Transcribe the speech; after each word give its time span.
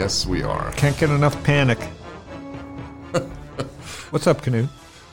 Yes, 0.00 0.24
we 0.24 0.42
are. 0.42 0.72
Can't 0.78 0.96
get 0.96 1.10
enough 1.10 1.44
panic. 1.44 1.78
What's 4.08 4.26
up, 4.26 4.40
Canoe? 4.40 4.66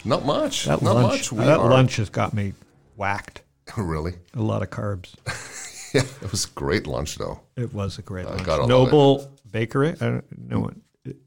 Not 0.05 0.25
much. 0.25 0.63
That 0.63 0.81
Not 0.81 0.95
lunch. 0.95 1.11
much. 1.11 1.31
We 1.33 1.43
that 1.43 1.59
are. 1.59 1.69
lunch 1.69 1.97
has 1.97 2.09
got 2.09 2.33
me 2.33 2.53
whacked. 2.95 3.41
really? 3.77 4.13
A 4.33 4.41
lot 4.41 4.61
of 4.63 4.69
carbs. 4.69 5.13
Yeah, 5.93 6.01
it 6.21 6.31
was 6.31 6.45
a 6.45 6.49
great 6.49 6.85
lunch 6.87 7.17
though. 7.17 7.39
It 7.55 7.73
was 7.73 7.97
a 7.97 8.01
great 8.01 8.25
lunch. 8.27 8.43
gotta 8.43 8.61
love 8.63 8.69
Noble 8.69 9.31
Bakery. 9.51 9.89
I 10.01 10.05
don't 10.05 10.49
know 10.49 10.59
what. 10.59 10.73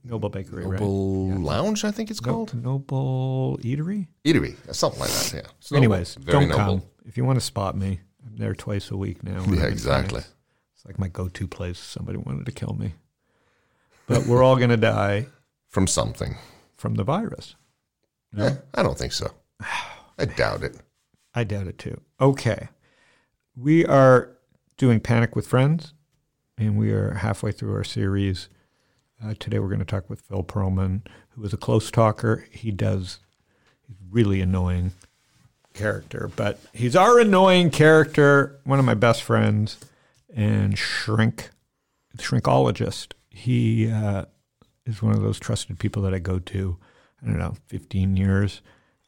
Noble 0.05 0.29
Bakery, 0.31 0.65
right? 0.65 0.79
Noble 0.81 1.29
Lounge, 1.39 1.85
I 1.85 1.91
think 1.91 2.11
it's 2.11 2.21
No- 2.23 2.33
called. 2.33 2.55
Noble 2.63 3.59
Eatery. 3.63 4.07
Eatery, 4.25 4.55
something 4.75 5.01
like 5.01 5.11
that. 5.11 5.33
Yeah. 5.35 5.41
It's 5.59 5.71
noble. 5.71 5.85
Anyways, 5.85 6.15
very 6.15 6.47
don't 6.47 6.49
noble. 6.49 6.79
come 6.81 6.83
if 7.07 7.17
you 7.19 7.25
want 7.25 7.39
to 7.39 7.45
spot 7.45 7.75
me. 7.77 8.01
I'm 8.27 8.37
there 8.37 8.55
twice 8.55 8.91
a 8.91 8.97
week 8.99 9.23
now. 9.25 9.45
Yeah, 9.51 9.65
exactly. 9.65 10.21
It's 10.75 10.85
like 10.87 10.99
my 10.99 11.09
go-to 11.09 11.47
place. 11.49 11.79
Somebody 11.79 12.17
wanted 12.19 12.45
to 12.47 12.53
kill 12.53 12.75
me, 12.75 12.93
but 14.11 14.27
we're 14.27 14.43
all 14.43 14.57
gonna 14.57 14.77
die 14.77 15.27
From 15.69 15.87
something. 15.87 16.37
from 16.77 16.95
the 16.97 17.05
virus. 17.05 17.55
Eh, 18.37 18.57
I 18.75 18.83
don't 18.83 18.99
think 18.99 19.13
so. 19.13 19.31
I 20.19 20.25
doubt 20.25 20.63
it. 20.63 20.77
I 21.35 21.45
doubt 21.45 21.67
it 21.69 21.79
too. 21.79 22.01
Okay. 22.21 22.69
We 23.57 23.85
are 23.87 24.31
doing 24.77 25.01
Panic 25.01 25.37
with 25.37 25.47
Friends, 25.47 25.93
and 26.59 26.77
we 26.79 26.91
are 26.91 27.15
halfway 27.15 27.53
through 27.53 27.75
our 27.75 27.85
series. 27.85 28.49
Uh, 29.23 29.35
today 29.39 29.59
we're 29.59 29.69
going 29.69 29.79
to 29.81 29.85
talk 29.85 30.09
with 30.09 30.21
Phil 30.23 30.43
Pearlman, 30.43 31.07
who 31.31 31.45
is 31.45 31.53
a 31.53 31.57
close 31.59 31.91
talker. 31.91 32.47
He 32.51 32.71
does, 32.71 33.19
he's 33.87 33.97
really 34.11 34.41
annoying 34.41 34.93
character, 35.75 36.31
but 36.37 36.59
he's 36.73 36.97
our 36.97 37.19
annoying 37.21 37.71
character, 37.71 38.59
one 38.65 38.79
of 38.79 38.85
my 38.85 38.95
best 38.95 39.23
friends, 39.23 39.77
and 40.35 40.79
shrink, 40.79 41.51
shrinkologist. 42.17 43.13
He 43.41 43.91
uh, 43.91 44.27
is 44.87 45.03
one 45.03 45.15
of 45.15 45.23
those 45.23 45.39
trusted 45.41 45.79
people 45.79 46.03
that 46.03 46.13
I 46.15 46.19
go 46.19 46.39
to, 46.39 46.77
I 47.23 47.27
don't 47.27 47.39
know, 47.39 47.55
15 47.69 48.17
years, 48.17 48.61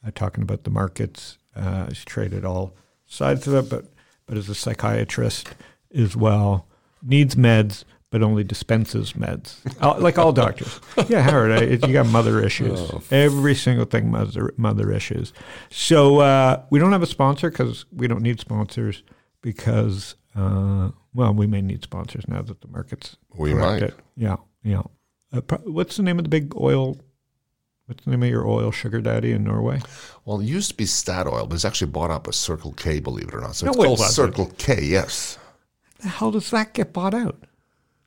uh, 0.07 0.11
talking 0.15 0.43
about 0.43 0.65
the 0.65 0.71
markets. 0.71 1.39
Uh, 1.55 1.87
he's 1.89 2.05
traded 2.05 2.45
all 2.45 2.75
sides 3.07 3.47
of 3.47 3.55
it, 3.55 3.69
but 3.71 3.85
but 4.27 4.39
as 4.39 4.49
a 4.49 4.55
psychiatrist 4.55 5.51
as 5.95 6.17
well, 6.17 6.67
needs 7.03 7.35
meds, 7.35 7.85
but 8.11 8.23
only 8.23 8.43
dispenses 8.45 9.13
meds, 9.15 9.57
Uh, 9.83 9.99
like 9.99 10.17
all 10.17 10.33
doctors. 10.33 10.81
Yeah, 11.09 11.21
Howard, 11.23 11.51
I, 11.53 11.63
you 11.87 11.93
got 11.93 12.07
mother 12.07 12.43
issues. 12.43 12.91
Every 13.11 13.55
single 13.55 13.85
thing 13.85 14.11
mother 14.11 14.55
mother 14.57 14.91
issues. 14.93 15.33
So 15.71 16.21
uh, 16.21 16.63
we 16.71 16.79
don't 16.79 16.93
have 16.93 17.03
a 17.03 17.07
sponsor 17.07 17.51
because 17.51 17.85
we 17.93 18.07
don't 18.09 18.23
need 18.23 18.41
sponsors 18.41 19.03
because 19.43 20.15
uh, 20.35 20.91
well, 21.15 21.35
we 21.35 21.47
may 21.47 21.61
need 21.61 21.83
sponsors 21.83 22.27
now 22.27 22.43
that 22.43 22.61
the 22.63 22.69
market's 22.69 23.17
We 23.37 23.53
corrected. 23.53 23.95
Yeah, 24.17 24.37
yeah. 24.63 24.83
Uh, 25.33 25.41
pro- 25.43 25.59
what's 25.59 25.97
the 25.97 26.03
name 26.03 26.19
of 26.19 26.25
the 26.25 26.31
big 26.31 26.57
oil? 26.57 26.99
What's 27.87 28.05
the 28.05 28.11
name 28.13 28.23
of 28.23 28.29
your 28.29 28.47
oil 28.47 28.71
sugar 28.71 29.01
daddy 29.01 29.33
in 29.33 29.45
Norway? 29.45 29.81
Well, 30.25 30.41
it 30.41 30.47
used 30.47 30.71
to 30.71 30.77
be 30.77 30.85
Statoil, 30.85 31.49
but 31.49 31.55
it's 31.55 31.65
actually 31.65 31.91
bought 31.91 32.11
up 32.11 32.25
by 32.25 32.31
Circle 32.31 32.73
K, 32.73 33.01
believe 33.01 33.29
it 33.29 33.35
or 33.35 33.41
not. 33.41 33.57
So 33.57 33.67
No, 33.67 33.73
it's 33.73 33.79
called. 33.83 33.99
Circle 33.99 34.53
K, 34.57 34.83
yes. 34.83 35.39
The 36.01 36.09
hell 36.09 36.31
does 36.31 36.51
that 36.51 36.73
get 36.73 36.93
bought 36.93 37.13
out? 37.13 37.45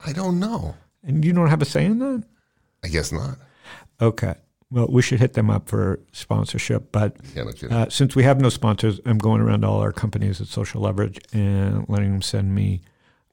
I 0.04 0.14
don't 0.14 0.40
know. 0.40 0.76
And 1.04 1.24
you 1.24 1.34
don't 1.34 1.50
have 1.50 1.62
a 1.62 1.66
say 1.66 1.86
in 1.86 2.00
that? 2.00 2.24
I 2.84 2.88
guess 2.88 3.12
not. 3.12 3.38
Okay. 4.02 4.36
Well, 4.76 4.88
we 4.90 5.02
should 5.02 5.22
hit 5.22 5.36
them 5.36 5.50
up 5.50 5.70
for 5.70 6.02
sponsorship. 6.12 6.92
But 6.92 7.16
Yeah, 7.34 7.44
no 7.44 7.70
uh, 7.70 7.90
since 7.90 8.14
we 8.14 8.24
have 8.24 8.42
no 8.42 8.50
sponsors, 8.50 9.00
I'm 9.06 9.18
going 9.18 9.40
around 9.40 9.64
all 9.64 9.80
our 9.80 9.94
companies 9.94 10.42
at 10.42 10.48
Social 10.48 10.82
Leverage 10.82 11.18
and 11.32 11.88
letting 11.88 12.12
them 12.12 12.22
send 12.22 12.54
me 12.54 12.82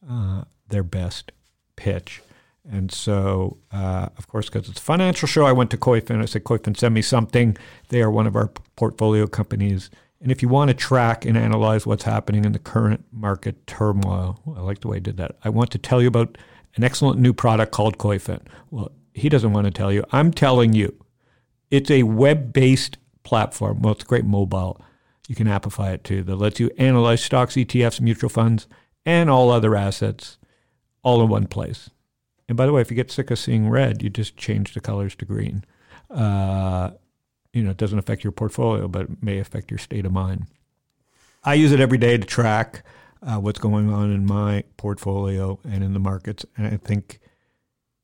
uh, 0.08 0.44
their 0.68 0.84
best 0.84 1.32
pitch. 1.74 2.22
And 2.70 2.92
so, 2.92 3.58
uh, 3.72 4.10
of 4.16 4.28
course, 4.28 4.48
because 4.48 4.68
it's 4.68 4.78
a 4.78 4.82
financial 4.82 5.26
show, 5.26 5.44
I 5.44 5.50
went 5.50 5.72
to 5.72 5.76
Koyfin. 5.76 6.22
I 6.22 6.26
said, 6.26 6.44
Koyfin, 6.44 6.76
send 6.76 6.94
me 6.94 7.02
something. 7.02 7.56
They 7.88 8.02
are 8.02 8.10
one 8.10 8.28
of 8.28 8.36
our 8.36 8.46
portfolio 8.76 9.26
companies. 9.26 9.90
And 10.20 10.30
if 10.30 10.42
you 10.42 10.48
want 10.48 10.68
to 10.68 10.74
track 10.74 11.24
and 11.24 11.36
analyze 11.36 11.88
what's 11.88 12.04
happening 12.04 12.44
in 12.44 12.52
the 12.52 12.60
current 12.60 13.04
market 13.10 13.66
turmoil, 13.66 14.38
I 14.56 14.60
like 14.60 14.78
the 14.82 14.86
way 14.86 14.98
I 14.98 15.00
did 15.00 15.16
that. 15.16 15.34
I 15.42 15.48
want 15.48 15.72
to 15.72 15.78
tell 15.78 16.00
you 16.00 16.06
about 16.06 16.38
an 16.76 16.84
excellent 16.84 17.18
new 17.18 17.32
product 17.32 17.72
called 17.72 17.98
Koyfin. 17.98 18.42
Well, 18.70 18.92
he 19.12 19.28
doesn't 19.28 19.52
want 19.52 19.64
to 19.64 19.72
tell 19.72 19.92
you. 19.92 20.04
I'm 20.12 20.30
telling 20.30 20.72
you. 20.72 20.96
It's 21.72 21.90
a 21.90 22.02
web-based 22.02 22.98
platform. 23.22 23.80
Well, 23.80 23.94
it's 23.94 24.04
great 24.04 24.26
mobile. 24.26 24.78
You 25.26 25.34
can 25.34 25.46
appify 25.46 25.94
it 25.94 26.04
too. 26.04 26.22
That 26.22 26.36
lets 26.36 26.60
you 26.60 26.70
analyze 26.76 27.24
stocks, 27.24 27.54
ETFs, 27.54 27.98
mutual 27.98 28.28
funds, 28.28 28.68
and 29.06 29.30
all 29.30 29.50
other 29.50 29.74
assets 29.74 30.36
all 31.02 31.22
in 31.22 31.30
one 31.30 31.46
place. 31.46 31.88
And 32.46 32.58
by 32.58 32.66
the 32.66 32.74
way, 32.74 32.82
if 32.82 32.90
you 32.90 32.94
get 32.94 33.10
sick 33.10 33.30
of 33.30 33.38
seeing 33.38 33.70
red, 33.70 34.02
you 34.02 34.10
just 34.10 34.36
change 34.36 34.74
the 34.74 34.80
colors 34.80 35.14
to 35.14 35.24
green. 35.24 35.64
Uh, 36.10 36.90
you 37.54 37.62
know, 37.62 37.70
it 37.70 37.78
doesn't 37.78 37.98
affect 37.98 38.22
your 38.22 38.32
portfolio, 38.32 38.86
but 38.86 39.02
it 39.02 39.22
may 39.22 39.38
affect 39.38 39.70
your 39.70 39.78
state 39.78 40.04
of 40.04 40.12
mind. 40.12 40.48
I 41.42 41.54
use 41.54 41.72
it 41.72 41.80
every 41.80 41.96
day 41.96 42.18
to 42.18 42.26
track 42.26 42.84
uh, 43.22 43.36
what's 43.36 43.58
going 43.58 43.90
on 43.90 44.12
in 44.12 44.26
my 44.26 44.64
portfolio 44.76 45.58
and 45.64 45.82
in 45.82 45.94
the 45.94 45.98
markets, 45.98 46.44
and 46.54 46.66
I 46.66 46.76
think 46.76 47.18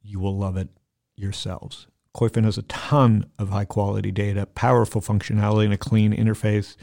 you 0.02 0.20
will 0.20 0.38
love 0.38 0.56
it 0.56 0.70
yourselves. 1.16 1.86
Koyfin 2.16 2.44
has 2.44 2.58
a 2.58 2.62
ton 2.62 3.26
of 3.38 3.50
high 3.50 3.64
quality 3.64 4.10
data, 4.10 4.46
powerful 4.46 5.00
functionality, 5.00 5.64
and 5.64 5.74
a 5.74 5.78
clean 5.78 6.12
interface. 6.12 6.76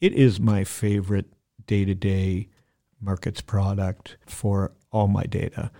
It 0.00 0.12
is 0.14 0.40
my 0.40 0.64
favorite 0.64 1.26
day 1.66 1.84
to 1.84 1.94
day 1.94 2.48
markets 3.00 3.40
product 3.40 4.16
for 4.26 4.72
all 4.90 5.08
my 5.08 5.24
data. 5.24 5.70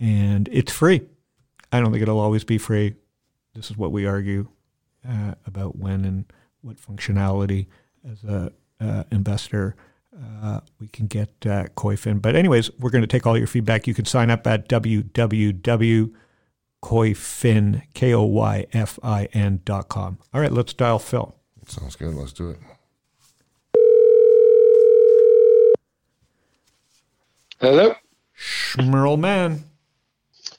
And 0.00 0.48
it's 0.50 0.72
free. 0.72 1.02
I 1.72 1.80
don't 1.80 1.92
think 1.92 2.02
it'll 2.02 2.20
always 2.20 2.44
be 2.44 2.58
free. 2.58 2.94
This 3.54 3.70
is 3.70 3.76
what 3.76 3.92
we 3.92 4.06
argue 4.06 4.48
uh, 5.08 5.34
about 5.46 5.76
when 5.76 6.04
and 6.04 6.24
what 6.62 6.76
functionality 6.76 7.66
as 8.10 8.24
a 8.24 8.52
uh, 8.80 9.04
investor 9.10 9.76
uh, 10.42 10.60
we 10.80 10.88
can 10.88 11.06
get 11.06 11.28
uh, 11.46 11.64
Koyfin. 11.76 12.20
But 12.20 12.34
anyways, 12.34 12.70
we're 12.78 12.90
going 12.90 13.02
to 13.02 13.08
take 13.08 13.26
all 13.26 13.38
your 13.38 13.46
feedback. 13.46 13.86
You 13.86 13.94
can 13.94 14.04
sign 14.04 14.30
up 14.30 14.46
at 14.46 14.68
www.koyfin, 14.68 16.14
K-O-Y-F-I-N 16.82 17.82
K 17.94 18.14
O 18.14 18.22
Y 18.22 18.66
F 18.72 18.98
I 19.02 19.24
N 19.32 19.60
dot 19.64 19.88
com. 19.88 20.18
All 20.32 20.40
right, 20.40 20.52
let's 20.52 20.72
dial 20.72 20.98
Phil. 20.98 21.34
Sounds 21.66 21.96
good. 21.96 22.14
Let's 22.14 22.32
do 22.32 22.50
it. 22.50 22.58
Hello, 27.60 27.94
Schmerl 28.38 29.18
man, 29.18 29.64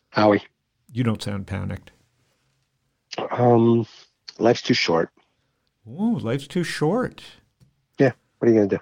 Howie. 0.09 0.43
you 0.91 1.03
don't 1.03 1.21
sound 1.23 1.47
panicked. 1.47 1.91
Um, 3.31 3.85
life's 4.37 4.61
too 4.61 4.73
short. 4.73 5.09
Oh, 5.89 6.19
life's 6.21 6.47
too 6.47 6.63
short. 6.65 7.23
Yeah, 7.97 8.11
what 8.37 8.49
are 8.49 8.51
you 8.51 8.57
gonna 8.57 8.67
do? 8.67 8.79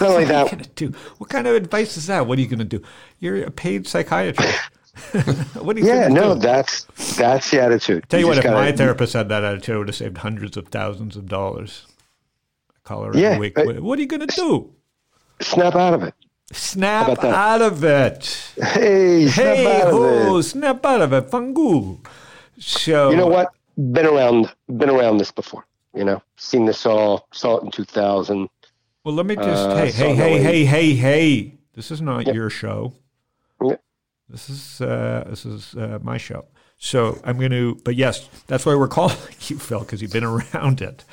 Not 0.00 0.02
only 0.10 0.12
What 0.12 0.12
are 0.16 0.20
you 0.20 0.26
that, 0.26 0.50
gonna 0.50 0.64
do? 0.74 0.88
What 1.16 1.30
kind 1.30 1.46
of 1.46 1.54
advice 1.54 1.96
is 1.96 2.06
that? 2.08 2.26
What 2.26 2.38
are 2.38 2.42
you 2.42 2.48
gonna 2.48 2.64
do? 2.64 2.82
You're 3.18 3.42
a 3.44 3.50
paid 3.50 3.86
psychiatrist. 3.86 4.58
what 5.12 5.76
are 5.76 5.80
you 5.80 5.84
think? 5.84 5.86
yeah, 5.86 6.08
no, 6.08 6.34
do? 6.34 6.40
that's 6.40 6.84
that's 7.16 7.50
the 7.50 7.62
attitude. 7.62 8.04
Tell 8.08 8.20
you, 8.20 8.26
what, 8.26 8.38
if 8.38 8.44
my 8.44 8.50
gotta- 8.50 8.76
therapist 8.76 9.14
had 9.14 9.28
that 9.30 9.42
attitude, 9.44 9.74
I 9.74 9.78
would 9.78 9.88
have 9.88 9.96
saved 9.96 10.18
hundreds 10.18 10.56
of 10.56 10.68
thousands 10.68 11.16
of 11.16 11.28
dollars. 11.28 11.86
I 12.70 12.74
call 12.88 13.04
her 13.04 13.16
Yeah, 13.16 13.28
every 13.30 13.38
week. 13.40 13.58
I- 13.58 13.64
What, 13.64 13.80
what 13.80 13.98
are 13.98 14.02
you 14.02 14.08
going 14.08 14.26
to 14.26 14.34
do? 14.36 14.70
snap 15.40 15.74
out 15.74 15.94
of 15.94 16.02
it. 16.02 16.14
Snap 16.52 17.24
out 17.24 17.62
of 17.62 17.82
it. 17.82 18.52
Hey, 18.56 19.26
snap 19.28 19.56
Hey, 19.56 19.80
out 19.80 19.88
of 19.88 19.92
ho, 19.94 20.36
it. 20.36 20.42
snap 20.42 20.84
out 20.84 21.00
of 21.00 21.12
it. 21.14 21.30
Fangu. 21.30 21.98
So, 22.58 23.10
You 23.10 23.16
know 23.16 23.26
what? 23.26 23.48
Been 23.76 24.04
around, 24.06 24.52
been 24.76 24.90
around 24.90 25.16
this 25.16 25.32
before. 25.32 25.64
You 25.94 26.04
know, 26.04 26.22
seen 26.36 26.66
this 26.66 26.84
all. 26.84 27.26
Saw 27.32 27.56
it 27.58 27.64
in 27.64 27.70
2000. 27.70 28.48
Well, 29.04 29.14
let 29.14 29.24
me 29.26 29.34
just, 29.36 29.48
Uh, 29.48 29.76
hey, 29.76 29.90
so 29.90 30.14
hey, 30.14 30.14
hey, 30.14 30.42
hey, 30.42 30.64
hey, 30.64 30.94
hey. 30.94 31.54
This 31.74 31.90
is 31.90 32.00
not 32.02 32.26
Yep. 32.26 32.34
your 32.34 32.50
show. 32.50 32.92
This 34.32 34.48
is 34.48 34.80
uh, 34.80 35.24
this 35.28 35.44
is 35.44 35.74
uh, 35.74 35.98
my 36.02 36.16
show. 36.16 36.46
So 36.78 37.20
I'm 37.22 37.38
going 37.38 37.50
to, 37.50 37.78
but 37.84 37.96
yes, 37.96 38.28
that's 38.46 38.64
why 38.64 38.74
we're 38.74 38.88
calling 38.88 39.16
you 39.42 39.58
Phil 39.58 39.80
because 39.80 40.00
you've 40.00 40.12
been 40.12 40.24
around 40.24 40.80
it, 40.80 41.04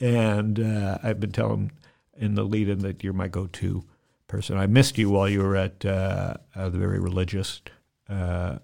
and 0.00 0.58
uh, 0.58 0.98
I've 1.02 1.20
been 1.20 1.32
telling 1.32 1.72
in 2.16 2.34
the 2.34 2.44
lead-in 2.44 2.78
that 2.78 3.04
you're 3.04 3.12
my 3.12 3.28
go-to 3.28 3.84
person. 4.26 4.56
I 4.56 4.66
missed 4.66 4.96
you 4.96 5.10
while 5.10 5.28
you 5.28 5.42
were 5.42 5.54
at 5.54 5.84
uh, 5.84 6.34
uh, 6.56 6.70
the 6.70 6.78
very 6.78 6.98
religious 6.98 7.60
uh, 8.08 8.58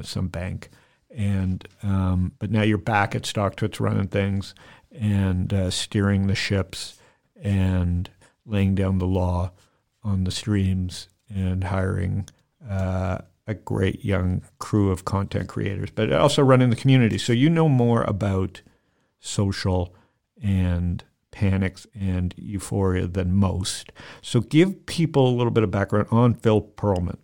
some 0.00 0.28
bank, 0.28 0.70
and 1.14 1.66
um, 1.82 2.32
but 2.38 2.50
now 2.50 2.62
you're 2.62 2.78
back 2.78 3.14
at 3.14 3.22
StockTwits 3.22 3.80
running 3.80 4.08
things 4.08 4.54
and 4.90 5.72
steering 5.72 6.26
the 6.26 6.34
ships 6.34 6.98
and 7.40 8.08
laying 8.46 8.74
down 8.74 8.98
the 8.98 9.06
law 9.06 9.52
on 10.02 10.24
the 10.24 10.30
streams 10.30 11.08
and 11.28 11.64
hiring 11.64 12.26
uh, 12.68 13.18
a 13.46 13.54
great 13.54 14.04
young 14.04 14.42
crew 14.58 14.90
of 14.90 15.04
content 15.04 15.48
creators, 15.48 15.90
but 15.90 16.12
also 16.12 16.42
running 16.42 16.70
the 16.70 16.76
community. 16.76 17.18
So 17.18 17.32
you 17.32 17.50
know 17.50 17.68
more 17.68 18.02
about 18.04 18.62
social 19.18 19.94
and 20.42 21.02
panics 21.30 21.86
and 21.98 22.34
euphoria 22.36 23.06
than 23.06 23.34
most. 23.34 23.90
So 24.20 24.40
give 24.40 24.86
people 24.86 25.28
a 25.28 25.34
little 25.34 25.50
bit 25.50 25.64
of 25.64 25.70
background 25.70 26.08
on 26.10 26.34
Phil 26.34 26.60
Pearlman. 26.60 27.18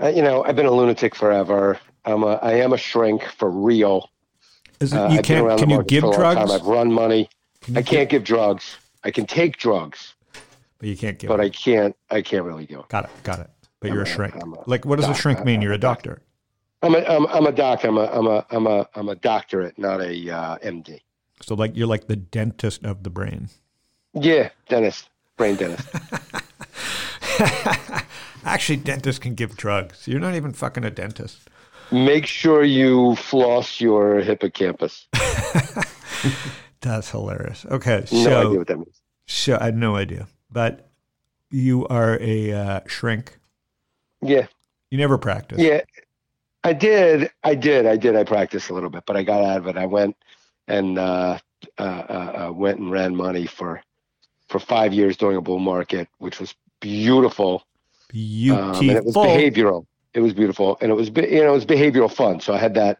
Uh, 0.00 0.08
you 0.08 0.22
know, 0.22 0.44
I've 0.44 0.56
been 0.56 0.66
a 0.66 0.70
lunatic 0.72 1.14
forever. 1.14 1.78
I'm 2.04 2.22
a, 2.22 2.34
I 2.42 2.54
am 2.54 2.72
a 2.72 2.78
shrink 2.78 3.24
for 3.24 3.50
real. 3.50 4.08
Is 4.80 4.92
it, 4.92 4.96
Uh, 4.98 5.08
you 5.10 5.18
I've 5.18 5.24
can't, 5.24 5.58
can 5.58 5.70
you 5.70 5.82
give 5.84 6.00
for 6.02 6.06
a 6.08 6.10
long 6.10 6.34
drugs? 6.34 6.52
I've 6.52 6.66
run 6.66 6.92
money. 6.92 7.28
Can 7.60 7.76
I 7.76 7.82
can't 7.82 8.08
give 8.08 8.24
drugs. 8.24 8.76
I 9.04 9.10
can 9.12 9.26
take 9.26 9.56
drugs, 9.58 10.14
but 10.78 10.88
you 10.88 10.96
can't 10.96 11.18
give. 11.18 11.28
but 11.28 11.36
them. 11.36 11.46
I 11.46 11.50
can't. 11.50 11.96
I 12.10 12.22
can't 12.22 12.44
really 12.44 12.66
give. 12.66 12.78
'em. 12.78 12.84
got 12.88 13.04
it, 13.04 13.10
got 13.22 13.38
it. 13.40 13.50
But 13.82 13.90
you're 13.90 14.02
a 14.02 14.06
I'm 14.06 14.12
a- 14.12 14.14
shrink. 14.14 14.34
I'm 14.42 14.54
a 14.54 14.62
like, 14.66 14.84
what 14.86 14.98
does 14.98 15.08
a 15.08 15.14
shrink 15.14 15.44
mean? 15.44 15.56
I'm 15.56 15.62
You're 15.62 15.72
a 15.72 15.78
doctor. 15.78 16.22
I'm 16.84 16.94
a, 16.94 16.98
I'm, 16.98 17.26
I'm 17.26 17.46
a 17.46 17.52
doc. 17.52 17.84
I'm 17.84 17.96
a, 17.98 18.06
I'm 18.06 18.26
a, 18.26 18.44
I'm 18.50 18.66
a, 18.66 18.88
I'm 18.94 19.08
a 19.08 19.14
doctorate, 19.14 19.78
not 19.78 20.00
a 20.00 20.30
uh, 20.30 20.58
MD. 20.58 21.00
So 21.42 21.54
like 21.54 21.76
you're 21.76 21.86
like 21.86 22.06
the 22.08 22.16
dentist 22.16 22.84
of 22.84 23.02
the 23.02 23.10
brain. 23.10 23.50
Yeah, 24.14 24.50
dentist, 24.68 25.08
brain 25.36 25.56
dentist. 25.56 25.88
Actually, 28.44 28.76
dentists 28.78 29.18
can 29.20 29.34
give 29.34 29.56
drugs. 29.56 30.08
You're 30.08 30.20
not 30.20 30.34
even 30.34 30.52
fucking 30.52 30.84
a 30.84 30.90
dentist. 30.90 31.48
Make 31.92 32.26
sure 32.26 32.64
you 32.64 33.14
floss 33.16 33.80
your 33.80 34.20
hippocampus. 34.20 35.06
That's 36.80 37.10
hilarious. 37.10 37.64
Okay, 37.70 38.04
No 38.12 38.24
so 38.24 38.40
idea 38.48 38.58
what 38.58 38.66
that 38.66 38.76
means. 38.78 39.00
so 39.26 39.58
I 39.60 39.66
had 39.66 39.76
no 39.76 39.94
idea, 39.96 40.26
but 40.50 40.88
you 41.50 41.86
are 41.88 42.18
a 42.20 42.52
uh, 42.52 42.80
shrink. 42.86 43.38
Yeah, 44.22 44.46
You 44.90 44.98
never 44.98 45.18
practiced. 45.18 45.60
yeah. 45.60 45.82
I 46.64 46.72
did. 46.72 47.30
I 47.42 47.56
did. 47.56 47.86
I 47.86 47.96
did. 47.96 48.14
I 48.14 48.22
practiced 48.22 48.70
a 48.70 48.74
little 48.74 48.88
bit, 48.90 49.02
but 49.04 49.16
I 49.16 49.24
got 49.24 49.42
out 49.42 49.58
of 49.58 49.66
it. 49.66 49.76
I 49.76 49.86
went 49.86 50.16
and 50.68 50.96
uh, 50.96 51.38
uh, 51.78 51.82
uh, 51.82 52.46
uh, 52.48 52.52
went 52.52 52.78
and 52.78 52.90
ran 52.90 53.16
money 53.16 53.46
for 53.46 53.82
for 54.48 54.60
five 54.60 54.92
years 54.92 55.16
during 55.16 55.36
a 55.36 55.40
bull 55.40 55.58
market, 55.58 56.08
which 56.18 56.38
was 56.38 56.54
beautiful. 56.80 57.64
Um, 58.56 58.74
and 58.76 58.90
it 58.90 59.04
was 59.04 59.14
behavioral. 59.16 59.86
It 60.14 60.20
was 60.20 60.34
beautiful, 60.34 60.78
and 60.80 60.92
it 60.92 60.94
was 60.94 61.08
you 61.08 61.42
know 61.42 61.48
it 61.48 61.52
was 61.52 61.66
behavioral 61.66 62.12
fun. 62.12 62.40
So 62.40 62.54
I 62.54 62.58
had 62.58 62.74
that. 62.74 62.98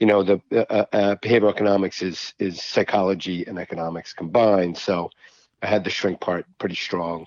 You 0.00 0.06
know, 0.06 0.22
the 0.24 0.40
uh, 0.50 0.84
uh, 0.92 1.16
behavioral 1.16 1.50
economics 1.50 2.02
is 2.02 2.32
is 2.38 2.62
psychology 2.62 3.44
and 3.46 3.58
economics 3.58 4.12
combined. 4.12 4.78
So 4.78 5.10
I 5.62 5.66
had 5.66 5.84
the 5.84 5.90
shrink 5.90 6.20
part 6.20 6.46
pretty 6.58 6.74
strong. 6.74 7.26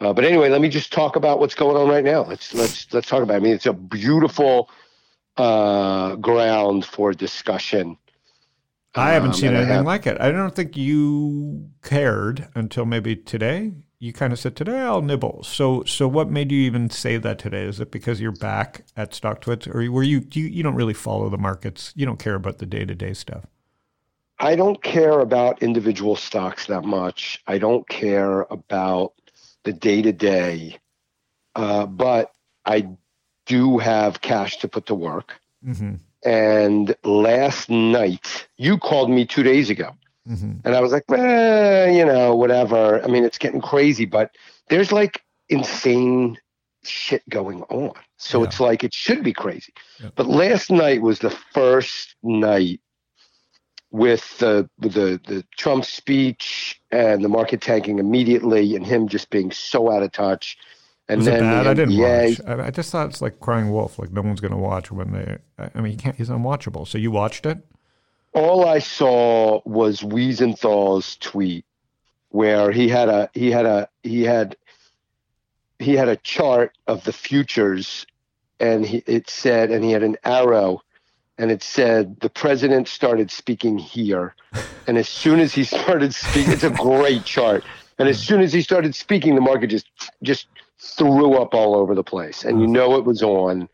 Uh, 0.00 0.12
but 0.12 0.24
anyway, 0.24 0.48
let 0.48 0.60
me 0.60 0.68
just 0.68 0.92
talk 0.92 1.16
about 1.16 1.40
what's 1.40 1.54
going 1.54 1.76
on 1.76 1.88
right 1.88 2.04
now. 2.04 2.22
Let's 2.24 2.54
let's 2.54 2.92
let's 2.92 3.06
talk 3.08 3.22
about. 3.22 3.34
It. 3.34 3.36
I 3.36 3.40
mean, 3.40 3.52
it's 3.52 3.66
a 3.66 3.72
beautiful 3.72 4.70
uh, 5.36 6.16
ground 6.16 6.84
for 6.84 7.12
discussion. 7.12 7.96
I 8.94 9.12
haven't 9.12 9.30
Um, 9.30 9.34
seen 9.34 9.54
anything 9.54 9.68
have- 9.74 9.84
like 9.84 10.06
it. 10.06 10.20
I 10.20 10.30
don't 10.32 10.54
think 10.56 10.76
you 10.76 11.68
cared 11.82 12.48
until 12.54 12.86
maybe 12.86 13.14
today. 13.14 13.72
You 14.02 14.14
kind 14.14 14.32
of 14.32 14.38
said 14.38 14.56
today 14.56 14.80
I'll 14.80 15.02
nibble. 15.02 15.42
So 15.44 15.84
so 15.84 16.08
what 16.08 16.30
made 16.30 16.50
you 16.50 16.60
even 16.62 16.88
say 16.88 17.18
that 17.18 17.38
today? 17.38 17.64
Is 17.64 17.78
it 17.80 17.90
because 17.90 18.18
you're 18.22 18.32
back 18.32 18.84
at 18.96 19.10
StockTwits, 19.12 19.68
or 19.72 19.92
were 19.92 20.02
you 20.02 20.26
you, 20.32 20.44
you 20.44 20.62
don't 20.62 20.74
really 20.74 20.94
follow 20.94 21.28
the 21.28 21.36
markets? 21.36 21.92
You 21.94 22.06
don't 22.06 22.18
care 22.18 22.34
about 22.34 22.56
the 22.58 22.66
day 22.66 22.86
to 22.86 22.94
day 22.94 23.12
stuff. 23.12 23.44
I 24.38 24.56
don't 24.56 24.82
care 24.82 25.20
about 25.20 25.62
individual 25.62 26.16
stocks 26.16 26.66
that 26.68 26.82
much. 26.84 27.42
I 27.46 27.58
don't 27.58 27.86
care 27.90 28.46
about 28.50 29.12
the 29.64 29.72
day 29.72 30.02
to 30.02 30.12
day, 30.12 30.78
but 31.54 32.32
I 32.64 32.88
do 33.46 33.78
have 33.78 34.20
cash 34.20 34.58
to 34.58 34.68
put 34.68 34.86
to 34.86 34.94
work. 34.94 35.34
Mm-hmm. 35.66 35.94
And 36.24 36.94
last 37.04 37.70
night, 37.70 38.46
you 38.56 38.78
called 38.78 39.10
me 39.10 39.24
two 39.26 39.42
days 39.42 39.70
ago, 39.70 39.96
Mm-hmm. 40.28 40.58
and 40.64 40.76
I 40.76 40.80
was 40.82 40.92
like, 40.92 41.04
eh, 41.10 41.90
you 41.90 42.04
know, 42.04 42.34
whatever. 42.36 43.02
I 43.02 43.06
mean, 43.08 43.24
it's 43.24 43.38
getting 43.38 43.62
crazy, 43.62 44.04
but 44.04 44.30
there's 44.68 44.92
like 44.92 45.22
insane 45.48 46.36
shit 46.84 47.26
going 47.30 47.62
on. 47.64 47.92
So 48.18 48.38
Yeah. 48.40 48.44
it's 48.48 48.60
like 48.60 48.84
it 48.84 48.92
should 48.92 49.24
be 49.24 49.32
crazy. 49.32 49.72
Yeah. 49.98 50.10
But 50.14 50.26
last 50.26 50.70
night 50.70 51.00
was 51.00 51.18
the 51.20 51.30
first 51.30 52.14
night 52.22 52.80
with 53.92 54.38
the 54.38 54.68
the 54.78 55.20
the 55.26 55.44
Trump 55.56 55.84
speech 55.84 56.80
and 56.90 57.24
the 57.24 57.28
market 57.28 57.60
tanking 57.60 57.98
immediately, 57.98 58.76
and 58.76 58.86
him 58.86 59.08
just 59.08 59.30
being 59.30 59.50
so 59.52 59.90
out 59.90 60.02
of 60.02 60.12
touch. 60.12 60.56
And 61.08 61.22
Was 61.22 61.26
then 61.26 61.36
it 61.36 61.38
bad? 61.38 61.64
the 61.64 61.66
I 61.66 61.74
didn't 61.74 61.96
NBA 61.96 61.96
watch. 61.96 62.40
I, 62.46 62.66
I 62.66 62.70
just 62.70 62.92
thought 62.92 63.08
it's 63.08 63.20
like 63.22 63.40
crying 63.40 63.70
wolf. 63.72 63.98
Like 63.98 64.12
no 64.12 64.22
one's 64.22 64.40
going 64.40 64.52
to 64.52 64.56
watch 64.58 64.90
when 64.92 65.12
they. 65.12 65.38
I 65.58 65.70
I 65.74 65.80
mean, 65.80 65.92
he 65.92 65.96
can't. 65.98 66.16
He's 66.16 66.28
unwatchable. 66.30 66.86
So 66.86 66.98
you 66.98 67.10
watched 67.10 67.46
it. 67.46 67.58
all 68.32 68.64
I 68.66 68.78
saw 68.78 69.60
was 69.64 70.00
Weisenthal's 70.02 71.16
tweet 71.16 71.64
where 72.30 72.70
he 72.70 72.88
had 72.88 73.08
a 73.08 73.30
he 73.34 73.50
had 73.50 73.66
a 73.66 73.88
he 74.02 74.22
had 74.22 74.56
he 75.78 75.94
had 75.96 76.08
a 76.08 76.16
chart 76.16 76.76
of 76.86 77.04
the 77.04 77.12
futures 77.12 78.06
and 78.60 78.86
he, 78.86 79.02
it 79.06 79.28
said 79.30 79.70
and 79.70 79.82
he 79.84 79.92
had 79.92 80.02
an 80.02 80.16
arrow 80.24 80.80
and 81.40 81.50
it 81.50 81.62
said 81.62 82.20
the 82.20 82.28
president 82.28 82.86
started 82.86 83.30
speaking 83.30 83.78
here. 83.78 84.34
And 84.86 84.98
as 84.98 85.08
soon 85.08 85.40
as 85.40 85.54
he 85.54 85.64
started 85.64 86.14
speaking 86.14 86.52
it's 86.52 86.64
a 86.64 86.70
great 86.70 87.24
chart. 87.24 87.64
And 87.98 88.08
as 88.08 88.20
soon 88.20 88.42
as 88.42 88.52
he 88.52 88.60
started 88.60 88.94
speaking 88.94 89.34
the 89.34 89.40
market 89.40 89.68
just 89.68 89.88
just 90.22 90.46
threw 90.78 91.34
up 91.34 91.54
all 91.54 91.74
over 91.74 91.94
the 91.94 92.04
place. 92.04 92.44
And 92.44 92.60
you 92.60 92.66
know 92.66 92.96
it 92.96 93.04
was 93.04 93.22
on. 93.22 93.68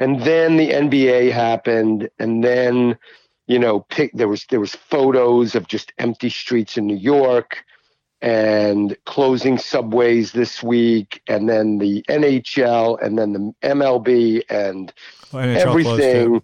And 0.00 0.22
then 0.22 0.56
the 0.56 0.70
NBA 0.70 1.30
happened. 1.30 2.10
And 2.18 2.42
then 2.42 2.98
you 3.46 3.60
know 3.60 3.80
pick 3.88 4.10
there 4.12 4.28
was 4.28 4.44
there 4.50 4.60
was 4.60 4.74
photos 4.74 5.54
of 5.54 5.68
just 5.68 5.92
empty 5.98 6.28
streets 6.28 6.76
in 6.76 6.88
New 6.88 6.96
York 6.96 7.64
and 8.20 8.96
closing 9.04 9.58
subways 9.58 10.32
this 10.32 10.60
week. 10.60 11.22
And 11.28 11.48
then 11.48 11.78
the 11.78 12.02
NHL 12.08 13.00
and 13.00 13.16
then 13.16 13.32
the 13.32 13.54
MLB 13.62 14.42
and 14.50 14.92
closed 15.30 15.56
everything. 15.56 16.42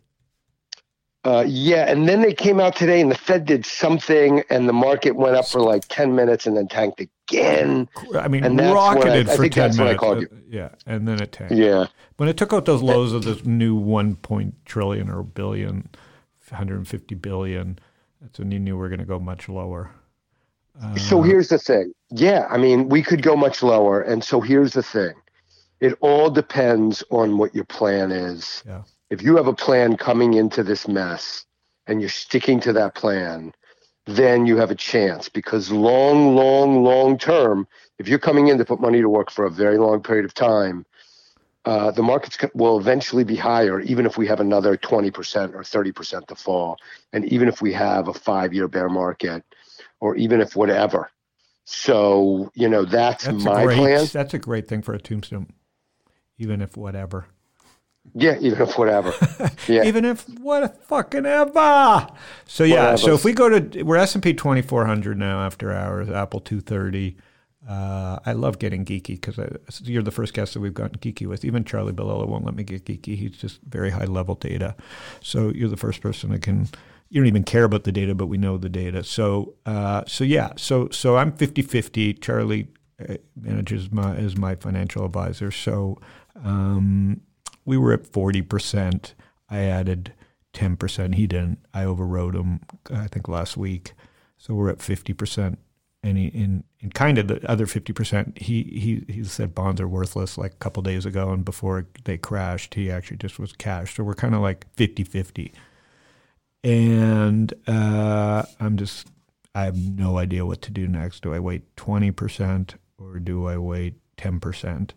Uh, 1.24 1.44
yeah 1.46 1.90
and 1.90 2.08
then 2.08 2.20
they 2.22 2.34
came 2.34 2.58
out 2.60 2.74
today 2.74 3.00
and 3.00 3.10
the 3.10 3.14
Fed 3.16 3.44
did 3.44 3.64
something 3.64 4.42
and 4.50 4.68
the 4.68 4.72
market 4.72 5.12
went 5.16 5.36
up 5.36 5.46
for 5.46 5.60
like 5.60 5.84
10 5.88 6.14
minutes 6.14 6.46
and 6.46 6.56
then 6.56 6.66
tanked 6.68 7.00
again 7.00 7.88
I 8.18 8.28
mean, 8.28 8.44
and 8.44 8.58
that's 8.58 8.68
when 8.68 8.68
I- 8.68 8.72
rocketed 8.72 9.28
I 9.30 9.36
for 9.36 9.48
ten 9.48 9.62
that's 9.70 9.78
when 9.78 9.88
I 9.88 10.14
minutes. 10.14 10.32
Uh, 10.32 10.36
Yeah, 10.48 10.68
and 10.86 11.06
then 11.08 11.22
it 11.22 11.32
tanked. 11.32 11.54
yeah 11.54 11.86
When 12.16 12.28
it 12.28 12.36
took 12.36 12.52
out 12.52 12.64
those 12.66 12.82
lows 12.82 13.12
of 13.12 13.24
this 13.24 13.44
new 13.44 13.74
one 13.74 14.16
point 14.16 14.54
trillion 14.64 15.08
or 15.08 15.22
billion, 15.22 15.88
150 16.50 17.14
billion, 17.14 17.78
that's 18.20 18.38
when 18.38 18.50
you 18.50 18.58
knew 18.58 18.76
we 18.76 18.84
are 18.84 18.88
going 18.88 18.98
to 18.98 19.06
go 19.06 19.18
much 19.18 19.48
lower. 19.48 19.90
Uh, 20.82 20.94
So 20.96 21.22
here's 21.22 21.48
the 21.48 21.58
thing. 21.58 21.92
Yeah, 22.10 22.46
I 22.50 22.58
mean, 22.58 22.88
we 22.90 23.02
could 23.02 23.22
go 23.22 23.36
much 23.36 23.62
lower. 23.62 24.02
And 24.02 24.22
so 24.22 24.40
here's 24.40 24.72
the 24.74 24.82
thing. 24.82 25.14
It 25.80 25.96
all 26.00 26.28
depends 26.30 27.02
on 27.10 27.38
what 27.38 27.54
your 27.54 27.64
plan 27.64 28.12
is. 28.12 28.62
Yeah. 28.66 28.82
If 29.12 29.20
you 29.20 29.36
have 29.36 29.46
a 29.46 29.52
plan 29.52 29.98
coming 29.98 30.32
into 30.32 30.62
this 30.62 30.88
mess 30.88 31.44
and 31.86 32.00
you're 32.00 32.08
sticking 32.08 32.60
to 32.60 32.72
that 32.72 32.94
plan, 32.94 33.52
then 34.06 34.46
you 34.46 34.56
have 34.56 34.70
a 34.70 34.74
chance 34.74 35.28
because 35.28 35.70
long, 35.70 36.34
long, 36.34 36.82
long 36.82 37.18
term, 37.18 37.68
if 37.98 38.08
you're 38.08 38.18
coming 38.18 38.48
in 38.48 38.56
to 38.56 38.64
put 38.64 38.80
money 38.80 39.02
to 39.02 39.10
work 39.10 39.30
for 39.30 39.44
a 39.44 39.50
very 39.50 39.76
long 39.76 40.02
period 40.02 40.24
of 40.24 40.32
time, 40.32 40.86
uh, 41.66 41.90
the 41.90 42.02
markets 42.02 42.38
will 42.54 42.80
eventually 42.80 43.22
be 43.22 43.36
higher, 43.36 43.80
even 43.80 44.06
if 44.06 44.16
we 44.16 44.26
have 44.26 44.40
another 44.40 44.78
20% 44.78 45.10
or 45.54 45.60
30% 45.60 46.26
to 46.28 46.34
fall. 46.34 46.78
And 47.12 47.26
even 47.26 47.48
if 47.48 47.60
we 47.60 47.74
have 47.74 48.08
a 48.08 48.14
five 48.14 48.54
year 48.54 48.66
bear 48.66 48.88
market, 48.88 49.44
or 50.00 50.16
even 50.16 50.40
if 50.40 50.56
whatever. 50.56 51.10
So, 51.64 52.50
you 52.54 52.66
know, 52.66 52.86
that's, 52.86 53.24
that's 53.24 53.44
my 53.44 53.64
great, 53.64 53.76
plan. 53.76 54.06
That's 54.10 54.32
a 54.32 54.38
great 54.38 54.68
thing 54.68 54.80
for 54.80 54.94
a 54.94 54.98
tombstone, 54.98 55.52
even 56.38 56.62
if 56.62 56.78
whatever. 56.78 57.26
Yeah, 58.14 58.36
even 58.40 58.60
if 58.60 58.78
whatever. 58.78 59.12
Yeah. 59.68 59.84
Even 59.84 60.04
if 60.04 60.28
what 60.40 60.64
a 60.64 60.68
fucking 60.68 61.24
ever. 61.24 62.08
So 62.46 62.64
yeah. 62.64 62.76
Whatever. 62.76 62.96
So 62.96 63.14
if 63.14 63.24
we 63.24 63.32
go 63.32 63.60
to 63.60 63.82
we're 63.84 63.96
S 63.96 64.14
and 64.14 64.22
P 64.22 64.34
twenty 64.34 64.60
four 64.60 64.86
hundred 64.86 65.18
now 65.18 65.40
after 65.40 65.72
hours. 65.72 66.08
Apple 66.08 66.40
two 66.40 66.60
thirty. 66.60 67.16
Uh, 67.68 68.18
I 68.26 68.32
love 68.32 68.58
getting 68.58 68.84
geeky 68.84 69.20
because 69.20 69.38
you're 69.82 70.02
the 70.02 70.10
first 70.10 70.34
guest 70.34 70.54
that 70.54 70.60
we've 70.60 70.74
gotten 70.74 70.98
geeky 70.98 71.28
with. 71.28 71.44
Even 71.44 71.62
Charlie 71.62 71.92
Bilello 71.92 72.26
won't 72.26 72.44
let 72.44 72.56
me 72.56 72.64
get 72.64 72.84
geeky. 72.84 73.16
He's 73.16 73.36
just 73.36 73.60
very 73.62 73.90
high 73.90 74.04
level 74.06 74.34
data. 74.34 74.74
So 75.20 75.50
you're 75.50 75.68
the 75.68 75.76
first 75.76 76.00
person 76.00 76.30
that 76.30 76.42
can. 76.42 76.68
You 77.08 77.20
don't 77.20 77.28
even 77.28 77.44
care 77.44 77.64
about 77.64 77.84
the 77.84 77.92
data, 77.92 78.14
but 78.16 78.26
we 78.26 78.36
know 78.36 78.58
the 78.58 78.68
data. 78.68 79.04
So 79.04 79.54
uh, 79.64 80.02
so 80.08 80.24
yeah. 80.24 80.52
So 80.56 80.88
so 80.88 81.16
I'm 81.18 81.30
50-50. 81.30 82.20
Charlie 82.20 82.66
uh, 83.08 83.14
manages 83.40 83.92
my 83.92 84.16
is 84.16 84.36
my 84.36 84.56
financial 84.56 85.04
advisor. 85.04 85.52
So 85.52 86.00
um, 86.44 87.20
we 87.64 87.76
were 87.76 87.92
at 87.92 88.06
forty 88.06 88.42
percent. 88.42 89.14
I 89.48 89.60
added 89.64 90.14
10%. 90.52 91.14
He 91.14 91.26
didn't. 91.26 91.58
I 91.72 91.84
overrode 91.84 92.34
him, 92.34 92.60
I 92.92 93.06
think, 93.06 93.28
last 93.28 93.56
week. 93.56 93.92
So 94.38 94.54
we're 94.54 94.70
at 94.70 94.78
50%. 94.78 95.56
And 96.04 96.18
he, 96.18 96.26
in, 96.26 96.64
in 96.80 96.90
kind 96.90 97.16
of 97.18 97.28
the 97.28 97.48
other 97.48 97.66
50%, 97.66 98.36
he, 98.38 98.62
he, 98.64 99.12
he 99.12 99.24
said 99.24 99.54
bonds 99.54 99.80
are 99.80 99.88
worthless 99.88 100.36
like 100.36 100.52
a 100.52 100.56
couple 100.56 100.82
days 100.82 101.06
ago. 101.06 101.30
And 101.30 101.44
before 101.44 101.86
they 102.04 102.18
crashed, 102.18 102.74
he 102.74 102.90
actually 102.90 103.18
just 103.18 103.38
was 103.38 103.52
cash. 103.52 103.96
So 103.96 104.02
we're 104.02 104.14
kind 104.14 104.34
of 104.34 104.40
like 104.40 104.66
50 104.74 105.04
50. 105.04 105.52
And 106.64 107.52
uh, 107.66 108.44
I'm 108.58 108.76
just, 108.76 109.08
I 109.54 109.64
have 109.64 109.76
no 109.76 110.18
idea 110.18 110.44
what 110.46 110.62
to 110.62 110.70
do 110.70 110.88
next. 110.88 111.22
Do 111.22 111.34
I 111.34 111.38
wait 111.38 111.74
20% 111.76 112.74
or 112.98 113.18
do 113.18 113.46
I 113.46 113.58
wait 113.58 113.94
10%? 114.16 114.90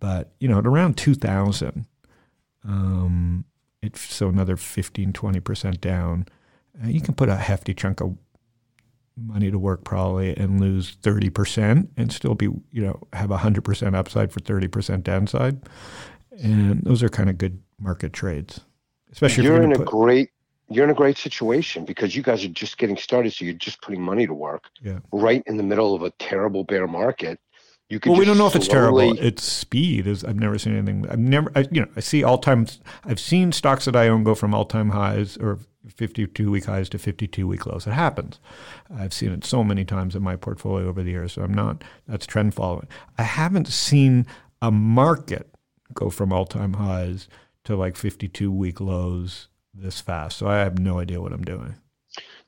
But, 0.00 0.32
you 0.38 0.48
know, 0.48 0.58
at 0.58 0.66
around 0.66 0.96
2000, 0.96 1.84
um, 2.64 3.44
it's 3.82 4.00
so 4.00 4.28
another 4.28 4.56
15, 4.56 5.12
20% 5.12 5.80
down, 5.80 6.26
uh, 6.82 6.88
you 6.88 7.00
can 7.00 7.14
put 7.14 7.28
a 7.28 7.36
hefty 7.36 7.74
chunk 7.74 8.00
of 8.00 8.16
money 9.16 9.50
to 9.50 9.58
work 9.58 9.84
probably 9.84 10.36
and 10.36 10.60
lose 10.60 10.96
30% 10.96 11.88
and 11.96 12.12
still 12.12 12.34
be, 12.34 12.46
you 12.70 12.82
know, 12.82 13.00
have 13.12 13.30
100% 13.30 13.94
upside 13.94 14.32
for 14.32 14.40
30% 14.40 15.02
downside. 15.02 15.60
And 16.40 16.82
those 16.84 17.02
are 17.02 17.08
kind 17.08 17.28
of 17.28 17.36
good 17.38 17.60
market 17.80 18.12
trades, 18.12 18.60
especially 19.10 19.44
you're 19.44 19.56
if 19.58 19.64
in 19.64 19.70
you're 19.70 19.82
a 19.82 19.84
put, 19.84 19.90
great 19.90 20.30
you're 20.70 20.84
in 20.84 20.90
a 20.90 20.94
great 20.94 21.16
situation 21.16 21.84
because 21.86 22.14
you 22.14 22.22
guys 22.22 22.44
are 22.44 22.48
just 22.48 22.76
getting 22.76 22.96
started 22.96 23.32
so 23.32 23.44
you're 23.44 23.54
just 23.54 23.80
putting 23.80 24.02
money 24.02 24.26
to 24.26 24.34
work 24.34 24.64
Yeah. 24.82 24.98
right 25.12 25.42
in 25.46 25.56
the 25.56 25.62
middle 25.62 25.94
of 25.94 26.02
a 26.02 26.10
terrible 26.18 26.62
bear 26.62 26.86
market 26.86 27.40
you 27.88 27.98
could 28.00 28.10
Well, 28.10 28.18
we 28.18 28.26
don't 28.26 28.38
know 28.38 28.46
if 28.46 28.56
it's 28.56 28.68
terrible. 28.68 29.18
Its 29.18 29.42
speed 29.42 30.06
is. 30.06 30.24
I've 30.24 30.38
never 30.38 30.58
seen 30.58 30.76
anything. 30.76 31.08
I've 31.08 31.18
never. 31.18 31.50
I, 31.54 31.66
you 31.70 31.80
know, 31.80 31.88
I 31.96 32.00
see 32.00 32.22
all 32.22 32.38
time. 32.38 32.66
I've 33.04 33.20
seen 33.20 33.52
stocks 33.52 33.86
that 33.86 33.96
I 33.96 34.08
own 34.08 34.24
go 34.24 34.34
from 34.34 34.54
all 34.54 34.64
time 34.64 34.90
highs 34.90 35.36
or 35.38 35.58
fifty-two 35.88 36.50
week 36.50 36.66
highs 36.66 36.88
to 36.90 36.98
fifty-two 36.98 37.46
week 37.46 37.64
lows. 37.64 37.86
It 37.86 37.92
happens. 37.92 38.40
I've 38.94 39.14
seen 39.14 39.32
it 39.32 39.44
so 39.44 39.64
many 39.64 39.84
times 39.84 40.14
in 40.14 40.22
my 40.22 40.36
portfolio 40.36 40.88
over 40.88 41.02
the 41.02 41.10
years. 41.10 41.32
So 41.32 41.42
I'm 41.42 41.54
not. 41.54 41.82
That's 42.06 42.26
trend 42.26 42.54
following. 42.54 42.88
I 43.16 43.22
haven't 43.22 43.68
seen 43.68 44.26
a 44.60 44.70
market 44.70 45.48
go 45.94 46.10
from 46.10 46.32
all 46.32 46.44
time 46.44 46.74
highs 46.74 47.28
to 47.64 47.74
like 47.74 47.96
fifty-two 47.96 48.52
week 48.52 48.80
lows 48.80 49.48
this 49.72 50.00
fast. 50.00 50.36
So 50.36 50.46
I 50.46 50.58
have 50.58 50.78
no 50.78 50.98
idea 50.98 51.22
what 51.22 51.32
I'm 51.32 51.44
doing. 51.44 51.76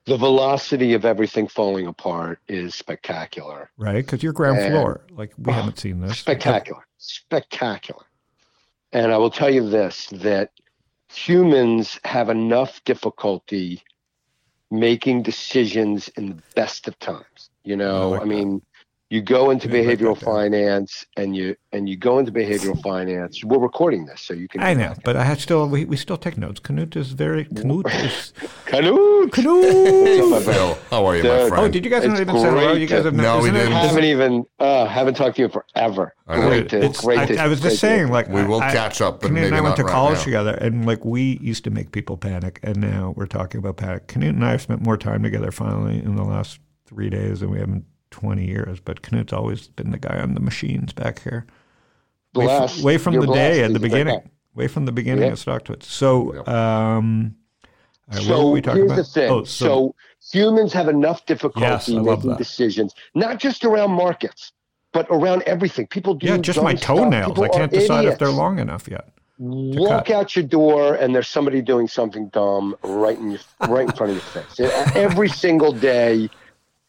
The 0.07 0.17
velocity 0.17 0.95
of 0.95 1.05
everything 1.05 1.47
falling 1.47 1.87
apart 1.87 2.41
is 2.49 2.75
spectacular 2.75 3.71
Right? 3.77 4.05
Because 4.05 4.23
you're 4.23 4.33
ground 4.33 4.59
And- 4.59 4.73
floor. 4.73 5.05
Like 5.11 5.33
we 5.39 5.53
Oh, 5.53 5.57
haven't 5.57 5.79
seen 5.79 6.01
this. 6.01 6.19
spectacular 6.19 6.87
spectacular 6.99 8.05
and 8.93 9.11
i 9.13 9.17
will 9.17 9.31
tell 9.31 9.49
you 9.51 9.67
this 9.69 10.07
that 10.13 10.51
humans 11.09 11.99
have 12.05 12.29
enough 12.29 12.83
difficulty 12.85 13.83
making 14.71 15.23
decisions 15.23 16.09
in 16.17 16.29
the 16.29 16.43
best 16.55 16.87
of 16.89 16.99
times 16.99 17.51
you 17.65 17.75
know 17.77 18.11
like 18.11 18.21
i 18.23 18.25
mean 18.25 18.61
you 19.11 19.21
go 19.21 19.51
into 19.51 19.69
behavioral 19.69 20.17
finance 20.17 21.05
and 21.17 21.37
you 21.37 21.57
and 21.73 21.89
you 21.89 21.97
go 21.97 22.21
into 22.21 22.31
behavioral 22.31 22.81
finance. 22.81 23.45
We're 23.45 23.59
recording 23.59 24.07
this 24.07 24.21
so 24.23 24.35
you 24.35 24.47
can 24.47 24.63
i 24.63 24.73
know 24.73 24.95
but 25.05 25.17
i 25.17 25.25
have 25.25 25.41
still 25.41 25.69
we, 25.69 25.85
we 25.85 25.97
still 25.97 26.17
take 26.17 26.39
notes. 26.39 26.61
Canute 26.61 26.97
is 26.97 27.11
very 27.11 27.45
Canute 27.45 27.87
is 27.91 28.33
Canute 28.67 29.33
Canute 29.33 30.45
Phil 30.45 30.79
how 30.91 31.05
are 31.05 31.17
you 31.17 31.23
Dude, 31.23 31.33
my 31.33 31.49
friend? 31.49 31.65
Oh 31.65 31.69
did 31.69 31.85
you 31.85 31.91
guys 31.91 32.07
not 32.07 32.21
even 32.21 32.37
say 32.37 32.49
hello? 32.49 32.73
You 32.73 32.87
guys 32.87 33.05
have 33.05 33.15
no, 33.15 33.39
no 33.39 33.43
we 33.43 33.51
didn't. 33.51 33.73
haven't 33.73 34.05
even 34.05 34.47
uh, 34.61 34.87
haven't 34.87 35.15
talked 35.15 35.37
to 35.37 35.43
you 35.43 35.49
forever 35.49 36.15
great 36.29 36.69
to, 36.69 36.81
it's, 36.81 37.01
great 37.01 37.27
to, 37.29 37.37
I, 37.37 37.45
I 37.45 37.49
was 37.49 37.61
just 37.61 37.81
saying 37.81 38.09
like 38.09 38.29
we 38.29 38.45
will 38.45 38.61
I, 38.61 38.73
catch 38.73 39.01
up 39.01 39.21
but 39.21 39.29
Canute 39.29 39.47
and 39.47 39.57
I 39.57 39.61
went 39.61 39.77
to 39.77 39.85
college 39.85 40.23
together 40.23 40.55
and 40.55 40.87
like 40.87 41.05
we 41.05 41.39
used 41.39 41.65
to 41.65 41.71
make 41.71 41.91
people 41.91 42.17
panic 42.17 42.61
and 42.63 42.77
now 42.77 43.13
we're 43.17 43.27
talking 43.27 43.59
about 43.59 43.77
panic. 43.77 44.07
Canute 44.07 44.37
and 44.37 44.45
I 44.45 44.53
have 44.53 44.63
spent 44.63 44.83
more 44.83 44.97
time 44.97 45.25
together 45.25 45.51
finally 45.51 45.99
in 45.99 46.15
the 46.15 46.25
last 46.25 46.61
three 46.87 47.11
days 47.11 47.41
than 47.41 47.51
we 47.51 47.59
haven't 47.59 47.85
20 48.11 48.45
years, 48.45 48.81
but 48.81 49.03
Knut's 49.03 49.33
always 49.33 49.69
been 49.69 49.91
the 49.91 49.99
guy 49.99 50.21
on 50.21 50.35
the 50.35 50.41
machines 50.41 50.93
back 50.93 51.23
here. 51.23 51.47
Blast. 52.33 52.79
Way, 52.79 52.95
way 52.95 52.99
from 52.99 53.15
You're 53.15 53.27
the 53.27 53.35
day 53.35 53.63
at 53.63 53.73
the 53.73 53.81
beginning. 53.81 54.15
Like 54.15 54.25
way 54.55 54.69
from 54.69 54.85
the 54.85 54.93
beginning 54.93 55.31
of 55.31 55.39
Stocktwits. 55.39 55.85
So, 55.85 56.47
um, 56.47 57.35
right, 58.13 58.23
so 58.23 58.55
here's 58.55 58.67
about? 58.67 58.97
the 58.97 59.05
thing. 59.05 59.31
Oh, 59.31 59.45
so, 59.45 59.67
so, 59.67 59.95
humans 60.33 60.73
have 60.73 60.89
enough 60.89 61.25
difficulty 61.27 61.61
yes, 61.61 61.89
making 61.89 62.37
decisions, 62.37 62.95
not 63.15 63.39
just 63.39 63.65
around 63.65 63.93
markets, 63.93 64.53
but 64.93 65.07
around 65.11 65.43
everything. 65.43 65.87
People 65.87 66.15
do. 66.15 66.27
Yeah, 66.27 66.39
just 66.39 66.63
my 66.63 66.75
toenails. 66.75 67.39
I 67.39 67.49
can't 67.49 67.73
decide 67.73 68.01
idiots. 68.01 68.15
if 68.15 68.19
they're 68.19 68.29
long 68.29 68.59
enough 68.59 68.89
yet 68.89 69.09
walk 69.41 70.07
cut. 70.07 70.15
out 70.15 70.37
your 70.37 70.45
door 70.45 70.95
and 70.97 71.15
there's 71.15 71.27
somebody 71.27 71.63
doing 71.63 71.89
something 71.89 72.29
dumb 72.29 72.77
right 72.83 73.19
in 73.19 73.31
your, 73.31 73.41
right 73.69 73.89
in 73.89 73.93
front 73.97 74.13
of 74.13 74.17
your 74.17 74.45
face 74.45 74.61
every 74.95 75.31
single 75.31 75.73
day 75.73 76.29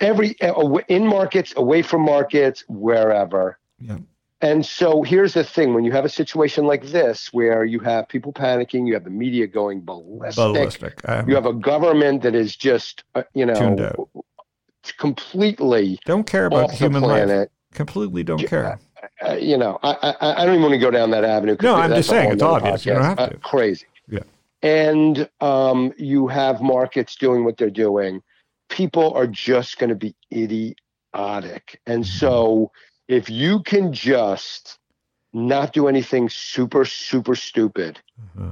every 0.01 0.39
uh, 0.41 0.59
in 0.89 1.07
markets, 1.07 1.53
away 1.55 1.81
from 1.81 2.01
markets, 2.01 2.63
wherever. 2.67 3.57
Yeah. 3.79 3.99
And 4.43 4.65
so 4.65 5.03
here's 5.03 5.35
the 5.35 5.43
thing: 5.43 5.73
when 5.75 5.83
you 5.83 5.91
have 5.91 6.03
a 6.03 6.09
situation 6.09 6.65
like 6.65 6.83
this, 6.87 7.31
where 7.31 7.63
you 7.63 7.79
have 7.81 8.07
people 8.09 8.33
panicking, 8.33 8.87
you 8.87 8.93
have 8.95 9.03
the 9.03 9.09
media 9.11 9.45
going 9.47 9.81
ballistic, 9.81 10.35
Ballistic. 10.43 11.01
You 11.27 11.35
have 11.35 11.45
a 11.45 11.53
government 11.53 12.23
that 12.23 12.33
is 12.33 12.55
just, 12.55 13.03
uh, 13.13 13.21
you 13.35 13.45
know, 13.45 14.09
completely 14.97 15.99
don't 16.05 16.25
care 16.25 16.45
about 16.47 16.71
human 16.71 17.01
life. 17.03 17.25
planet. 17.27 17.51
Completely 17.73 18.23
don't 18.23 18.45
care. 18.47 18.79
Uh, 19.25 19.33
you 19.33 19.57
know, 19.57 19.79
I, 19.83 20.15
I 20.19 20.41
I 20.41 20.45
don't 20.45 20.55
even 20.55 20.63
want 20.63 20.73
to 20.73 20.79
go 20.79 20.91
down 20.91 21.11
that 21.11 21.23
avenue. 21.23 21.55
No, 21.61 21.75
I'm 21.75 21.91
just 21.91 22.09
saying 22.09 22.31
it's 22.33 22.43
obvious. 22.43 22.85
You 22.85 22.93
don't 22.93 23.01
podcast. 23.03 23.05
have 23.07 23.19
Uh, 23.19 23.27
to. 23.29 23.37
crazy. 23.37 23.85
Yeah. 24.09 24.19
And 24.63 25.29
um, 25.39 25.93
you 25.97 26.27
have 26.27 26.61
markets 26.61 27.15
doing 27.15 27.43
what 27.45 27.57
they're 27.57 27.69
doing. 27.69 28.21
People 28.71 29.13
are 29.13 29.27
just 29.27 29.77
going 29.79 29.91
to 29.91 29.95
be 29.95 30.15
idiotic. 30.33 31.81
And 31.87 32.05
Mm-hmm. 32.05 32.07
so 32.07 32.71
if 33.07 33.29
you 33.29 33.61
can 33.63 33.93
just 33.93 34.79
not 35.33 35.73
do 35.73 35.87
anything 35.87 36.29
super, 36.29 36.85
super 36.85 37.35
stupid, 37.35 37.99
Uh-huh. 38.19 38.51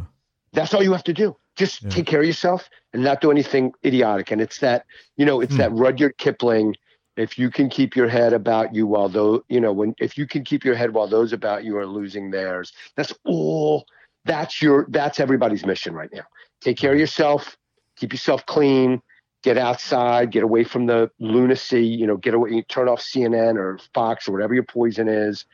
that's 0.53 0.73
all 0.73 0.83
you 0.83 0.91
have 0.93 1.03
to 1.05 1.13
do. 1.13 1.35
Just 1.55 1.83
Yeah. 1.83 1.89
take 1.89 2.07
care 2.07 2.21
of 2.21 2.27
yourself 2.27 2.69
and 2.93 3.03
not 3.03 3.21
do 3.21 3.31
anything 3.31 3.73
idiotic. 3.85 4.31
And 4.31 4.41
it's 4.41 4.59
that, 4.59 4.85
you 5.17 5.25
know, 5.25 5.41
it's 5.41 5.55
Hmm. 5.55 5.57
that 5.57 5.71
Rudyard 5.73 6.17
Kipling. 6.17 6.75
If 7.17 7.37
you 7.37 7.49
can 7.51 7.69
keep 7.69 7.95
your 7.95 8.07
head 8.07 8.33
about 8.33 8.73
you 8.73 8.87
while 8.87 9.09
though, 9.09 9.43
you 9.49 9.59
know, 9.59 9.73
when 9.73 9.93
if 9.99 10.17
you 10.17 10.25
can 10.27 10.43
keep 10.45 10.63
your 10.65 10.75
head 10.75 10.93
while 10.93 11.07
those 11.07 11.33
about 11.33 11.65
you 11.65 11.77
are 11.77 11.85
losing 11.85 12.31
theirs, 12.31 12.71
that's 12.95 13.13
all. 13.25 13.85
That's 14.25 14.61
your. 14.61 14.85
That's 14.89 15.19
everybody's 15.19 15.65
mission 15.65 15.93
right 15.93 16.11
now. 16.13 16.23
Take 16.61 16.77
care 16.77 16.93
of 16.93 16.99
yourself. 16.99 17.57
Keep 17.97 18.13
yourself 18.13 18.45
clean. 18.45 19.01
Get 19.43 19.57
outside. 19.57 20.31
Get 20.31 20.43
away 20.43 20.63
from 20.63 20.85
the 20.85 21.09
lunacy. 21.19 21.85
You 21.85 22.07
know, 22.07 22.17
get 22.17 22.33
away. 22.33 22.61
Turn 22.63 22.87
off 22.89 23.01
CNN 23.01 23.57
or 23.57 23.79
Fox 23.93 24.27
or 24.27 24.31
whatever 24.33 24.53
your 24.53 24.63
poison 24.63 25.07
is, 25.07 25.45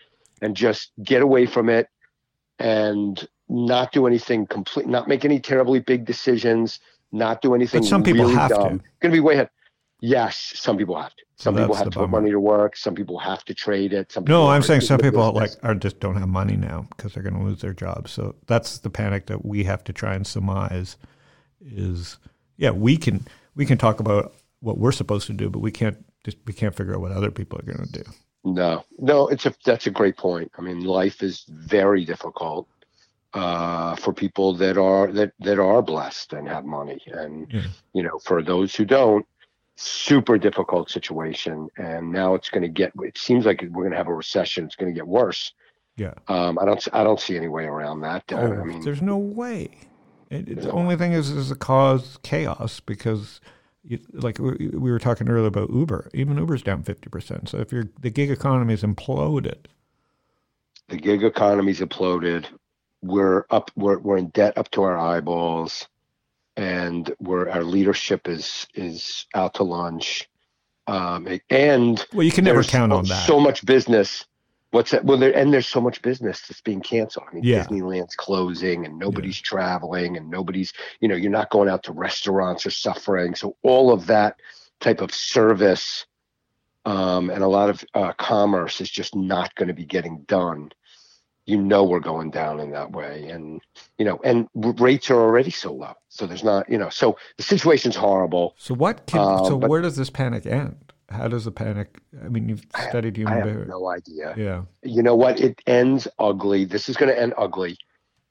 and 0.42 0.56
just 0.56 0.92
get 1.04 1.22
away 1.22 1.46
from 1.46 1.70
it. 1.70 1.90
And 2.58 3.28
not 3.50 3.92
do 3.92 4.08
anything 4.08 4.48
complete, 4.48 4.88
not 4.88 5.08
make 5.08 5.26
any 5.26 5.40
terribly 5.40 5.80
big 5.80 6.06
decisions, 6.06 6.80
not 7.12 7.42
do 7.42 7.54
anything. 7.54 7.82
But 7.82 7.88
some 7.88 8.04
people 8.04 8.24
really 8.24 8.36
have 8.36 8.50
to. 8.50 8.56
Going 8.56 8.82
to 9.02 9.10
be 9.10 9.20
way 9.20 9.36
ahead. 9.36 9.50
Yes, 10.02 10.54
some 10.56 10.78
people 10.78 11.00
have 11.00 11.16
to. 11.16 11.24
So 11.38 11.44
Some 11.44 11.56
people 11.56 11.76
have 11.76 11.90
to 11.90 12.00
put 12.00 12.10
money 12.10 12.32
to 12.32 12.40
work. 12.40 12.78
Some 12.78 12.96
people 12.96 13.20
have 13.20 13.44
to 13.46 13.54
trade 13.54 13.92
it. 13.92 14.12
Some 14.12 14.24
No, 14.26 14.48
I'm 14.48 14.62
saying 14.62 14.82
some 14.82 15.00
people 15.00 15.34
like 15.34 15.52
are 15.64 15.76
just 15.76 16.00
don't 16.00 16.16
have 16.16 16.30
money 16.30 16.56
now 16.56 16.88
because 16.96 17.14
they're 17.14 17.24
going 17.24 17.36
to 17.36 17.44
lose 17.44 17.60
their 17.60 17.74
jobs. 17.74 18.12
So 18.12 18.36
that's 18.48 18.78
the 18.78 18.90
panic 18.90 19.26
that 19.26 19.46
we 19.46 19.66
have 19.66 19.84
to 19.86 19.94
try 19.94 20.16
and 20.16 20.26
surmise. 20.26 20.96
Is 21.60 22.20
yeah, 22.56 22.72
we 22.72 22.96
can 22.96 23.28
we 23.56 23.66
can 23.66 23.78
talk 23.78 24.00
about 24.00 24.34
what 24.60 24.78
we're 24.78 24.92
supposed 24.92 25.28
to 25.28 25.34
do, 25.34 25.50
but 25.50 25.60
we 25.60 25.72
can't 25.72 25.98
just 26.24 26.38
we 26.46 26.54
can't 26.54 26.76
figure 26.76 26.96
out 26.96 27.02
what 27.02 27.12
other 27.12 27.32
people 27.32 27.60
are 27.60 27.64
going 27.72 27.86
to 27.86 28.04
do. 28.04 28.10
No, 28.44 28.84
no, 29.00 29.28
it's 29.28 29.46
a 29.46 29.54
that's 29.66 29.88
a 29.88 29.92
great 29.92 30.18
point. 30.18 30.52
I 30.58 30.62
mean, 30.62 30.84
life 30.84 31.24
is 31.24 31.46
very 31.50 32.06
difficult 32.06 32.68
uh, 33.34 33.96
for 33.96 34.14
people 34.14 34.54
that 34.56 34.78
are 34.78 35.12
that 35.12 35.34
that 35.40 35.60
are 35.60 35.82
blessed 35.82 36.34
and 36.34 36.48
have 36.48 36.66
money, 36.66 37.00
and 37.08 37.52
Yeah. 37.52 37.64
you 37.94 38.04
know, 38.04 38.20
for 38.24 38.44
those 38.44 38.76
who 38.76 38.86
don't, 38.86 39.26
super 39.78 40.38
difficult 40.38 40.90
situation. 40.90 41.70
And 41.78 42.12
now 42.12 42.36
it's 42.36 42.50
going 42.50 42.64
to 42.64 42.70
get. 42.70 42.92
It 43.02 43.18
seems 43.18 43.46
like 43.46 43.62
we're 43.62 43.84
going 43.84 43.92
to 43.92 43.98
have 43.98 44.08
a 44.08 44.14
recession. 44.14 44.66
It's 44.66 44.76
going 44.76 44.94
to 44.94 44.98
get 44.98 45.08
worse. 45.08 45.54
Yeah. 45.98 46.14
Um, 46.28 46.60
I 46.60 46.66
don't. 46.66 46.88
I 46.94 47.04
don't 47.04 47.20
see 47.20 47.36
any 47.38 47.48
way 47.48 47.66
around 47.66 48.02
that. 48.02 48.24
Oh, 48.32 48.38
I 48.38 48.64
mean, 48.64 48.82
there's 48.82 49.02
no 49.02 49.18
way. 49.18 49.70
It, 50.30 50.50
it- 50.50 50.62
the 50.62 50.72
only 50.72 50.96
thing 50.96 51.14
is 51.14 51.30
is 51.30 51.50
to 51.50 51.56
cause 51.56 52.18
chaos 52.24 52.80
because, 52.80 53.40
you, 53.84 54.00
like 54.14 54.40
we, 54.40 54.70
we 54.74 54.92
were 54.92 55.00
talking 55.00 55.30
earlier 55.30 55.48
about 55.48 55.70
Uber. 55.70 56.10
Even 56.14 56.38
Uber's 56.38 56.64
down 56.64 56.84
fifty 56.84 57.10
percent. 57.10 57.50
So 57.50 57.60
if 57.60 57.72
you're 57.72 57.90
the 58.00 58.10
gig 58.10 58.32
economy 58.32 58.74
is 58.74 58.84
imploded, 58.84 59.66
the 60.90 60.98
gig 60.98 61.24
economy's 61.24 61.80
imploded. 61.80 62.46
We're 63.02 63.46
up. 63.52 63.72
We're 63.76 64.00
we're 64.00 64.18
in 64.18 64.30
debt 64.30 64.58
up 64.58 64.72
to 64.72 64.84
our 64.84 64.98
eyeballs, 64.98 65.88
and 66.58 67.14
we're 67.20 67.50
our 67.50 67.64
leadership 67.64 68.28
is 68.28 68.68
is 68.74 69.28
out 69.36 69.54
to 69.56 69.64
lunch. 69.64 70.28
Um, 70.88 71.28
and 71.50 72.04
well, 72.14 72.24
you 72.24 72.32
can 72.32 72.44
never 72.44 72.64
count 72.64 72.92
so, 72.92 72.98
on 72.98 73.06
that. 73.06 73.28
So 73.28 73.40
much 73.40 73.66
business. 73.66 74.26
What's 74.72 74.92
that? 74.92 75.06
Well, 75.06 75.18
there 75.18 75.36
and 75.36 75.54
there's 75.54 75.68
so 75.68 75.80
much 75.80 76.02
business 76.02 76.42
that's 76.48 76.62
being 76.62 76.82
canceled. 76.82 77.26
I 77.32 77.36
mean, 77.36 77.44
Yeah. 77.44 77.64
Disneyland's 77.66 78.16
closing, 78.16 78.86
and 78.86 79.00
nobody's 79.00 79.40
traveling, 79.40 80.18
and 80.18 80.30
nobody's, 80.30 80.74
you 81.00 81.08
know, 81.08 81.16
you're 81.16 81.32
not 81.32 81.50
going 81.50 81.70
out 81.70 81.84
to 81.84 81.94
restaurants 81.94 82.66
or 82.66 82.72
suffering. 82.72 83.36
So 83.36 83.56
all 83.64 83.92
of 83.92 84.08
that 84.08 84.36
type 84.82 85.02
of 85.02 85.14
service 85.14 86.06
um, 86.86 87.30
and 87.32 87.44
a 87.44 87.48
lot 87.48 87.70
of 87.70 87.84
uh, 87.96 88.14
commerce 88.14 88.80
is 88.82 88.90
just 88.90 89.16
not 89.16 89.56
going 89.56 89.70
to 89.70 89.74
be 89.74 89.86
getting 89.86 90.24
done. 90.28 90.72
You 91.48 91.62
know, 91.62 91.84
we're 91.84 92.00
going 92.00 92.32
down 92.32 92.60
in 92.60 92.72
that 92.72 92.92
way, 92.92 93.30
and 93.30 93.62
you 93.98 94.06
know, 94.06 94.20
and 94.24 94.48
rates 94.56 95.10
are 95.12 95.20
already 95.20 95.52
so 95.52 95.74
low. 95.74 95.94
So 96.10 96.26
there's 96.26 96.44
not, 96.44 96.68
you 96.70 96.78
know, 96.78 96.90
so 96.90 97.18
the 97.38 97.44
situation's 97.44 97.96
horrible. 97.96 98.56
So 98.58 98.74
what? 98.74 99.06
Can, 99.06 99.20
Uh, 99.22 99.44
so 99.46 99.58
but- 99.60 99.70
where 99.70 99.82
does 99.82 99.96
this 99.96 100.10
panic 100.10 100.46
end? 100.46 100.85
How 101.10 101.28
does 101.28 101.46
the 101.46 101.52
panic? 101.52 102.00
I 102.24 102.30
mean, 102.30 102.50
you've 102.50 102.66
studied 102.90 103.16
I 103.16 103.20
human 103.20 103.34
have 103.36 103.44
behavior. 103.44 103.66
no 103.66 103.90
idea. 103.90 104.34
Yeah. 104.38 104.64
you 104.84 105.04
know 105.04 105.16
what? 105.16 105.40
It 105.40 105.62
ends 105.68 106.08
ugly. 106.20 106.66
This 106.66 106.90
is 106.90 106.98
going 106.98 107.12
to 107.14 107.20
end 107.20 107.34
ugly, 107.38 107.78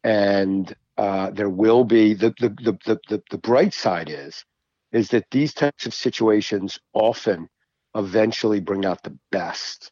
and 0.03 0.75
uh, 0.97 1.31
there 1.31 1.51
will 1.51 1.85
be 1.85 2.15
the 2.15 2.35
the, 2.41 2.49
the 2.49 2.79
the 2.85 3.01
the 3.09 3.23
the 3.31 3.39
bright 3.39 3.75
side 3.75 4.11
is 4.11 4.45
is 4.93 5.09
that 5.09 5.27
these 5.31 5.53
types 5.55 5.87
of 5.87 5.95
situations 5.95 6.79
often 6.93 7.49
eventually 7.97 8.61
bring 8.61 8.85
out 8.85 9.03
the 9.03 9.17
best 9.33 9.91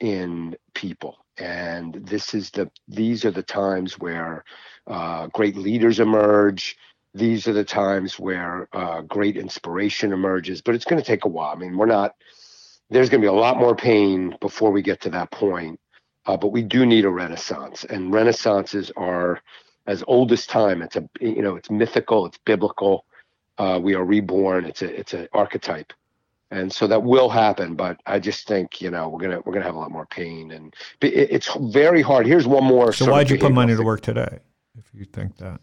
in 0.00 0.56
people, 0.74 1.18
and 1.38 1.94
this 1.94 2.34
is 2.34 2.50
the 2.50 2.70
these 2.88 3.24
are 3.24 3.30
the 3.30 3.42
times 3.42 3.98
where 3.98 4.44
uh, 4.86 5.26
great 5.28 5.56
leaders 5.56 6.00
emerge. 6.00 6.76
These 7.16 7.48
are 7.48 7.52
the 7.52 7.64
times 7.64 8.18
where 8.18 8.68
uh, 8.72 9.00
great 9.02 9.36
inspiration 9.36 10.12
emerges, 10.12 10.60
but 10.60 10.74
it's 10.74 10.84
going 10.84 11.00
to 11.00 11.06
take 11.06 11.24
a 11.24 11.28
while. 11.28 11.54
I 11.54 11.58
mean, 11.58 11.76
we're 11.76 11.86
not 11.86 12.14
there's 12.90 13.08
going 13.08 13.20
to 13.20 13.24
be 13.24 13.28
a 13.28 13.32
lot 13.32 13.58
more 13.58 13.74
pain 13.74 14.36
before 14.40 14.70
we 14.70 14.82
get 14.82 15.00
to 15.02 15.10
that 15.10 15.30
point. 15.30 15.80
Uh, 16.26 16.36
but 16.36 16.48
we 16.48 16.62
do 16.62 16.84
need 16.84 17.04
a 17.04 17.10
renaissance, 17.10 17.84
and 17.84 18.12
renaissances 18.12 18.90
are 18.96 19.40
as 19.86 20.02
old 20.08 20.32
as 20.32 20.44
time. 20.44 20.82
It's 20.82 20.96
a 20.96 21.08
you 21.20 21.40
know 21.40 21.54
it's 21.54 21.70
mythical, 21.70 22.26
it's 22.26 22.38
biblical. 22.38 23.04
Uh, 23.58 23.78
we 23.80 23.94
are 23.94 24.04
reborn. 24.04 24.64
It's 24.64 24.82
a 24.82 24.92
it's 24.92 25.14
an 25.14 25.28
archetype, 25.32 25.92
and 26.50 26.72
so 26.72 26.88
that 26.88 27.04
will 27.04 27.28
happen. 27.28 27.76
But 27.76 28.00
I 28.06 28.18
just 28.18 28.48
think 28.48 28.80
you 28.80 28.90
know 28.90 29.08
we're 29.08 29.20
gonna 29.20 29.40
we're 29.44 29.52
gonna 29.52 29.66
have 29.66 29.76
a 29.76 29.78
lot 29.78 29.92
more 29.92 30.06
pain, 30.06 30.50
and 30.50 30.74
it, 31.00 31.30
it's 31.30 31.56
very 31.60 32.02
hard. 32.02 32.26
Here's 32.26 32.46
one 32.46 32.64
more. 32.64 32.92
So 32.92 33.08
why'd 33.08 33.30
you 33.30 33.38
put 33.38 33.52
money 33.52 33.76
to 33.76 33.82
work 33.84 34.00
today? 34.00 34.40
If 34.76 34.90
you 34.92 35.04
think 35.04 35.36
that. 35.36 35.60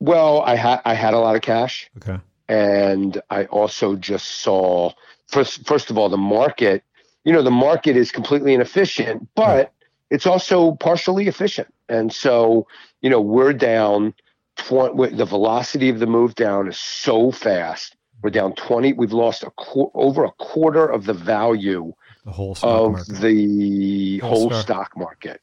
Well, 0.00 0.42
I 0.42 0.56
had 0.56 0.80
I 0.84 0.94
had 0.94 1.14
a 1.14 1.18
lot 1.18 1.36
of 1.36 1.42
cash. 1.42 1.90
Okay. 1.98 2.18
and 2.48 3.20
I 3.30 3.44
also 3.46 3.96
just 3.96 4.26
saw 4.40 4.92
first 5.26 5.66
first 5.66 5.90
of 5.90 5.98
all 5.98 6.08
the 6.08 6.16
market. 6.16 6.82
You 7.24 7.32
know, 7.32 7.42
the 7.42 7.50
market 7.50 7.96
is 7.96 8.12
completely 8.12 8.54
inefficient, 8.54 9.28
but 9.34 9.72
it's 10.10 10.26
also 10.26 10.72
partially 10.76 11.26
efficient, 11.26 11.72
and 11.88 12.12
so 12.12 12.66
you 13.00 13.10
know 13.10 13.20
we're 13.20 13.52
down. 13.52 14.14
20, 14.58 15.14
the 15.16 15.26
velocity 15.26 15.90
of 15.90 15.98
the 15.98 16.06
move 16.06 16.34
down 16.34 16.66
is 16.66 16.78
so 16.78 17.30
fast. 17.30 17.94
We're 18.22 18.30
down 18.30 18.54
twenty. 18.54 18.94
We've 18.94 19.12
lost 19.12 19.42
a 19.42 19.50
qu- 19.50 19.90
over 19.92 20.24
a 20.24 20.30
quarter 20.32 20.86
of 20.86 21.04
the 21.04 21.12
value 21.12 21.92
The 22.24 22.30
whole 22.30 22.56
of 22.62 22.92
market. 22.92 23.20
the 23.20 24.18
Whole 24.20 24.30
whole 24.30 24.50
stock. 24.50 24.62
stock 24.62 24.96
market 24.96 25.42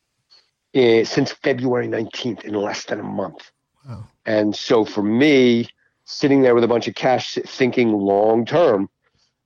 eh, 0.73 1.03
since 1.03 1.31
February 1.31 1.87
19th 1.87 2.43
in 2.43 2.55
less 2.55 2.85
than 2.85 2.99
a 2.99 3.03
month. 3.03 3.51
Wow. 3.87 4.07
And 4.25 4.55
so 4.55 4.85
for 4.85 5.03
me, 5.03 5.67
sitting 6.05 6.41
there 6.41 6.55
with 6.55 6.63
a 6.63 6.67
bunch 6.67 6.87
of 6.87 6.95
cash, 6.95 7.37
thinking 7.45 7.91
long 7.91 8.45
term, 8.45 8.89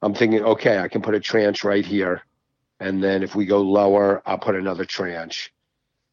I'm 0.01 0.13
thinking, 0.13 0.43
okay, 0.43 0.79
I 0.79 0.87
can 0.87 1.01
put 1.01 1.15
a 1.15 1.19
tranche 1.19 1.63
right 1.63 1.85
here. 1.85 2.21
And 2.79 3.03
then 3.03 3.23
if 3.23 3.35
we 3.35 3.45
go 3.45 3.61
lower, 3.61 4.21
I'll 4.25 4.37
put 4.37 4.55
another 4.55 4.85
tranche. 4.85 5.51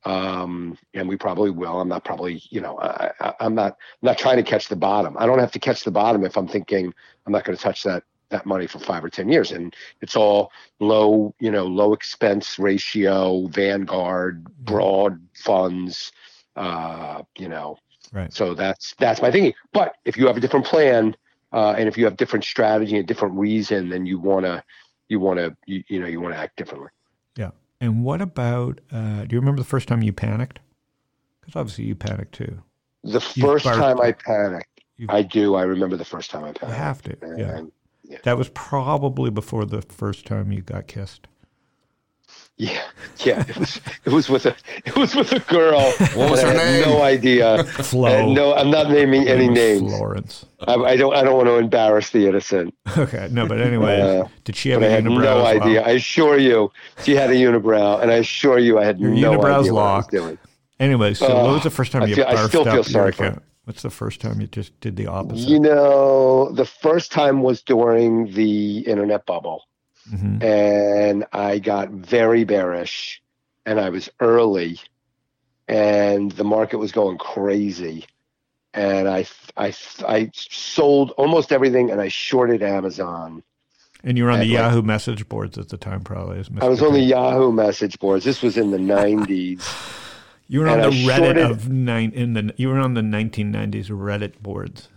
Um, 0.05 0.77
and 0.93 1.09
we 1.09 1.17
probably 1.17 1.51
will. 1.51 1.81
I'm 1.81 1.89
not 1.89 2.05
probably, 2.05 2.43
you 2.51 2.61
know, 2.61 2.79
I, 2.79 3.11
I, 3.21 3.35
I'm 3.41 3.55
not 3.55 3.73
I'm 3.73 4.07
not 4.07 4.19
trying 4.19 4.37
to 4.37 4.43
catch 4.43 4.69
the 4.69 4.77
bottom. 4.77 5.17
I 5.19 5.25
don't 5.27 5.39
have 5.39 5.53
to 5.53 5.59
catch 5.59 5.83
the 5.83 5.91
bottom 5.91 6.25
if 6.25 6.37
I'm 6.37 6.49
thinking 6.49 6.93
I'm 7.27 7.33
not 7.33 7.45
going 7.45 7.57
to 7.57 7.63
touch 7.63 7.83
that 7.85 8.05
that 8.29 8.45
money 8.45 8.67
for 8.67 8.79
five 8.79 9.03
or 9.05 9.09
ten 9.09 9.29
years. 9.29 9.53
And 9.53 9.75
it's 10.03 10.17
all 10.17 10.53
low, 10.79 11.35
you 11.39 11.51
know, 11.51 11.67
low 11.67 11.95
expense 11.95 12.59
ratio, 12.59 13.47
Vanguard, 13.47 14.45
broad 14.65 15.21
funds, 15.35 16.13
uh, 16.57 17.23
you 17.39 17.49
know. 17.49 17.79
Right. 18.15 18.33
So 18.33 18.55
that's 18.55 18.95
that's 18.99 19.21
my 19.21 19.31
thinking. 19.31 19.53
But 19.73 19.97
if 20.05 20.17
you 20.17 20.27
have 20.29 20.37
a 20.37 20.41
different 20.41 20.65
plan, 20.65 21.17
uh, 21.53 21.75
and 21.77 21.89
if 21.89 21.99
you 21.99 22.05
have 22.05 22.17
different 22.17 22.45
strategy 22.45 22.97
and 22.97 23.07
different 23.07 23.35
reason, 23.35 23.89
then 23.91 24.07
you 24.07 24.19
wanna 24.21 24.65
you 25.09 25.19
wanna 25.21 25.57
you, 25.67 25.83
you 25.89 25.99
know 26.01 26.07
you 26.07 26.21
wanna 26.21 26.37
act 26.37 26.57
differently. 26.57 26.89
Yeah. 27.37 27.51
And 27.81 28.05
what 28.05 28.23
about? 28.23 28.81
Uh, 28.93 29.25
do 29.25 29.35
you 29.35 29.41
remember 29.41 29.61
the 29.61 29.67
first 29.69 29.89
time 29.89 30.03
you 30.03 30.13
panicked? 30.13 30.61
Because 31.41 31.57
obviously 31.61 31.85
you 31.85 31.97
panicked 31.97 32.33
too. 32.35 32.63
The 33.03 33.21
first 33.21 33.67
time 33.67 34.01
I 34.01 34.13
panicked, 34.13 34.81
I 35.09 35.23
do. 35.23 35.57
I 35.57 35.65
remember 35.65 35.97
the 35.97 36.05
first 36.05 36.31
time 36.31 36.45
I 36.45 36.53
panicked. 36.53 36.63
You 36.63 36.69
have 36.69 37.03
to. 37.03 37.17
Yeah. 37.37 37.59
And- 37.59 37.73
That 38.23 38.39
was 38.39 38.49
probably 38.51 39.31
before 39.31 39.65
the 39.65 39.83
first 39.83 40.25
time 40.25 40.53
you 40.53 40.63
got 40.63 40.87
kissed. 40.87 41.27
Yeah, 42.57 42.83
yeah. 43.19 43.45
It 43.49 43.57
was 43.59 43.81
it 44.05 44.13
was 44.13 44.29
with 44.29 44.47
a 44.47 44.55
it 44.85 44.97
was 44.97 45.15
with 45.15 45.33
a 45.33 45.41
girl. 45.41 45.81
What 46.15 46.31
was 46.31 46.43
her 46.43 46.49
I 46.49 46.53
had 46.53 46.57
name? 46.87 46.89
No 46.89 47.03
idea. 47.03 47.65
Flo. 47.65 48.07
And 48.09 48.35
no, 48.35 48.55
I'm 48.55 48.71
not 48.71 48.91
naming 48.91 49.27
any 49.29 49.49
names. 49.49 49.93
Florence. 49.97 50.47
I, 50.67 50.75
I 50.75 50.97
don't. 50.97 51.15
I 51.15 51.23
don't 51.23 51.35
want 51.37 51.49
to 51.49 51.57
embarrass 51.59 52.11
the 52.11 52.27
innocent. 52.29 52.75
Okay. 52.97 53.29
No, 53.31 53.47
but 53.47 53.61
anyway, 53.61 54.01
Uh, 54.01 54.29
did 54.45 54.57
she 54.57 54.71
have 54.71 54.81
But 54.81 54.87
I 54.87 54.93
a 54.93 54.95
had 54.97 55.05
unibrow? 55.05 55.23
no 55.23 55.45
as 55.47 55.59
well? 55.59 55.63
idea. 55.69 55.83
I 55.83 55.91
assure 55.91 56.39
you, 56.39 56.71
she 57.03 57.15
had 57.17 57.31
a 57.31 57.35
unibrow, 57.35 58.01
and 58.01 58.11
I 58.11 58.17
assure 58.17 58.59
you, 58.59 58.79
I 58.79 58.85
had 58.85 58.99
Your 59.01 59.11
no 59.11 59.33
unibrow's 59.33 59.37
idea 59.37 59.41
what 59.43 59.53
I 59.53 59.59
was 59.59 59.71
locked. 59.71 60.11
doing. 60.13 60.39
Anyway, 60.81 61.15
so 61.15 61.27
what 61.45 61.53
was 61.55 61.63
the 61.65 61.71
first 61.71 61.93
time 61.93 62.03
I 62.03 62.07
you 62.07 62.15
feel- 62.17 62.27
I 62.27 62.47
still 62.49 62.63
up 62.69 62.73
feel 62.75 62.85
sorry 62.85 63.13
for 63.13 63.23
her. 63.25 63.29
account? 63.31 63.43
What's 63.65 63.83
the 63.83 63.91
first 63.91 64.21
time 64.21 64.41
you 64.41 64.47
just 64.47 64.79
did 64.81 64.97
the 64.97 65.07
opposite? 65.07 65.49
You 65.49 65.59
know, 65.61 66.51
the 66.53 66.67
first 66.67 67.11
time 67.13 67.43
was 67.43 67.63
during 67.63 68.33
the 68.33 68.81
internet 68.81 69.25
bubble, 69.27 69.63
Mhm. 70.13 70.43
and 70.43 71.25
I 71.33 71.59
got 71.59 71.91
very 71.91 72.45
bearish, 72.45 73.23
and 73.67 73.81
I 73.81 73.89
was 73.91 74.09
early, 74.21 74.79
and 75.69 76.31
the 76.33 76.45
market 76.45 76.79
was 76.79 76.93
going 76.93 77.19
crazy, 77.19 78.05
and 78.75 79.09
I 79.09 79.27
I 79.57 79.73
I 80.07 80.31
sold 80.35 81.11
almost 81.13 81.53
everything, 81.53 81.91
and 81.91 82.01
I 82.01 82.09
shorted 82.09 82.63
Amazon. 82.63 83.43
And 84.03 84.19
you 84.19 84.25
were 84.25 84.31
on 84.31 84.41
the 84.41 84.45
like- 84.47 84.53
Yahoo 84.53 84.83
message 84.83 85.27
boards 85.31 85.57
at 85.57 85.71
the 85.71 85.79
time, 85.79 86.03
probably. 86.03 86.39
As 86.39 86.51
I 86.61 86.69
was 86.69 86.81
Mr. 86.81 86.87
on 86.89 86.93
the 86.93 87.01
Yahoo 87.01 87.53
message 87.53 87.99
boards. 87.99 88.25
This 88.27 88.43
was 88.43 88.57
in 88.59 88.71
the 88.71 88.79
'90s. 88.79 89.63
You 90.47 90.61
were 90.61 90.69
on 90.69 90.79
and 90.81 90.93
the 90.93 90.97
I 90.97 91.09
Reddit 91.09 91.17
shorted- 91.25 91.51
of 91.51 91.69
nine 91.71 92.13
in 92.15 92.35
the. 92.35 92.53
You 92.59 92.69
were 92.69 92.79
on 92.79 92.93
the 92.93 93.01
1990s 93.01 93.89
Reddit 93.89 94.43
boards. 94.43 94.89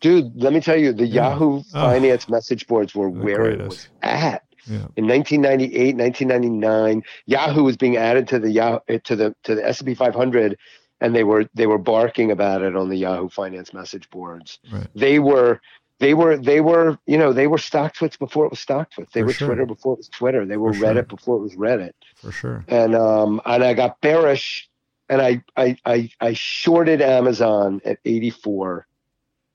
Dude, 0.00 0.32
let 0.34 0.52
me 0.52 0.60
tell 0.60 0.76
you, 0.78 0.92
the 0.92 1.06
Yahoo 1.06 1.62
Finance 1.64 2.28
message 2.28 2.66
boards 2.66 2.94
were 2.94 3.10
The 3.10 3.18
where 3.18 3.50
it 3.50 3.60
was 3.68 3.88
at. 4.02 4.42
Yeah. 4.66 4.86
In 4.96 5.06
1998, 5.08 5.96
1999, 5.96 7.02
Yahoo 7.26 7.64
was 7.64 7.76
being 7.76 7.96
added 7.96 8.28
to 8.28 8.38
the 8.38 8.50
Yahoo 8.50 8.98
to 8.98 9.16
the 9.16 9.34
to 9.44 9.54
the 9.54 9.66
S&P 9.66 9.94
500, 9.94 10.56
and 11.00 11.14
they 11.14 11.24
were 11.24 11.46
they 11.54 11.66
were 11.66 11.78
barking 11.78 12.30
about 12.30 12.62
it 12.62 12.76
on 12.76 12.88
the 12.88 12.96
Yahoo 12.96 13.28
Finance 13.28 13.72
message 13.72 14.08
boards. 14.10 14.58
Right. 14.72 14.86
They 14.94 15.18
were 15.18 15.60
they 15.98 16.14
were 16.14 16.36
they 16.36 16.60
were 16.60 16.98
you 17.06 17.18
know 17.18 17.32
they 17.32 17.46
were 17.46 17.56
StockTwits 17.58 18.18
before 18.18 18.44
it 18.46 18.50
was 18.50 18.64
StockTwits. 18.64 19.10
They 19.12 19.20
For 19.20 19.26
were 19.26 19.32
sure. 19.32 19.48
Twitter 19.48 19.66
before 19.66 19.94
it 19.94 19.98
was 19.98 20.08
Twitter. 20.08 20.44
They 20.46 20.56
were 20.56 20.72
For 20.72 20.78
sure. 20.80 20.94
Reddit 20.94 21.08
before 21.08 21.36
it 21.36 21.40
was 21.40 21.56
Reddit. 21.56 21.92
For 22.16 22.32
sure. 22.32 22.64
and 22.68 22.94
um 22.94 23.40
and 23.46 23.64
I 23.64 23.74
got 23.74 24.00
bearish 24.00 24.68
and 25.08 25.20
I 25.20 25.42
I 25.56 25.76
I, 25.84 26.10
I 26.20 26.32
shorted 26.34 27.00
Amazon 27.02 27.80
at 27.84 27.98
84 28.04 28.86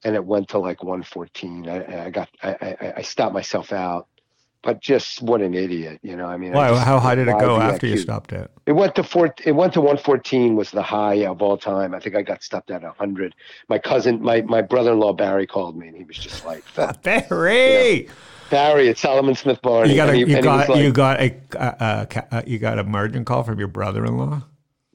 and 0.06 0.14
it 0.14 0.24
went 0.24 0.48
to 0.50 0.58
like 0.58 0.82
114 0.82 1.68
I, 1.68 2.06
I 2.06 2.10
got 2.10 2.28
I, 2.42 2.50
I 2.82 2.92
I 2.98 3.02
stopped 3.02 3.34
myself 3.34 3.72
out. 3.72 4.06
But 4.62 4.80
just 4.80 5.22
what 5.22 5.40
an 5.42 5.54
idiot 5.54 6.00
you 6.02 6.16
know 6.16 6.26
I 6.26 6.36
mean 6.36 6.52
I 6.56 6.70
just- 6.70 6.84
How 6.84 6.98
high 6.98 7.14
did 7.14 7.28
it 7.28 7.38
go 7.38 7.60
after 7.60 7.86
you 7.86 7.98
stopped 7.98 8.32
it? 8.32 8.50
it 8.66 8.72
went 8.72 8.94
to 8.96 9.04
four 9.04 9.32
it 9.44 9.52
went 9.52 9.72
to 9.74 9.80
114 9.80 10.56
was 10.56 10.70
the 10.72 10.82
high 10.82 11.24
of 11.26 11.40
all 11.42 11.56
time. 11.56 11.94
I 11.94 12.00
think 12.00 12.16
I 12.16 12.22
got 12.22 12.42
stopped 12.42 12.70
at 12.70 12.82
100 12.82 13.34
my 13.68 13.78
cousin 13.78 14.22
my 14.22 14.40
my 14.42 14.62
brother-in-law 14.62 15.12
Barry 15.12 15.46
called 15.46 15.76
me 15.76 15.88
and 15.88 15.96
he 15.96 16.04
was 16.04 16.16
just 16.18 16.44
like 16.44 16.64
Barry, 17.02 18.08
Barry 18.50 18.88
at 18.88 18.98
Salomon 18.98 19.34
Smith 19.36 19.60
Barney 19.62 19.90
you 19.90 19.96
got 19.96 20.08
a, 20.08 20.14
he, 20.14 20.20
you 20.20 20.26
and 20.36 20.44
he 20.44 20.50
was 20.50 20.66
got 20.66 20.68
like, 20.68 20.82
you 20.82 20.92
got 20.92 21.20
a 21.20 21.28
uh, 21.56 21.74
uh, 21.88 22.04
ca- 22.06 22.26
uh, 22.32 22.42
you 22.46 22.58
got 22.58 22.78
a 22.78 22.84
margin 22.84 23.24
call 23.24 23.42
from 23.44 23.58
your 23.58 23.68
brother-in-law. 23.68 24.42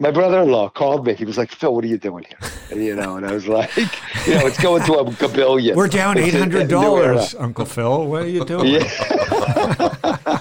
My 0.01 0.09
brother-in-law 0.09 0.69
called 0.69 1.05
me. 1.05 1.13
He 1.13 1.25
was 1.25 1.37
like, 1.37 1.51
"Phil, 1.51 1.73
what 1.73 1.83
are 1.83 1.87
you 1.87 1.99
doing 1.99 2.25
here?" 2.27 2.49
And, 2.71 2.83
you 2.83 2.95
know, 2.95 3.17
and 3.17 3.25
I 3.25 3.33
was 3.33 3.47
like, 3.47 3.75
"You 3.77 4.33
know, 4.35 4.47
it's 4.47 4.59
going 4.59 4.83
to 4.85 4.93
a 4.95 5.05
gabillion." 5.05 5.75
We're 5.75 5.87
down 5.87 6.17
eight 6.17 6.33
hundred 6.33 6.63
a 6.63 6.67
new 6.67 6.95
era. 6.95 7.15
dollars, 7.15 7.35
Uncle 7.35 7.65
Phil. 7.65 8.05
What 8.07 8.23
are 8.23 8.27
you 8.27 8.43
doing? 8.43 8.65
Yeah. 8.65 10.39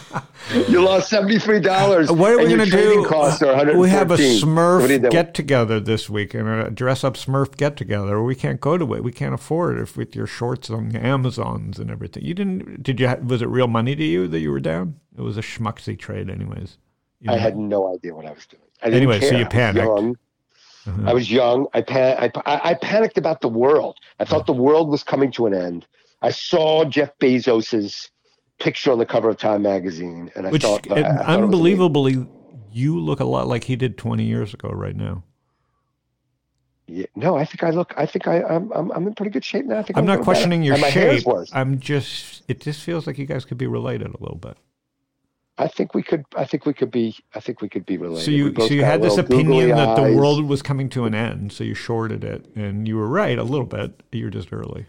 you 0.68 0.82
lost 0.82 1.10
seventy-three 1.10 1.60
dollars. 1.60 2.10
What 2.10 2.32
are 2.32 2.38
we 2.38 2.46
going 2.46 2.60
to 2.60 2.70
do? 2.70 3.04
Costs 3.04 3.42
are 3.42 3.76
we 3.76 3.90
have 3.90 4.08
a 4.08 4.14
What 4.14 4.20
are 4.20 4.22
you 4.22 4.42
Smurf 4.42 5.10
get 5.10 5.34
together 5.34 5.78
this 5.78 6.08
week, 6.08 6.32
and 6.32 6.48
a 6.48 6.70
dress 6.70 7.04
up 7.04 7.14
Smurf 7.14 7.54
get 7.56 7.76
together. 7.76 8.22
We 8.22 8.34
can't 8.34 8.62
go 8.62 8.78
to 8.78 8.94
it. 8.94 9.04
We 9.04 9.12
can't 9.12 9.34
afford 9.34 9.76
it 9.76 9.82
if 9.82 9.96
with 9.96 10.16
your 10.16 10.26
shorts 10.26 10.70
on 10.70 10.96
Amazons 10.96 11.78
and 11.78 11.90
everything. 11.90 12.24
You 12.24 12.32
didn't? 12.32 12.82
Did 12.82 12.98
you? 12.98 13.14
Was 13.22 13.42
it 13.42 13.48
real 13.48 13.68
money 13.68 13.94
to 13.94 14.04
you 14.04 14.26
that 14.28 14.40
you 14.40 14.50
were 14.50 14.60
down? 14.60 15.00
It 15.18 15.20
was 15.20 15.36
a 15.36 15.42
schmucksy 15.42 15.98
trade, 15.98 16.30
anyways. 16.30 16.78
You 17.20 17.30
I 17.30 17.34
know? 17.34 17.40
had 17.42 17.58
no 17.58 17.94
idea 17.94 18.14
what 18.14 18.24
I 18.24 18.32
was 18.32 18.46
doing. 18.46 18.62
Anyway, 18.82 19.20
so 19.20 19.28
care. 19.30 19.38
you 19.38 19.44
I 19.44 19.44
was 19.44 19.52
panicked. 19.52 19.86
young. 19.86 20.16
Uh-huh. 20.86 21.02
I 21.10 21.12
was 21.12 21.30
young. 21.30 21.66
I, 21.74 21.82
pan- 21.82 22.30
I, 22.46 22.70
I 22.70 22.74
panicked 22.74 23.18
about 23.18 23.40
the 23.42 23.48
world. 23.48 23.98
I 24.18 24.24
thought 24.24 24.46
the 24.46 24.52
world 24.52 24.88
was 24.88 25.02
coming 25.02 25.30
to 25.32 25.46
an 25.46 25.54
end. 25.54 25.86
I 26.22 26.30
saw 26.30 26.84
Jeff 26.84 27.10
Bezos's 27.18 28.10
picture 28.58 28.90
on 28.92 28.98
the 28.98 29.06
cover 29.06 29.28
of 29.28 29.36
Time 29.38 29.62
magazine, 29.62 30.30
and 30.34 30.46
I 30.46 30.50
Which 30.50 30.62
thought, 30.62 30.90
I- 30.90 30.94
I 30.94 30.96
thought 30.96 30.98
it 30.98 31.02
was 31.02 31.20
amazing. 31.26 31.42
unbelievably, 31.44 32.26
you 32.72 32.98
look 32.98 33.20
a 33.20 33.24
lot 33.24 33.46
like 33.46 33.64
he 33.64 33.76
did 33.76 33.98
20 33.98 34.24
years 34.24 34.54
ago 34.54 34.68
right 34.70 34.96
now. 34.96 35.24
Yeah, 36.86 37.06
no, 37.14 37.36
I 37.36 37.44
think 37.44 37.62
I 37.62 37.70
look. 37.70 37.94
I 37.96 38.04
think 38.04 38.26
I, 38.26 38.42
I'm, 38.42 38.72
I'm, 38.72 38.90
I'm 38.90 39.06
in 39.06 39.14
pretty 39.14 39.30
good 39.30 39.44
shape 39.44 39.64
now. 39.64 39.78
I 39.78 39.82
think 39.82 39.96
I'm 39.96 40.02
I'm 40.02 40.16
not 40.16 40.24
questioning 40.24 40.60
better. 40.62 40.66
your 40.66 40.74
And 40.74 40.82
my 40.82 40.88
hair's 40.88 41.22
shape. 41.22 41.34
I'm 41.52 41.78
just, 41.78 42.42
it 42.48 42.60
just 42.60 42.80
feels 42.82 43.06
like 43.06 43.16
you 43.16 43.26
guys 43.26 43.44
could 43.44 43.58
be 43.58 43.68
related 43.68 44.08
a 44.08 44.18
little 44.20 44.38
bit. 44.38 44.56
I 45.60 45.68
think 45.68 45.94
we 45.94 46.02
could. 46.02 46.24
I 46.36 46.44
think 46.46 46.64
we 46.64 46.72
could 46.72 46.90
be. 46.90 47.16
I 47.34 47.40
think 47.40 47.60
we 47.60 47.68
could 47.68 47.84
be 47.84 47.98
related. 47.98 48.24
So 48.24 48.30
you, 48.30 48.54
so 48.54 48.74
you 48.74 48.82
had 48.82 49.02
this 49.02 49.18
opinion 49.18 49.68
that 49.70 49.94
the 49.94 50.16
world 50.16 50.44
was 50.46 50.62
coming 50.62 50.88
to 50.90 51.04
an 51.04 51.14
end, 51.14 51.52
so 51.52 51.64
you 51.64 51.74
shorted 51.74 52.24
it, 52.24 52.46
and 52.56 52.88
you 52.88 52.96
were 52.96 53.08
right 53.08 53.38
a 53.38 53.44
little 53.44 53.66
bit. 53.66 54.02
You're 54.10 54.30
just 54.30 54.52
early. 54.52 54.86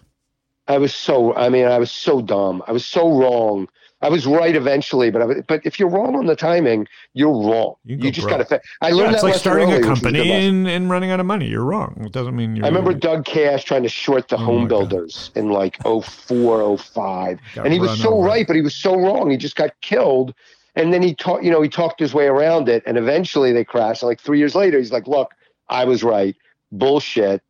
I 0.68 0.78
was 0.78 0.96
so. 0.96 1.36
I 1.36 1.50
mean, 1.50 1.66
I 1.66 1.78
was 1.78 1.92
so 1.92 2.22
dumb. 2.22 2.64
I 2.68 2.72
was 2.72 2.86
so 2.86 3.12
wrong. 3.12 3.68
I 4.04 4.10
was 4.10 4.26
right 4.26 4.56
eventually, 4.56 5.12
but 5.12 5.22
I, 5.22 5.26
was- 5.26 5.44
but 5.48 5.62
if 5.64 5.80
you're 5.80 5.90
wrong 5.90 6.16
on 6.16 6.26
the 6.26 6.36
timing, 6.36 6.88
you're 7.14 7.30
wrong. 7.32 7.76
You 7.84 7.98
You, 7.98 8.12
just 8.12 8.28
got 8.28 8.48
to. 8.48 8.62
I 8.82 8.90
Yeah, 8.90 8.96
learned 8.96 9.14
it's 9.14 9.22
that 9.22 9.28
like 9.28 9.36
starting 9.36 9.66
early, 9.66 9.76
a 9.76 9.80
which 9.80 9.90
was 9.90 10.00
good 10.00 10.14
company 10.14 10.32
and, 10.32 10.68
and 10.68 10.90
running 10.90 11.12
out 11.12 11.20
of 11.20 11.26
money. 11.28 11.48
You're 11.48 11.66
wrong. 11.66 12.02
It 12.06 12.12
doesn't 12.12 12.36
mean 12.36 12.56
you're. 12.56 12.66
I 12.66 12.70
remember 12.70 12.94
Doug 12.94 13.26
Kass 13.26 13.64
trying 13.64 13.84
to 13.84 13.90
short 13.90 14.28
the 14.30 14.38
Oh 14.38 14.46
home 14.46 14.68
God. 14.68 14.94
in 15.36 15.50
like 15.50 15.78
04, 15.84 16.78
05. 16.78 17.40
And 17.58 17.74
he 17.74 17.80
was 17.80 18.00
so 18.00 18.16
over. 18.16 18.28
right, 18.28 18.48
but 18.48 18.56
he 18.56 18.62
was 18.62 18.74
so 18.76 18.96
wrong. 18.96 19.30
He 19.30 19.38
just 19.38 19.56
got 19.56 19.72
killed. 19.82 20.34
And 20.76 20.94
then 20.94 21.02
he 21.02 21.14
talked, 21.14 21.44
you 21.44 21.52
know, 21.52 21.62
he 21.62 21.70
talked 21.70 22.00
his 22.00 22.14
way 22.14 22.28
around 22.28 22.70
it. 22.70 22.84
And 22.86 22.98
eventually 22.98 23.52
they 23.52 23.66
crashed. 23.66 24.04
And 24.04 24.08
like 24.08 24.22
three 24.22 24.40
years 24.40 24.56
later, 24.56 24.78
he's 24.78 24.92
like, 24.92 25.08
look, 25.08 25.34
I 25.70 25.86
was 25.86 26.04
right. 26.04 26.36
Bullshit. 26.72 27.42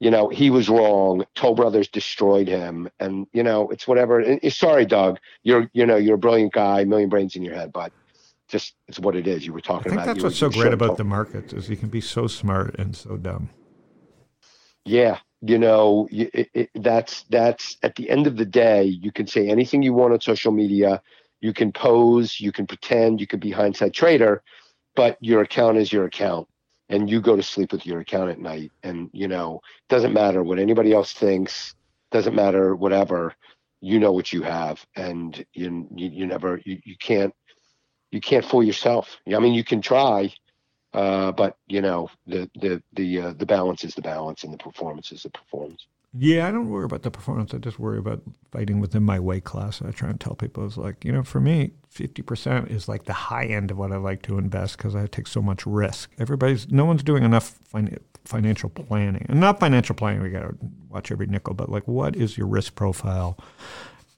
You 0.00 0.10
know, 0.10 0.28
he 0.28 0.50
was 0.50 0.68
wrong. 0.68 1.24
Toll 1.34 1.54
Brothers 1.54 1.88
destroyed 1.88 2.48
him. 2.48 2.90
And, 2.98 3.26
you 3.32 3.42
know, 3.42 3.68
it's 3.68 3.86
whatever. 3.86 4.20
And, 4.20 4.40
sorry, 4.52 4.86
Doug. 4.86 5.18
You're, 5.42 5.70
you 5.72 5.86
know, 5.86 5.96
you're 5.96 6.16
a 6.16 6.18
brilliant 6.18 6.52
guy, 6.52 6.84
million 6.84 7.08
brains 7.08 7.36
in 7.36 7.42
your 7.42 7.54
head, 7.54 7.72
but 7.72 7.92
just 8.48 8.74
it's 8.88 8.98
what 8.98 9.16
it 9.16 9.26
is. 9.26 9.46
You 9.46 9.52
were 9.52 9.60
talking 9.60 9.92
I 9.92 9.96
think 9.96 10.02
about 10.02 10.06
that's 10.14 10.24
what's 10.24 10.38
so 10.38 10.50
great 10.50 10.72
about 10.72 10.88
Toll- 10.88 10.96
the 10.96 11.04
markets 11.04 11.52
is 11.52 11.68
you 11.68 11.76
can 11.76 11.88
be 11.88 12.00
so 12.00 12.26
smart 12.26 12.74
and 12.78 12.94
so 12.94 13.16
dumb. 13.16 13.50
Yeah, 14.84 15.18
you 15.40 15.58
know, 15.58 16.08
it, 16.10 16.50
it, 16.52 16.70
that's 16.74 17.24
that's 17.30 17.78
at 17.82 17.96
the 17.96 18.10
end 18.10 18.26
of 18.26 18.36
the 18.36 18.44
day, 18.44 18.84
you 18.84 19.12
can 19.12 19.26
say 19.26 19.48
anything 19.48 19.82
you 19.82 19.94
want 19.94 20.12
on 20.12 20.20
social 20.20 20.52
media. 20.52 21.02
You 21.44 21.52
can 21.52 21.72
pose, 21.72 22.40
you 22.40 22.52
can 22.52 22.66
pretend, 22.66 23.20
you 23.20 23.26
can 23.26 23.38
be 23.38 23.50
hindsight 23.50 23.92
trader, 23.92 24.42
but 24.96 25.18
your 25.20 25.42
account 25.42 25.76
is 25.76 25.92
your 25.92 26.06
account, 26.06 26.48
and 26.88 27.10
you 27.10 27.20
go 27.20 27.36
to 27.36 27.42
sleep 27.42 27.70
with 27.70 27.84
your 27.84 28.00
account 28.00 28.30
at 28.30 28.38
night. 28.38 28.72
And 28.82 29.10
you 29.12 29.28
know, 29.28 29.60
doesn't 29.90 30.14
matter 30.14 30.42
what 30.42 30.58
anybody 30.58 30.94
else 30.94 31.12
thinks, 31.12 31.74
doesn't 32.10 32.34
matter 32.34 32.74
whatever. 32.74 33.34
You 33.82 33.98
know 33.98 34.10
what 34.10 34.32
you 34.32 34.40
have, 34.40 34.86
and 34.96 35.44
you 35.52 35.86
you, 35.94 36.08
you 36.08 36.26
never 36.26 36.62
you, 36.64 36.78
you 36.82 36.96
can't 36.96 37.34
you 38.10 38.22
can't 38.22 38.46
fool 38.46 38.62
yourself. 38.62 39.18
I 39.28 39.38
mean, 39.38 39.52
you 39.52 39.64
can 39.64 39.82
try, 39.82 40.32
uh, 40.94 41.32
but 41.32 41.58
you 41.66 41.82
know 41.82 42.08
the 42.26 42.48
the 42.54 42.82
the 42.94 43.20
uh, 43.20 43.32
the 43.34 43.44
balance 43.44 43.84
is 43.84 43.94
the 43.94 44.00
balance, 44.00 44.44
and 44.44 44.52
the 44.54 44.64
performance 44.68 45.12
is 45.12 45.24
the 45.24 45.28
performance. 45.28 45.86
Yeah, 46.16 46.46
I 46.46 46.52
don't 46.52 46.68
worry 46.68 46.84
about 46.84 47.02
the 47.02 47.10
performance. 47.10 47.52
I 47.54 47.58
just 47.58 47.80
worry 47.80 47.98
about 47.98 48.22
fighting 48.52 48.78
within 48.78 49.02
my 49.02 49.18
weight 49.18 49.42
class. 49.44 49.82
I 49.82 49.90
try 49.90 50.10
and 50.10 50.20
tell 50.20 50.36
people 50.36 50.64
it's 50.64 50.76
like, 50.76 51.04
you 51.04 51.10
know, 51.10 51.24
for 51.24 51.40
me, 51.40 51.72
50% 51.92 52.70
is 52.70 52.88
like 52.88 53.04
the 53.04 53.12
high 53.12 53.46
end 53.46 53.72
of 53.72 53.78
what 53.78 53.90
I 53.90 53.96
like 53.96 54.22
to 54.22 54.38
invest 54.38 54.76
because 54.76 54.94
I 54.94 55.06
take 55.08 55.26
so 55.26 55.42
much 55.42 55.66
risk. 55.66 56.12
Everybody's, 56.18 56.70
no 56.70 56.84
one's 56.84 57.02
doing 57.02 57.24
enough 57.24 57.58
fin- 57.66 57.98
financial 58.24 58.70
planning. 58.70 59.26
And 59.28 59.40
not 59.40 59.58
financial 59.58 59.96
planning, 59.96 60.22
we 60.22 60.30
got 60.30 60.42
to 60.42 60.56
watch 60.88 61.10
every 61.10 61.26
nickel, 61.26 61.54
but 61.54 61.68
like, 61.68 61.88
what 61.88 62.14
is 62.14 62.38
your 62.38 62.46
risk 62.46 62.76
profile? 62.76 63.36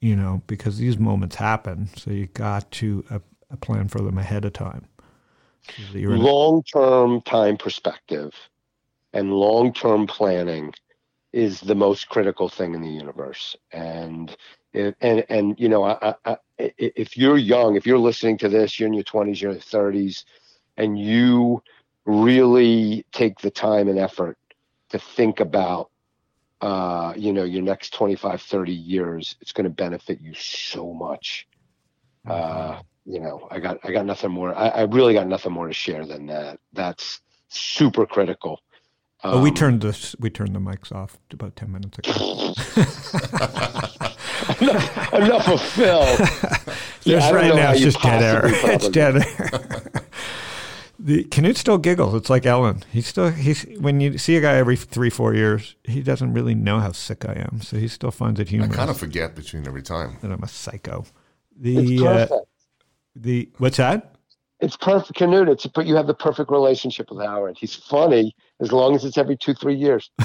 You 0.01 0.17
know, 0.17 0.43
because 0.49 0.77
these 0.77 0.99
moments 0.99 1.37
happen. 1.37 1.89
So 1.97 2.11
you 2.11 2.27
got 2.27 2.71
to 2.73 3.05
uh, 3.11 3.19
uh, 3.51 3.57
plan 3.57 3.89
for 3.89 4.03
them 4.03 4.19
ahead 4.19 4.45
of 4.45 4.53
time. 4.53 4.87
So 5.79 5.99
Long 5.99 6.63
term 6.63 7.23
time 7.23 7.57
perspective 7.57 8.35
and 9.15 9.33
long 9.33 9.73
term 9.73 10.07
planning 10.07 10.75
is 11.37 11.61
the 11.61 11.75
most 11.75 12.09
critical 12.09 12.49
thing 12.49 12.75
in 12.75 12.81
the 12.81 12.89
universe. 12.89 13.55
And 13.71 14.35
and 14.73 14.95
and 15.29 15.61
you 15.61 15.69
know, 15.69 15.85
I, 15.85 16.15
I, 16.25 16.37
I, 16.59 16.73
if 16.79 17.17
you're 17.17 17.37
young, 17.37 17.77
if 17.77 17.87
you're 17.87 17.99
listening 17.99 18.39
to 18.39 18.49
this, 18.49 18.81
you're 18.81 18.87
in 18.87 18.95
your 18.95 19.05
20s, 19.05 19.41
you're 19.41 19.53
in 19.53 19.59
your 19.59 19.93
30s, 19.93 20.25
and 20.79 20.99
you 20.99 21.63
really 22.07 23.05
take 23.13 23.39
the 23.41 23.51
time 23.51 23.89
and 23.89 23.99
effort 23.99 24.39
to 24.89 24.99
think 24.99 25.41
about 25.41 25.91
uh, 26.63 27.13
you 27.17 27.35
know, 27.35 27.45
your 27.45 27.63
next 27.63 27.93
25, 27.93 28.41
30 28.41 28.73
years, 28.73 29.37
it's 29.43 29.53
going 29.53 29.65
to 29.65 29.71
benefit 29.71 30.21
you 30.23 30.33
so 30.33 30.95
much. 30.95 31.47
Uh, 32.27 32.81
you 33.05 33.21
know, 33.21 33.47
I 33.51 33.61
got, 33.61 33.79
I 33.85 33.93
got 33.93 34.07
nothing 34.07 34.31
more. 34.31 34.55
I, 34.55 34.69
I 34.69 34.83
really 34.85 35.13
got 35.13 35.29
nothing 35.29 35.53
more 35.53 35.69
to 35.69 35.75
share 35.75 36.07
than 36.07 36.27
that. 36.27 36.59
That's 36.73 37.21
super 37.49 38.07
critical. 38.07 38.61
Oh, 39.33 39.41
we 39.43 39.51
Um, 39.51 39.55
turned 39.55 39.81
this. 39.83 40.15
We 40.19 40.31
turned 40.31 40.55
the 40.55 40.61
mics 40.61 40.93
off 40.93 41.19
about 41.33 41.57
ten 41.57 41.73
minutes 41.73 41.99
ago. 41.99 42.13
enough 45.17 45.49
of 45.49 45.61
Phil. 45.63 46.03
Yeah, 47.07 47.21
Just 47.21 47.29
I 47.29 47.31
don't 47.31 47.41
right 47.41 47.49
know 47.51 47.55
now, 47.55 47.71
it's 47.71 47.81
just 47.83 48.03
dead 48.03 48.21
air. 48.21 48.41
possibly 48.41 48.61
put 48.61 48.71
up 48.71 48.75
It's 48.75 48.89
dead 48.89 49.17
air. 49.17 50.03
the 50.99 51.23
Canute 51.25 51.57
still 51.57 51.79
giggles. 51.79 52.15
It's 52.17 52.29
like 52.29 52.45
Ellen. 52.47 52.83
He 52.91 53.01
still 53.01 53.31
he's 53.31 53.63
when 53.79 54.01
you 54.01 54.19
see 54.19 54.37
a 54.37 54.41
guy 54.41 54.55
every 54.57 54.75
three 54.75 55.09
four 55.11 55.33
years, 55.33 55.77
he 55.85 56.03
doesn't 56.03 56.33
really 56.33 56.57
know 56.57 56.81
how 56.81 56.91
sick 56.91 57.25
I 57.25 57.35
am, 57.35 57.61
so 57.61 57.77
he 57.77 57.87
still 57.87 58.11
finds 58.11 58.41
it 58.41 58.49
humorous. 58.49 58.71
I 58.71 58.73
humorous 58.73 58.77
kind 58.77 58.91
of 58.91 58.99
forget 58.99 59.37
between 59.37 59.69
every 59.69 59.83
time. 59.83 60.17
that 60.21 60.33
I'm 60.33 60.43
a 60.43 60.49
psycho. 60.49 61.05
It's 61.63 61.89
The 61.91 62.07
uh, 62.09 62.27
the 63.15 63.49
what's 63.59 63.77
that? 63.77 64.17
It's 64.59 64.77
perfect, 64.77 65.15
Canute. 65.17 65.49
It's 65.49 65.65
but 65.69 65.87
you 65.87 65.95
have 65.95 66.09
the 66.09 66.15
perfect 66.15 66.51
relationship 66.51 67.13
with 67.13 67.25
Howard. 67.25 67.57
He's 67.57 67.77
funny 67.77 68.35
as 68.61 68.73
long 68.73 68.95
as 68.95 69.05
it's 69.05 69.19
every 69.19 69.37
two, 69.37 69.55
three 69.55 69.75
years. 69.77 70.11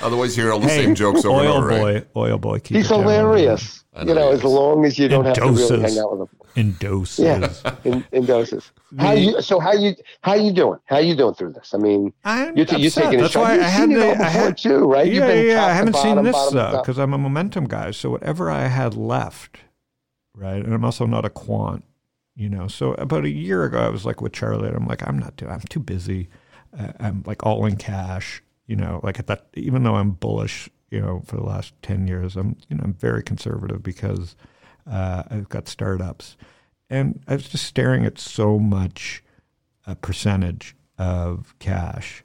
Otherwise, 0.00 0.36
you 0.36 0.44
hear 0.44 0.52
all 0.52 0.60
the 0.60 0.68
Hey, 0.68 0.84
same 0.84 0.94
jokes 0.94 1.24
over 1.24 1.40
and 1.40 1.48
oil 1.48 1.56
over. 1.56 1.68
boy, 1.70 1.92
Right? 1.94 2.06
oil 2.16 2.38
boy. 2.38 2.58
Keep 2.60 2.76
He's 2.76 2.88
hilarious. 2.88 3.84
I 3.94 4.00
You 4.02 4.06
know 4.08 4.14
know, 4.14 4.30
as 4.30 4.44
long 4.44 4.84
as 4.84 4.98
you 4.98 5.08
don't 5.08 5.20
In 5.20 5.26
have 5.26 5.34
to 5.34 5.40
really 5.42 5.56
doses. 5.58 5.82
hang 5.94 5.98
out 5.98 6.16
with 6.18 6.28
him. 6.28 6.36
in 6.54 6.72
doses. 6.78 7.18
Yeah. 7.64 7.74
in, 7.84 8.04
in 8.12 8.24
doses. 8.24 8.70
How 8.98 9.12
you? 9.12 9.42
So 9.42 9.58
how 9.58 9.72
you? 9.72 9.94
How 10.22 10.34
you 10.34 10.52
doing? 10.52 10.78
How 10.84 10.98
you 10.98 11.16
doing 11.16 11.34
through 11.34 11.52
this? 11.54 11.74
I 11.74 11.78
mean, 11.78 12.12
I'm 12.24 12.56
you're, 12.56 12.64
t- 12.64 12.78
you're 12.78 12.90
taking 12.92 13.18
a 13.18 13.22
That's 13.22 13.32
shot. 13.34 13.40
why 13.40 13.54
You've 13.54 13.64
I 13.64 13.68
had 13.68 13.88
seen 13.88 13.92
it 13.92 14.00
the, 14.00 14.06
all 14.06 14.12
I 14.12 14.16
before 14.16 14.30
had 14.30 14.58
too, 14.58 14.78
right? 14.86 15.06
You've 15.06 15.16
Yeah, 15.16 15.26
been 15.26 15.46
yeah. 15.46 15.54
top 15.56 15.68
I 15.70 15.74
haven't 15.74 15.96
seen 15.96 16.22
this 16.22 16.50
though 16.52 16.78
because 16.80 16.98
I'm 16.98 17.12
a 17.12 17.18
momentum 17.18 17.64
guy. 17.66 17.90
So 17.90 18.10
whatever 18.10 18.50
I 18.50 18.68
had 18.68 18.94
left, 18.94 19.58
right, 20.34 20.64
and 20.64 20.72
I'm 20.72 20.84
also 20.84 21.06
not 21.06 21.24
a 21.24 21.30
quant, 21.30 21.84
you 22.36 22.48
know. 22.48 22.68
So 22.68 22.92
about 22.94 23.24
a 23.24 23.30
year 23.30 23.64
ago, 23.64 23.78
I 23.80 23.88
was 23.88 24.06
like 24.06 24.20
with 24.22 24.32
Charlie, 24.32 24.68
and 24.68 24.76
I'm 24.76 24.86
like, 24.86 25.06
I'm 25.06 25.18
not 25.18 25.34
doing. 25.36 25.50
I'm 25.50 25.60
too 25.68 25.80
busy. 25.80 26.28
Uh, 26.76 26.92
I'm 27.00 27.22
like 27.26 27.44
all 27.44 27.66
in 27.66 27.76
cash, 27.76 28.42
you 28.66 28.76
know. 28.76 29.00
Like 29.02 29.18
at 29.18 29.26
that, 29.28 29.46
even 29.54 29.82
though 29.82 29.96
I'm 29.96 30.12
bullish, 30.12 30.68
you 30.90 31.00
know, 31.00 31.22
for 31.26 31.36
the 31.36 31.44
last 31.44 31.72
ten 31.82 32.06
years, 32.06 32.36
I'm 32.36 32.56
you 32.68 32.76
know 32.76 32.84
I'm 32.84 32.94
very 32.94 33.22
conservative 33.22 33.82
because 33.82 34.36
uh, 34.90 35.24
I've 35.30 35.48
got 35.48 35.68
startups, 35.68 36.36
and 36.90 37.20
I 37.28 37.34
was 37.34 37.48
just 37.48 37.64
staring 37.64 38.04
at 38.04 38.18
so 38.18 38.58
much 38.58 39.22
a 39.86 39.94
percentage 39.94 40.76
of 40.98 41.54
cash 41.58 42.24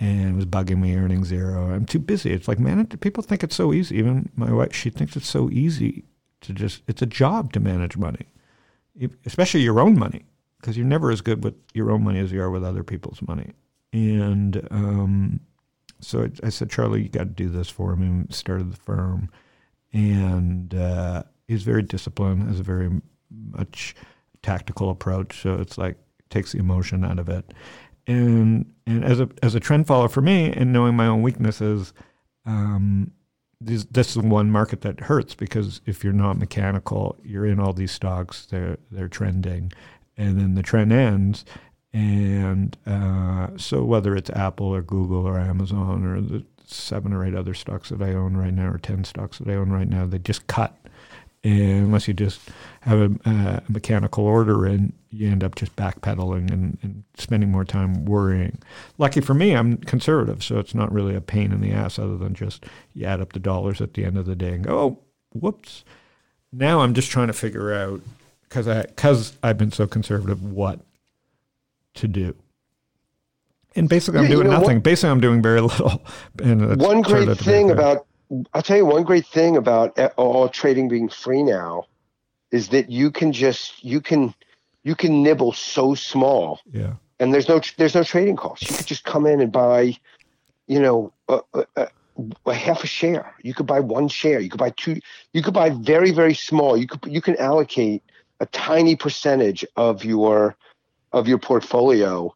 and 0.00 0.30
it 0.30 0.34
was 0.34 0.46
bugging 0.46 0.78
me 0.78 0.96
earning 0.96 1.24
zero. 1.24 1.72
I'm 1.72 1.84
too 1.84 1.98
busy. 1.98 2.32
It's 2.32 2.48
like, 2.48 2.58
man, 2.58 2.86
people 2.86 3.22
think 3.22 3.42
it's 3.42 3.56
so 3.56 3.72
easy. 3.72 3.96
Even 3.96 4.30
my 4.36 4.52
wife, 4.52 4.74
she 4.74 4.90
thinks 4.90 5.16
it's 5.16 5.28
so 5.28 5.50
easy 5.50 6.04
to 6.42 6.52
just, 6.52 6.82
it's 6.86 7.02
a 7.02 7.06
job 7.06 7.52
to 7.54 7.60
manage 7.60 7.96
money, 7.96 8.26
especially 9.26 9.60
your 9.60 9.80
own 9.80 9.98
money, 9.98 10.24
because 10.60 10.76
you're 10.76 10.86
never 10.86 11.10
as 11.10 11.20
good 11.20 11.44
with 11.44 11.54
your 11.74 11.90
own 11.90 12.04
money 12.04 12.20
as 12.20 12.32
you 12.32 12.40
are 12.40 12.50
with 12.50 12.64
other 12.64 12.82
people's 12.82 13.20
money. 13.26 13.52
And 13.92 14.66
um, 14.70 15.40
so 16.00 16.28
I, 16.42 16.50
said, 16.50 16.70
Charlie, 16.70 17.02
you 17.02 17.08
got 17.08 17.20
to 17.20 17.24
do 17.26 17.48
this 17.48 17.68
for 17.68 17.96
me. 17.96 18.06
And 18.06 18.34
started 18.34 18.72
the 18.72 18.76
firm. 18.76 19.30
And 19.92 20.74
uh, 20.74 21.22
he's 21.46 21.62
very 21.62 21.82
disciplined, 21.82 22.48
has 22.48 22.60
a 22.60 22.64
very 22.64 22.90
much 23.30 23.94
tactical 24.42 24.90
approach. 24.90 25.42
So 25.42 25.54
it's 25.54 25.78
like, 25.78 25.96
takes 26.30 26.52
the 26.52 26.58
emotion 26.58 27.06
out 27.06 27.18
of 27.18 27.30
it 27.30 27.54
and 28.08 28.64
and 28.86 29.04
as 29.04 29.20
a 29.20 29.28
as 29.42 29.54
a 29.54 29.60
trend 29.60 29.86
follower 29.86 30.08
for 30.08 30.22
me 30.22 30.50
and 30.52 30.72
knowing 30.72 30.96
my 30.96 31.06
own 31.06 31.22
weaknesses 31.22 31.92
um 32.46 33.12
this 33.60 33.84
this 33.90 34.16
is 34.16 34.22
one 34.22 34.50
market 34.50 34.80
that 34.80 34.98
hurts 35.00 35.34
because 35.34 35.80
if 35.86 36.02
you're 36.02 36.12
not 36.12 36.38
mechanical 36.38 37.16
you're 37.22 37.46
in 37.46 37.60
all 37.60 37.72
these 37.72 37.92
stocks 37.92 38.46
they're 38.46 38.78
they're 38.90 39.08
trending 39.08 39.70
and 40.18 40.38
then 40.38 40.54
the 40.54 40.62
trend 40.62 40.92
ends 40.92 41.46
and 41.92 42.76
uh, 42.86 43.48
so 43.56 43.82
whether 43.82 44.14
it's 44.14 44.28
Apple 44.30 44.66
or 44.66 44.82
Google 44.82 45.26
or 45.26 45.38
Amazon 45.38 46.04
or 46.04 46.20
the 46.20 46.44
seven 46.66 47.14
or 47.14 47.24
eight 47.24 47.34
other 47.34 47.54
stocks 47.54 47.88
that 47.88 48.02
I 48.02 48.12
own 48.12 48.36
right 48.36 48.52
now 48.52 48.68
or 48.68 48.78
ten 48.78 49.04
stocks 49.04 49.38
that 49.38 49.48
I 49.48 49.54
own 49.54 49.70
right 49.70 49.88
now 49.88 50.04
they 50.04 50.18
just 50.18 50.46
cut 50.48 50.76
And 51.44 51.86
unless 51.86 52.08
you 52.08 52.14
just 52.14 52.40
have 52.82 53.00
a, 53.00 53.28
uh, 53.28 53.60
mechanical 53.68 54.24
order 54.24 54.66
and 54.66 54.92
you 55.10 55.30
end 55.30 55.42
up 55.42 55.54
just 55.54 55.74
backpedaling 55.76 56.50
and, 56.50 56.76
and 56.82 57.04
spending 57.16 57.50
more 57.50 57.64
time 57.64 58.04
worrying. 58.04 58.58
Lucky 58.98 59.20
for 59.20 59.32
me, 59.34 59.52
I'm 59.54 59.78
conservative, 59.78 60.42
so 60.44 60.58
it's 60.58 60.74
not 60.74 60.92
really 60.92 61.14
a 61.14 61.20
pain 61.20 61.52
in 61.52 61.60
the 61.60 61.72
ass 61.72 61.98
other 61.98 62.18
than 62.18 62.34
just 62.34 62.66
you 62.92 63.06
add 63.06 63.20
up 63.20 63.32
the 63.32 63.38
dollars 63.38 63.80
at 63.80 63.94
the 63.94 64.04
end 64.04 64.18
of 64.18 64.26
the 64.26 64.36
day 64.36 64.52
and 64.52 64.64
go, 64.64 64.78
oh, 64.78 64.98
whoops. 65.32 65.84
Now 66.52 66.80
I'm 66.80 66.92
just 66.92 67.10
trying 67.10 67.28
to 67.28 67.32
figure 67.32 67.72
out 67.72 68.02
because 68.48 68.68
I 68.68 68.82
because 68.82 69.36
I've 69.42 69.58
been 69.58 69.72
so 69.72 69.86
conservative 69.86 70.42
what 70.42 70.80
to 71.94 72.08
do. 72.08 72.34
And 73.76 73.88
basically, 73.88 74.18
I'm 74.18 74.24
Yeah, 74.24 74.30
you 74.30 74.36
doing 74.36 74.50
know, 74.50 74.60
nothing. 74.60 74.80
basically, 74.80 75.10
I'm 75.10 75.20
doing 75.20 75.42
very 75.42 75.60
little. 75.70 76.02
And 76.42 76.80
one 76.80 77.02
great 77.02 77.28
out 77.28 77.38
to 77.38 77.44
be 77.44 77.50
thing 77.50 77.70
about 77.70 78.06
I'll 78.52 78.62
tell 78.62 78.76
you 78.76 78.84
one 78.84 79.04
great 79.04 79.26
thing 79.26 79.56
about 79.56 79.98
all 80.16 80.48
trading 80.48 80.88
being 80.88 81.08
free 81.08 81.42
now 81.42 81.84
is 82.50 82.68
that 82.68 82.90
you 82.90 83.10
can 83.10 83.32
just 83.32 83.82
you 83.84 84.00
can 84.00 84.34
you 84.84 84.94
can 84.94 85.22
nibble 85.22 85.52
so 85.52 85.94
small 85.94 86.60
yeah, 86.72 86.94
and 87.20 87.32
there's 87.32 87.48
no 87.48 87.60
there's 87.76 87.94
no 87.94 88.04
trading 88.04 88.36
costs. 88.36 88.68
You 88.68 88.76
could 88.76 88.86
just 88.86 89.04
come 89.04 89.26
in 89.26 89.40
and 89.40 89.50
buy, 89.52 89.96
you 90.66 90.80
know, 90.80 91.12
a, 91.28 91.40
a, 91.54 91.64
a, 91.76 91.88
a 92.46 92.54
half 92.54 92.84
a 92.84 92.86
share. 92.86 93.34
You 93.42 93.54
could 93.54 93.66
buy 93.66 93.80
one 93.80 94.08
share. 94.08 94.40
You 94.40 94.50
could 94.50 94.60
buy 94.60 94.70
two. 94.70 95.00
You 95.32 95.42
could 95.42 95.54
buy 95.54 95.70
very 95.70 96.10
very 96.10 96.34
small. 96.34 96.76
You 96.76 96.86
could 96.86 97.10
you 97.10 97.20
can 97.20 97.36
allocate 97.36 98.02
a 98.40 98.46
tiny 98.46 98.96
percentage 98.96 99.64
of 99.76 100.04
your 100.04 100.56
of 101.12 101.26
your 101.26 101.38
portfolio, 101.38 102.34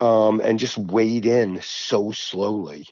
um, 0.00 0.40
and 0.40 0.58
just 0.58 0.76
wade 0.76 1.26
in 1.26 1.60
so 1.62 2.12
slowly. 2.12 2.86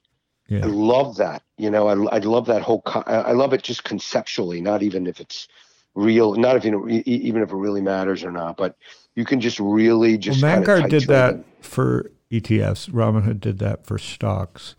I 0.51 0.67
love 0.67 1.17
that. 1.17 1.43
You 1.59 1.71
know, 1.71 1.89
I, 1.89 2.17
I 2.17 2.19
love 2.21 2.47
that 2.47 2.63
whole. 2.63 2.81
Co- 2.83 3.03
I 3.07 3.33
love 3.33 3.53
it 3.53 3.63
just 3.63 3.85
conceptually, 3.85 4.63
not 4.63 4.83
even 4.83 5.07
if 5.07 5.21
it's 5.21 5.47
real, 5.95 6.35
not 6.37 6.57
if 6.57 6.65
you 6.65 6.71
know, 6.71 6.89
even 6.89 7.43
if 7.43 7.51
it 7.51 7.57
really 7.57 7.83
matters 7.83 8.25
or 8.25 8.31
not. 8.31 8.57
But 8.57 8.77
you 9.15 9.27
can 9.27 9.41
just 9.41 9.61
really 9.61 10.17
just. 10.17 10.41
kinda 10.41 10.65
Vanguard 10.65 10.91
did 10.91 11.07
that 11.09 11.35
it. 11.35 11.45
for 11.61 12.11
ETFs. 12.31 12.89
Robinhood 12.91 13.41
did 13.41 13.59
that 13.59 13.85
for 13.85 13.99
stocks. 13.99 14.75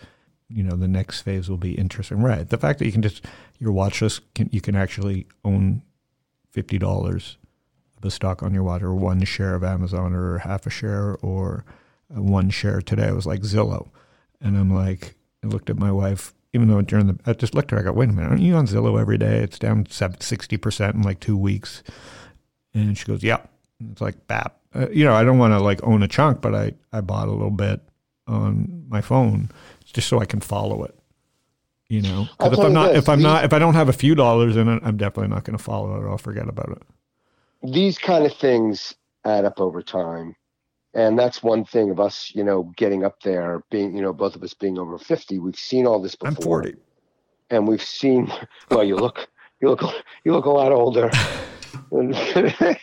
You 0.47 0.63
know, 0.63 0.75
the 0.75 0.87
next 0.87 1.21
phase 1.21 1.49
will 1.49 1.57
be 1.57 1.73
interesting. 1.73 2.21
Right. 2.21 2.49
The 2.49 2.57
fact 2.57 2.79
that 2.79 2.85
you 2.85 2.91
can 2.91 3.03
just 3.03 3.23
your 3.59 3.71
watch 3.71 4.01
list 4.01 4.21
can 4.33 4.49
you 4.51 4.61
can 4.61 4.75
actually 4.75 5.27
own 5.45 5.83
fifty 6.49 6.79
dollars 6.79 7.37
a 8.03 8.11
stock 8.11 8.43
on 8.43 8.53
your 8.53 8.63
watch, 8.63 8.81
or 8.81 8.93
one 8.93 9.23
share 9.25 9.55
of 9.55 9.63
Amazon, 9.63 10.13
or 10.13 10.39
half 10.39 10.65
a 10.65 10.69
share, 10.69 11.17
or 11.21 11.65
uh, 12.15 12.21
one 12.21 12.49
share. 12.49 12.81
Today 12.81 13.07
it 13.07 13.15
was 13.15 13.25
like 13.25 13.41
Zillow, 13.41 13.89
and 14.41 14.57
I'm 14.57 14.73
like, 14.73 15.15
I 15.43 15.47
looked 15.47 15.69
at 15.69 15.77
my 15.77 15.91
wife. 15.91 16.33
Even 16.51 16.67
though 16.67 16.81
during 16.81 17.07
the, 17.07 17.19
I 17.27 17.33
just 17.33 17.53
looked 17.53 17.71
at 17.71 17.75
her. 17.75 17.81
I 17.81 17.85
go, 17.85 17.91
wait 17.91 18.09
a 18.09 18.11
minute, 18.11 18.29
aren't 18.29 18.41
you 18.41 18.55
on 18.55 18.65
Zillow 18.65 18.99
every 18.99 19.19
day? 19.19 19.37
It's 19.37 19.59
down 19.59 19.85
sixty 19.87 20.57
percent 20.57 20.95
in 20.95 21.03
like 21.03 21.19
two 21.19 21.37
weeks. 21.37 21.83
And 22.73 22.97
she 22.97 23.05
goes, 23.05 23.23
"Yep." 23.23 23.49
It's 23.91 24.01
like 24.01 24.27
BAP. 24.27 24.59
Uh, 24.73 24.89
you 24.89 25.05
know, 25.05 25.13
I 25.13 25.23
don't 25.23 25.37
want 25.37 25.53
to 25.53 25.59
like 25.59 25.81
own 25.83 26.03
a 26.03 26.07
chunk, 26.07 26.41
but 26.41 26.53
I 26.53 26.73
I 26.91 27.01
bought 27.01 27.27
a 27.27 27.31
little 27.31 27.51
bit 27.51 27.81
on 28.27 28.85
my 28.89 29.01
phone 29.01 29.49
just 29.85 30.07
so 30.07 30.19
I 30.19 30.25
can 30.25 30.39
follow 30.39 30.83
it. 30.83 30.95
You 31.87 32.01
know, 32.03 32.27
because 32.37 32.59
if 32.59 32.65
I'm 32.65 32.73
not 32.73 32.89
this, 32.89 32.97
if 32.99 33.09
I'm 33.09 33.21
not 33.21 33.45
if 33.45 33.53
I 33.53 33.57
don't 33.57 33.73
have 33.73 33.89
a 33.89 33.93
few 33.93 34.13
dollars 34.13 34.55
in 34.55 34.67
it, 34.67 34.81
I'm 34.83 34.97
definitely 34.97 35.33
not 35.33 35.43
going 35.43 35.57
to 35.57 35.63
follow 35.63 35.95
it. 35.95 36.07
I'll 36.07 36.19
forget 36.19 36.47
about 36.47 36.69
it. 36.69 36.83
These 37.63 37.97
kind 37.97 38.25
of 38.25 38.33
things 38.33 38.95
add 39.25 39.45
up 39.45 39.59
over 39.59 39.81
time. 39.81 40.35
And 40.93 41.19
that's 41.19 41.43
one 41.43 41.65
thing 41.65 41.91
of 41.91 41.99
us, 41.99 42.31
you 42.33 42.43
know, 42.43 42.71
getting 42.75 43.03
up 43.05 43.21
there, 43.21 43.63
being, 43.69 43.95
you 43.95 44.01
know, 44.01 44.11
both 44.11 44.35
of 44.35 44.41
us 44.41 44.53
being 44.53 44.79
over 44.79 44.97
50. 44.97 45.37
We've 45.39 45.55
seen 45.55 45.85
all 45.85 46.01
this 46.01 46.15
before. 46.15 46.29
I'm 46.29 46.35
40. 46.35 46.75
And 47.51 47.67
we've 47.67 47.81
seen, 47.83 48.31
well, 48.71 48.83
you 48.83 48.95
look, 48.95 49.27
you 49.61 49.69
look, 49.69 49.83
you 50.23 50.31
look 50.31 50.45
a 50.45 50.49
lot 50.49 50.71
older. 50.71 51.09
40 51.89 52.17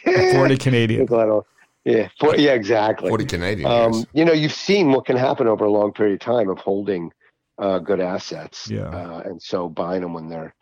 You 0.05 0.59
Canadian. 0.59 1.01
look 1.01 1.11
a 1.11 1.17
lot 1.17 1.29
older. 1.29 1.47
Yeah. 1.85 2.09
40, 2.21 2.43
yeah, 2.43 2.53
exactly. 2.53 3.09
40 3.09 3.25
Canadian 3.27 3.71
years. 3.71 3.97
Um, 3.97 4.05
you 4.13 4.25
know, 4.25 4.33
you've 4.33 4.53
seen 4.53 4.91
what 4.91 5.07
can 5.07 5.17
happen 5.17 5.47
over 5.47 5.65
a 5.65 5.71
long 5.71 5.93
period 5.93 6.15
of 6.15 6.21
time 6.21 6.49
of 6.49 6.59
holding 6.59 7.13
uh, 7.59 7.79
good 7.79 8.01
assets. 8.01 8.69
Yeah. 8.71 8.89
Uh, 8.89 9.23
and 9.25 9.41
so 9.41 9.69
buying 9.69 10.03
them 10.03 10.13
when 10.13 10.29
they're, 10.29 10.55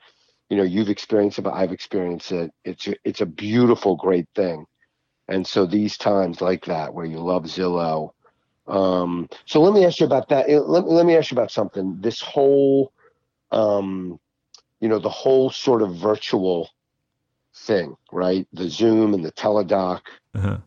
you 0.50 0.56
know, 0.56 0.62
you've 0.62 0.90
experienced 0.90 1.38
it, 1.38 1.42
but 1.42 1.54
I've 1.54 1.72
experienced 1.72 2.32
it. 2.32 2.52
It's 2.64 2.88
it's 3.04 3.20
a 3.20 3.26
beautiful, 3.26 3.96
great 3.96 4.26
thing. 4.34 4.66
And 5.28 5.46
so 5.46 5.66
these 5.66 5.96
times 5.96 6.40
like 6.40 6.66
that 6.66 6.92
where 6.92 7.06
you 7.06 7.18
love 7.18 7.44
Zillow. 7.44 8.10
Um, 8.66 9.28
so 9.46 9.60
let 9.62 9.72
me 9.72 9.84
ask 9.84 10.00
you 10.00 10.06
about 10.06 10.28
that. 10.28 10.48
Let, 10.48 10.86
let 10.86 11.06
me 11.06 11.16
ask 11.16 11.30
you 11.30 11.34
about 11.34 11.50
something. 11.50 11.98
This 12.00 12.20
whole, 12.20 12.92
um, 13.50 14.18
you 14.80 14.88
know, 14.88 14.98
the 14.98 15.08
whole 15.08 15.50
sort 15.50 15.82
of 15.82 15.96
virtual 15.96 16.70
thing, 17.54 17.96
right? 18.12 18.46
The 18.52 18.68
Zoom 18.68 19.14
and 19.14 19.24
the 19.24 19.32
Teladoc. 19.32 20.00
Uh-huh. 20.34 20.58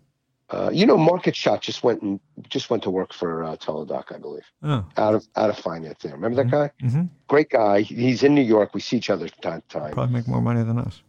Uh, 0.50 0.70
you 0.72 0.86
know, 0.86 0.96
Market 0.98 1.36
Shot 1.36 1.62
just 1.62 1.84
went 1.84 2.02
and 2.02 2.20
just 2.50 2.70
went 2.70 2.82
to 2.84 2.90
work 2.90 3.14
for 3.14 3.44
uh, 3.44 3.58
Teladoc, 3.58 4.16
I 4.16 4.18
believe, 4.18 4.46
Oh. 4.64 4.86
out 4.96 5.14
of 5.14 5.28
out 5.36 5.50
of 5.50 5.58
finance. 5.58 6.00
There, 6.02 6.14
remember 6.14 6.42
that 6.44 6.50
guy? 6.52 6.72
hmm 6.88 7.04
Great 7.28 7.50
guy. 7.50 7.82
He's 7.82 8.24
in 8.24 8.34
New 8.34 8.44
York. 8.44 8.74
We 8.74 8.80
see 8.80 8.96
each 8.98 9.10
other 9.10 9.28
from 9.28 9.42
time 9.42 9.62
to 9.68 9.80
time. 9.80 9.92
Probably 9.92 10.14
make 10.14 10.28
more 10.28 10.42
money 10.42 10.64
than 10.64 10.78
us. 10.80 11.02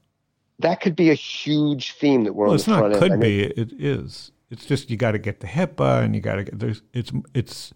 That 0.59 0.81
could 0.81 0.97
be 0.97 1.11
a 1.11 1.15
huge 1.15 1.93
theme 1.93 2.25
that 2.25 2.33
we're 2.33 2.47
Well, 2.47 2.53
on 2.53 2.57
it's 2.57 2.65
the 2.65 2.71
not 2.73 2.79
front 2.81 2.95
end. 2.97 3.05
I 3.05 3.09
could 3.11 3.21
be. 3.21 3.43
It 3.45 3.73
is. 3.79 4.33
It's 4.51 4.65
just 4.67 4.91
you 4.91 4.97
got 4.97 5.13
to 5.13 5.19
get 5.19 5.39
the 5.39 5.47
HIPAA 5.47 6.03
and 6.03 6.15
you 6.17 6.21
got 6.21 6.37
to 6.37 6.45
get 6.45 6.59
there's 6.59 6.83
it's 6.93 7.13
it's 7.33 7.73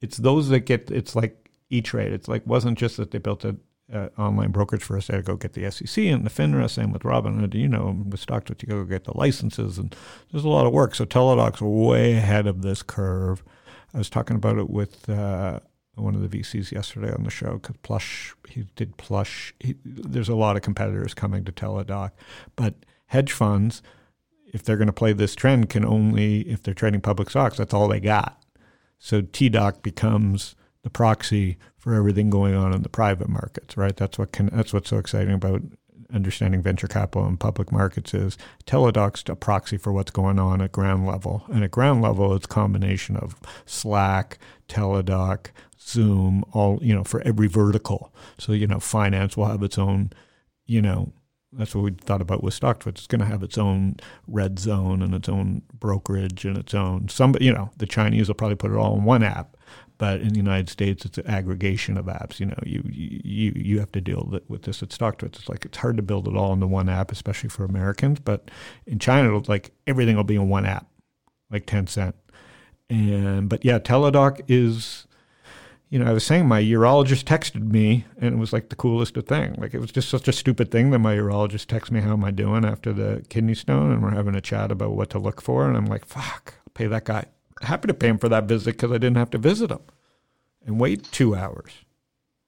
it's 0.00 0.16
those 0.16 0.48
that 0.48 0.60
get 0.60 0.90
it's 0.90 1.14
like 1.14 1.50
E 1.70 1.80
Trade. 1.80 2.12
It's 2.12 2.26
like 2.26 2.44
wasn't 2.44 2.76
just 2.76 2.96
that 2.96 3.12
they 3.12 3.18
built 3.18 3.44
a 3.44 3.54
uh, 3.92 4.08
online 4.18 4.50
brokerage 4.50 4.82
first. 4.82 5.08
They 5.08 5.14
had 5.14 5.24
to 5.24 5.32
go 5.32 5.36
get 5.36 5.52
the 5.52 5.70
SEC 5.70 6.04
and 6.04 6.24
the 6.24 6.30
FINRA. 6.30 6.70
Same 6.70 6.92
with 6.92 7.02
Robinhood. 7.02 7.54
You 7.54 7.68
know, 7.68 8.04
with 8.08 8.24
StockTwits, 8.24 8.62
you 8.62 8.68
go 8.68 8.84
get 8.84 9.04
the 9.04 9.16
licenses 9.16 9.78
and 9.78 9.94
there's 10.32 10.44
a 10.44 10.48
lot 10.48 10.66
of 10.66 10.72
work. 10.72 10.94
So 10.94 11.04
Teladoc's 11.04 11.60
way 11.60 12.14
ahead 12.14 12.46
of 12.46 12.62
this 12.62 12.82
curve. 12.82 13.42
I 13.92 13.98
was 13.98 14.10
talking 14.10 14.36
about 14.36 14.58
it 14.58 14.70
with 14.70 15.08
uh, 15.08 15.60
one 15.94 16.14
of 16.14 16.28
the 16.28 16.38
VCs 16.38 16.72
yesterday 16.72 17.12
on 17.12 17.24
the 17.24 17.30
show 17.30 17.54
because 17.54 17.76
Plush 17.82 18.34
he 18.48 18.66
did 18.74 18.96
Plush. 18.96 19.54
He, 19.60 19.76
there's 19.84 20.28
a 20.28 20.34
lot 20.34 20.56
of 20.56 20.62
competitors 20.62 21.14
coming 21.14 21.44
to 21.44 21.52
Teladoc, 21.52 22.10
but 22.56 22.74
hedge 23.06 23.32
funds 23.32 23.82
if 24.54 24.62
they're 24.62 24.76
going 24.76 24.86
to 24.86 24.92
play 24.92 25.12
this 25.12 25.34
trend, 25.34 25.68
can 25.68 25.84
only 25.84 26.42
if 26.42 26.62
they're 26.62 26.74
trading 26.74 27.00
public 27.00 27.28
stocks. 27.28 27.56
That's 27.56 27.74
all 27.74 27.88
they 27.88 27.98
got. 27.98 28.40
So 29.00 29.20
TDoc 29.20 29.82
becomes 29.82 30.54
the 30.84 30.90
proxy 30.90 31.56
for 31.76 31.94
everything 31.94 32.30
going 32.30 32.54
on 32.54 32.72
in 32.72 32.82
the 32.82 32.88
private 32.88 33.28
markets, 33.28 33.76
right? 33.76 33.96
That's 33.96 34.18
what 34.18 34.30
can. 34.30 34.46
That's 34.52 34.72
what's 34.72 34.90
so 34.90 34.98
exciting 34.98 35.34
about 35.34 35.62
understanding 36.12 36.62
venture 36.62 36.86
capital 36.86 37.26
and 37.26 37.40
public 37.40 37.72
markets 37.72 38.14
is 38.14 38.38
Teladoc's 38.66 39.24
a 39.28 39.34
proxy 39.34 39.76
for 39.76 39.92
what's 39.92 40.12
going 40.12 40.38
on 40.38 40.60
at 40.60 40.70
ground 40.70 41.06
level. 41.06 41.44
And 41.48 41.64
at 41.64 41.72
ground 41.72 42.02
level, 42.02 42.34
it's 42.34 42.46
combination 42.46 43.16
of 43.16 43.34
Slack, 43.66 44.38
Teladoc, 44.68 45.46
Zoom, 45.80 46.44
all 46.52 46.78
you 46.82 46.94
know 46.94 47.04
for 47.04 47.20
every 47.22 47.48
vertical. 47.48 48.14
So 48.38 48.52
you 48.52 48.66
know, 48.66 48.78
finance 48.78 49.36
will 49.36 49.46
have 49.46 49.62
its 49.62 49.78
own, 49.78 50.10
you 50.66 50.82
know, 50.82 51.12
that's 51.56 51.74
what 51.74 51.84
we 51.84 51.90
thought 51.92 52.20
about 52.20 52.42
with 52.42 52.58
StockTwits. 52.58 52.98
It's 52.98 53.06
going 53.06 53.20
to 53.20 53.26
have 53.26 53.42
its 53.42 53.56
own 53.58 53.96
red 54.26 54.58
zone 54.58 55.02
and 55.02 55.14
its 55.14 55.28
own 55.28 55.62
brokerage 55.72 56.44
and 56.44 56.56
its 56.58 56.74
own. 56.74 57.08
Some, 57.08 57.36
you 57.40 57.52
know, 57.52 57.70
the 57.76 57.86
Chinese 57.86 58.28
will 58.28 58.34
probably 58.34 58.56
put 58.56 58.72
it 58.72 58.76
all 58.76 58.96
in 58.96 59.04
one 59.04 59.22
app, 59.22 59.53
but 59.98 60.20
in 60.20 60.30
the 60.30 60.36
United 60.36 60.68
States, 60.68 61.04
it's 61.04 61.18
an 61.18 61.26
aggregation 61.26 61.96
of 61.96 62.06
apps. 62.06 62.40
You 62.40 62.46
know, 62.46 62.58
you 62.64 62.82
you 62.86 63.52
you 63.54 63.78
have 63.80 63.92
to 63.92 64.00
deal 64.00 64.28
with- 64.48 64.62
this 64.62 64.82
at 64.82 64.88
StockTwits. 64.88 65.36
It's 65.38 65.48
like 65.48 65.64
it's 65.64 65.78
hard 65.78 65.96
to 65.96 66.02
build 66.02 66.26
it 66.26 66.36
all 66.36 66.52
into 66.52 66.66
one 66.66 66.88
app, 66.88 67.12
especially 67.12 67.50
for 67.50 67.64
Americans. 67.64 68.20
But 68.20 68.50
in 68.86 68.98
China, 68.98 69.28
it'll 69.28 69.44
like 69.46 69.72
everything 69.86 70.16
will 70.16 70.24
be 70.24 70.36
in 70.36 70.48
one 70.48 70.66
app, 70.66 70.86
like 71.50 71.66
Tencent. 71.66 72.14
And 72.90 73.48
but 73.48 73.64
yeah, 73.64 73.78
Teladoc 73.78 74.42
is 74.48 75.06
you 75.90 76.00
know, 76.00 76.06
I 76.06 76.12
was 76.12 76.24
saying 76.24 76.48
my 76.48 76.60
urologist 76.60 77.22
texted 77.22 77.70
me, 77.70 78.04
and 78.18 78.34
it 78.34 78.38
was 78.38 78.52
like 78.52 78.68
the 78.68 78.74
coolest 78.74 79.14
thing. 79.14 79.54
Like 79.58 79.74
it 79.74 79.80
was 79.80 79.92
just 79.92 80.08
such 80.08 80.26
a 80.26 80.32
stupid 80.32 80.72
thing 80.72 80.90
that 80.90 80.98
my 80.98 81.14
urologist 81.14 81.66
texted 81.66 81.92
me, 81.92 82.00
"How 82.00 82.14
am 82.14 82.24
I 82.24 82.32
doing 82.32 82.64
after 82.64 82.92
the 82.92 83.24
kidney 83.28 83.54
stone?" 83.54 83.92
And 83.92 84.02
we're 84.02 84.10
having 84.10 84.34
a 84.34 84.40
chat 84.40 84.72
about 84.72 84.96
what 84.96 85.10
to 85.10 85.20
look 85.20 85.40
for, 85.40 85.68
and 85.68 85.76
I'm 85.76 85.86
like, 85.86 86.04
"Fuck, 86.04 86.54
I'll 86.66 86.72
pay 86.74 86.86
that 86.88 87.04
guy." 87.04 87.26
Happy 87.62 87.88
to 87.88 87.94
pay 87.94 88.08
him 88.08 88.18
for 88.18 88.28
that 88.28 88.44
visit 88.44 88.72
because 88.72 88.90
I 88.90 88.98
didn't 88.98 89.16
have 89.16 89.30
to 89.30 89.38
visit 89.38 89.70
him 89.70 89.80
and 90.66 90.80
wait 90.80 91.10
two 91.12 91.34
hours. 91.34 91.72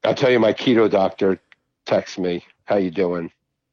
I'll 0.05 0.14
tell 0.14 0.31
you, 0.31 0.38
my 0.38 0.53
keto 0.53 0.90
doctor 0.90 1.40
texts 1.85 2.19
me, 2.19 2.45
"How 2.64 2.77
you 2.77 2.90
doing? 2.90 3.31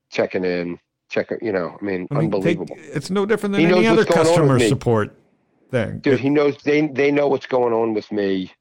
Checking 0.09 0.43
in, 0.43 0.79
checking." 1.09 1.37
You 1.41 1.51
know, 1.51 1.77
I 1.79 1.83
mean, 1.85 2.07
I 2.11 2.15
mean, 2.15 2.23
unbelievable, 2.25 2.75
it's 2.77 3.09
no 3.09 3.25
different 3.25 3.53
than 3.53 3.61
He 3.61 3.67
any 3.67 3.87
other 3.87 3.97
what's 3.97 4.09
going 4.09 4.19
on 4.19 4.25
with 4.25 4.49
customer 4.49 4.59
support 4.67 5.15
thing. 5.71 5.99
dude. 5.99 6.19
He 6.19 6.29
knows 6.29 6.57
they 6.63 6.87
they 6.87 7.11
know 7.11 7.27
what's 7.27 7.45
going 7.47 7.73
on 7.73 7.93
with 7.93 8.11
me, 8.11 8.51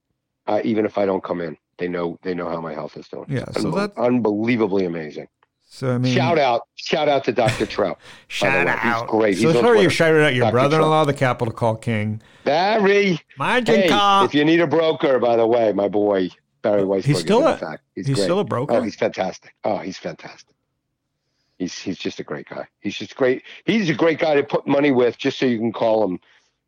uh, 0.46 0.60
even 0.64 0.84
if 0.84 0.98
I 0.98 1.06
don't 1.06 1.22
come 1.22 1.40
in. 1.40 1.56
They 1.78 1.88
know 1.88 2.18
they 2.22 2.34
know 2.34 2.48
how 2.48 2.60
my 2.60 2.74
health 2.74 2.96
is 2.96 3.08
doing. 3.08 3.26
Yeah, 3.28 3.44
so 3.52 3.70
Unbe- 3.70 3.74
that- 3.94 3.98
unbelievably 4.02 4.84
amazing. 4.84 5.28
So 5.74 5.94
I 5.94 5.98
mean, 5.98 6.14
shout 6.14 6.38
out, 6.38 6.68
shout 6.74 7.08
out 7.08 7.24
to 7.24 7.32
Dr. 7.32 7.64
Trout. 7.74 7.98
shout 8.28 8.66
way, 8.66 8.72
he's 8.74 8.84
out. 8.92 9.08
great. 9.08 9.38
So 9.38 9.48
He's 9.52 9.58
sorry, 9.60 9.78
you 9.78 9.84
Twitter. 9.84 9.90
shouted 9.90 10.22
out 10.22 10.34
your 10.34 10.44
Dr. 10.44 10.52
brother-in-law, 10.52 11.04
the 11.06 11.14
Capital 11.14 11.54
Call 11.54 11.76
King. 11.76 12.20
Barry, 12.44 13.18
Margin 13.38 13.80
hey, 13.82 13.88
call. 13.88 14.26
if 14.26 14.34
you 14.34 14.44
need 14.44 14.60
a 14.60 14.66
broker, 14.66 15.18
by 15.18 15.34
the 15.36 15.46
way, 15.46 15.72
my 15.72 15.88
boy 15.88 16.28
Barry 16.60 16.82
Weisberg. 16.82 17.04
He's 17.04 17.20
still 17.20 17.46
a- 17.48 17.56
fact. 17.56 17.84
He's, 17.94 18.06
he's 18.06 18.22
still 18.22 18.40
a 18.40 18.44
broker? 18.44 18.74
Oh, 18.74 18.82
he's 18.82 18.96
fantastic. 18.96 19.54
Oh, 19.64 19.78
he's 19.78 19.96
fantastic. 19.96 20.54
He's 21.58 21.78
he's 21.78 21.98
just 21.98 22.20
a 22.20 22.24
great 22.24 22.48
guy. 22.48 22.66
He's 22.80 22.96
just 22.96 23.16
great. 23.16 23.42
He's 23.64 23.88
a 23.88 23.94
great 23.94 24.18
guy 24.18 24.34
to 24.34 24.42
put 24.42 24.66
money 24.66 24.90
with, 24.90 25.16
just 25.16 25.38
so 25.38 25.46
you 25.46 25.58
can 25.58 25.72
call 25.72 26.04
him 26.04 26.18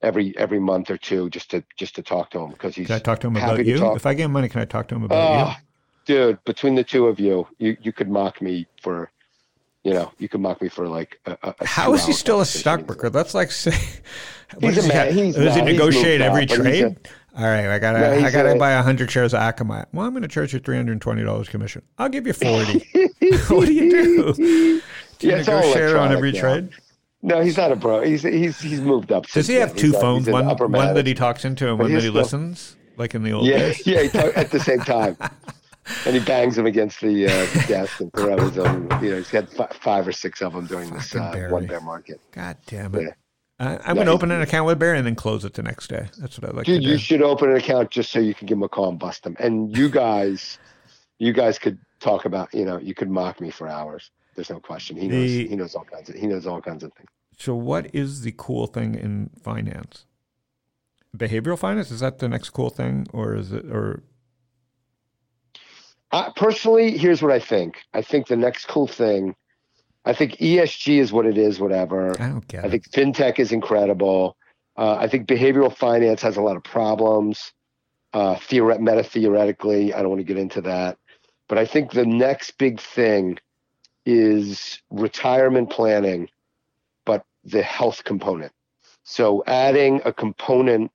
every 0.02 0.36
every 0.38 0.60
month 0.60 0.90
or 0.90 0.96
two, 0.96 1.28
just 1.30 1.50
to 1.50 1.62
just 1.76 1.94
to 1.96 2.02
talk 2.02 2.30
to 2.30 2.38
him 2.40 2.50
because 2.52 2.74
he's. 2.74 2.86
Can 2.86 2.96
I 2.96 2.98
talk 3.00 3.18
to 3.20 3.26
him 3.26 3.36
about 3.36 3.56
to 3.56 3.64
you? 3.64 3.78
talk. 3.78 3.96
If 3.96 4.06
I 4.06 4.14
get 4.14 4.28
money, 4.30 4.48
can 4.48 4.60
I 4.60 4.64
talk 4.64 4.88
to 4.88 4.94
him 4.94 5.02
about 5.04 5.48
Oh, 5.58 5.62
dude, 6.04 6.42
between 6.44 6.74
the 6.74 6.84
two 6.84 7.06
of 7.06 7.18
you, 7.20 7.46
you 7.58 7.76
you 7.82 7.92
could 7.92 8.08
mock 8.08 8.40
me 8.42 8.66
for, 8.82 9.10
you 9.82 9.92
know, 9.92 10.12
you 10.18 10.28
could 10.28 10.40
mock 10.40 10.60
me 10.62 10.68
for 10.68 10.88
like 10.88 11.18
a. 11.26 11.36
a 11.42 11.54
a? 11.60 11.66
How 11.66 11.94
is 11.94 12.04
he 12.06 12.12
still 12.12 12.40
a 12.40 12.46
stockbroker? 12.46 13.10
That's 13.10 13.34
like 13.34 13.50
say, 13.64 13.72
He's 14.60 14.74
does 14.76 14.78
a 14.78 14.82
he 14.82 14.88
man- 14.88 15.12
he's- 15.14 15.34
does 15.34 15.54
he 15.56 15.62
negotiate 15.62 16.20
every 16.20 16.42
up, 16.44 16.48
but 16.50 16.66
he's 16.66 16.80
trade? 16.80 16.96
All 17.36 17.42
right, 17.44 17.66
I 17.66 17.80
gotta, 17.80 17.98
No, 17.98 18.26
I 18.26 18.30
gotta 18.30 18.52
a- 18.52 18.58
buy 18.58 18.72
hundred 18.74 19.10
shares 19.10 19.34
of 19.34 19.40
Akamai. 19.40 19.86
Well, 19.92 20.06
I'm 20.06 20.12
going 20.12 20.22
to 20.22 20.28
charge 20.28 20.52
you 20.52 20.60
three 20.60 20.76
hundred 20.76 20.92
and 20.92 21.02
twenty 21.02 21.24
dollars 21.24 21.48
commission. 21.48 21.82
I'll 21.98 22.08
give 22.08 22.26
you 22.28 22.32
forty. 22.32 22.86
what 23.48 23.66
do 23.66 23.72
you 23.74 23.90
do? 23.90 24.32
Do 24.34 24.42
you 24.44 24.82
Yeah, 25.20 25.38
negotiate 25.38 25.96
on 25.96 26.12
every 26.12 26.30
now. 26.32 26.40
trade? 26.40 26.68
No, 27.22 27.40
he's 27.40 27.56
not 27.56 27.72
a 27.72 27.76
bro. 27.76 28.02
He's 28.02 28.22
he's 28.22 28.60
he's 28.60 28.80
moved 28.80 29.10
up. 29.10 29.26
Does 29.26 29.48
he 29.48 29.54
then. 29.54 29.66
have 29.68 29.76
two 29.76 29.90
He's, 29.92 30.00
phones? 30.00 30.28
in 30.28 30.32
One, 30.32 30.46
one 30.46 30.94
that 30.94 31.06
he 31.08 31.14
talks 31.14 31.44
into 31.44 31.68
and 31.70 31.78
But 31.78 31.84
one 31.84 31.92
that 31.94 32.02
he 32.02 32.08
still- 32.08 32.14
listens, 32.20 32.76
like 32.98 33.14
in 33.16 33.22
the 33.24 33.32
old 33.32 33.46
Yeah, 33.46 33.58
days. 33.58 33.84
yeah, 33.86 34.30
at 34.36 34.50
the 34.52 34.60
same 34.60 34.80
time, 34.80 35.16
and 36.06 36.16
he 36.16 36.24
bangs 36.24 36.56
them 36.56 36.66
against 36.66 37.00
the, 37.00 37.26
uh, 37.26 37.66
desk 37.66 38.00
and 38.00 38.12
throws 38.12 38.54
them. 38.54 38.88
You 39.02 39.10
know, 39.10 39.16
he's 39.18 39.30
had 39.30 39.48
fi- 39.50 39.70
five 39.80 40.06
or 40.08 40.12
six 40.12 40.40
of 40.42 40.52
them 40.52 40.66
during 40.66 40.90
this 40.92 41.14
uh, 41.14 41.48
one 41.50 41.66
bear 41.66 41.80
market. 41.80 42.20
God 42.32 42.56
damn 42.66 42.94
it! 42.94 43.02
Yeah. 43.02 43.08
I, 43.58 43.76
I'm 43.84 43.96
No, 43.96 44.02
gonna 44.02 44.10
open 44.12 44.30
an 44.30 44.40
account 44.40 44.66
with 44.66 44.78
Barry 44.78 44.98
and 44.98 45.06
then 45.06 45.14
close 45.14 45.44
it 45.44 45.54
the 45.54 45.62
next 45.62 45.88
day. 45.88 46.08
That's 46.18 46.40
what 46.40 46.50
I 46.50 46.56
like 46.56 46.66
Dude, 46.66 46.80
to 46.82 46.86
do. 46.86 46.92
you 46.92 46.98
should 46.98 47.22
open 47.22 47.50
an 47.50 47.56
account 47.56 47.90
just 47.90 48.10
so 48.10 48.18
you 48.18 48.34
can 48.34 48.46
give 48.46 48.56
him 48.58 48.62
a 48.64 48.68
call 48.68 48.88
and 48.88 48.98
bust 48.98 49.24
him. 49.26 49.36
And 49.38 49.76
you 49.76 49.88
guys, 49.88 50.58
you 51.18 51.32
guys 51.32 51.58
could 51.58 51.78
talk 52.00 52.24
about. 52.24 52.52
You 52.54 52.64
know, 52.64 52.78
you 52.78 52.94
could 52.94 53.10
mock 53.10 53.40
me 53.40 53.50
for 53.50 53.68
hours. 53.68 54.10
There's 54.34 54.50
no 54.50 54.58
question. 54.60 54.96
He 54.96 55.06
knows. 55.06 55.28
The- 55.30 55.46
he 55.48 55.54
knows 55.56 55.74
all 55.74 55.84
kinds 55.84 56.08
of. 56.08 56.16
He 56.16 56.26
knows 56.26 56.46
all 56.46 56.60
kinds 56.60 56.82
of 56.82 56.92
things. 56.94 57.08
So, 57.38 57.54
what 57.54 57.94
is 57.94 58.22
the 58.22 58.32
cool 58.36 58.66
thing 58.66 58.94
in 58.94 59.30
finance? 59.42 60.06
Behavioral 61.16 61.58
finance 61.58 61.90
is 61.92 62.00
that 62.00 62.18
the 62.18 62.28
next 62.28 62.50
cool 62.50 62.70
thing, 62.70 63.06
or 63.12 63.36
is 63.36 63.52
it? 63.52 63.66
Or 63.66 64.02
I, 66.14 66.32
personally, 66.36 66.96
here's 66.96 67.20
what 67.22 67.32
I 67.32 67.40
think. 67.40 67.82
I 67.92 68.00
think 68.00 68.28
the 68.28 68.36
next 68.36 68.66
cool 68.66 68.86
thing. 68.86 69.34
I 70.04 70.12
think 70.12 70.36
ESG 70.36 70.98
is 70.98 71.12
what 71.12 71.26
it 71.26 71.36
is. 71.36 71.58
Whatever. 71.58 72.12
I 72.20 72.28
don't 72.28 72.46
get 72.46 72.64
I 72.64 72.68
it. 72.68 72.70
think 72.70 72.90
fintech 72.90 73.38
is 73.40 73.50
incredible. 73.50 74.36
Uh, 74.76 74.94
I 74.94 75.08
think 75.08 75.26
behavioral 75.26 75.74
finance 75.74 76.22
has 76.22 76.36
a 76.36 76.42
lot 76.42 76.56
of 76.56 76.62
problems. 76.62 77.52
Uh, 78.12 78.36
theoret- 78.36 78.78
meta 78.80 79.02
theoretically, 79.02 79.92
I 79.92 80.00
don't 80.00 80.10
want 80.10 80.20
to 80.20 80.24
get 80.24 80.38
into 80.38 80.60
that, 80.60 80.98
but 81.48 81.58
I 81.58 81.66
think 81.66 81.90
the 81.90 82.06
next 82.06 82.58
big 82.58 82.80
thing 82.80 83.38
is 84.06 84.80
retirement 84.90 85.70
planning, 85.70 86.28
but 87.04 87.24
the 87.42 87.62
health 87.62 88.04
component. 88.04 88.52
So 89.02 89.42
adding 89.48 90.00
a 90.04 90.12
component 90.12 90.92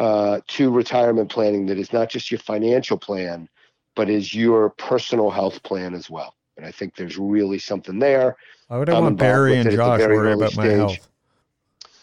uh, 0.00 0.40
to 0.48 0.72
retirement 0.72 1.30
planning 1.30 1.66
that 1.66 1.78
is 1.78 1.92
not 1.92 2.10
just 2.10 2.32
your 2.32 2.40
financial 2.40 2.98
plan, 2.98 3.48
but 3.94 4.08
is 4.08 4.34
your 4.34 4.70
personal 4.70 5.30
health 5.30 5.62
plan 5.62 5.94
as 5.94 6.08
well. 6.08 6.34
And 6.56 6.66
I 6.66 6.70
think 6.70 6.94
there's 6.96 7.16
really 7.16 7.58
something 7.58 7.98
there. 7.98 8.36
Why 8.68 8.78
would 8.78 8.90
I 8.90 8.96
I'm 8.96 9.04
want 9.04 9.18
Barry 9.18 9.56
and 9.56 9.70
Josh 9.70 10.00
worry 10.00 10.32
about 10.32 10.56
my 10.56 10.66
health? 10.66 11.08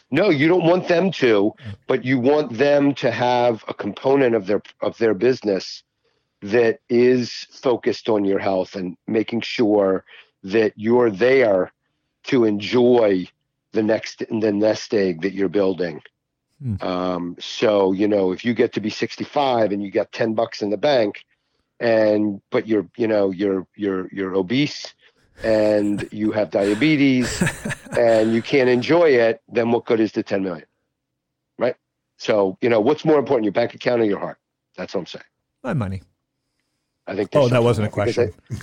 No, 0.09 0.29
you 0.29 0.47
don't 0.47 0.63
want 0.63 0.87
them 0.87 1.11
to, 1.11 1.53
but 1.85 2.05
you 2.05 2.17
want 2.19 2.57
them 2.57 2.93
to 2.95 3.11
have 3.11 3.63
a 3.67 3.73
component 3.73 4.35
of 4.35 4.47
their 4.47 4.61
of 4.81 4.97
their 4.97 5.13
business 5.13 5.83
that 6.41 6.79
is 6.87 7.47
focused 7.51 8.07
on 8.09 8.23
your 8.23 8.39
health 8.39 8.75
and 8.75 8.95
making 9.07 9.41
sure 9.41 10.05
that 10.43 10.73
you're 10.75 11.11
there 11.11 11.73
to 12.23 12.45
enjoy 12.45 13.27
the 13.73 13.83
next 13.83 14.23
the 14.29 14.51
nest 14.51 14.93
egg 14.93 15.21
that 15.21 15.33
you're 15.33 15.49
building. 15.49 16.01
Hmm. 16.61 16.75
Um, 16.81 17.35
so 17.39 17.91
you 17.91 18.07
know, 18.07 18.31
if 18.31 18.45
you 18.45 18.53
get 18.53 18.73
to 18.73 18.79
be 18.79 18.89
65 18.89 19.71
and 19.71 19.83
you 19.83 19.91
got 19.91 20.11
10 20.13 20.33
bucks 20.33 20.61
in 20.61 20.69
the 20.69 20.77
bank, 20.77 21.25
and 21.79 22.41
but 22.51 22.67
you're 22.67 22.87
you 22.97 23.07
know 23.07 23.31
you're 23.31 23.67
you're 23.75 24.07
you're 24.11 24.33
obese 24.35 24.93
and 25.43 26.07
you 26.11 26.31
have 26.31 26.49
diabetes 26.49 27.43
and 27.97 28.33
you 28.33 28.41
can't 28.41 28.69
enjoy 28.69 29.09
it, 29.09 29.41
then 29.47 29.71
what 29.71 29.85
good 29.85 29.99
is 29.99 30.11
the 30.11 30.23
10 30.23 30.41
million? 30.43 30.65
Right? 31.59 31.75
So, 32.17 32.57
you 32.59 32.69
know, 32.69 32.79
what's 32.79 33.05
more 33.05 33.19
important, 33.19 33.43
your 33.45 33.51
bank 33.51 33.75
account 33.75 34.01
or 34.01 34.05
your 34.05 34.17
heart? 34.17 34.39
That's 34.75 34.95
what 34.95 35.01
I'm 35.01 35.05
saying. 35.05 35.23
My 35.63 35.73
money. 35.75 36.01
I 37.05 37.15
think 37.15 37.29
Oh, 37.35 37.47
that 37.49 37.61
wasn't 37.63 37.87
a 37.87 37.91
question. 37.91 38.33
I, 38.49 38.55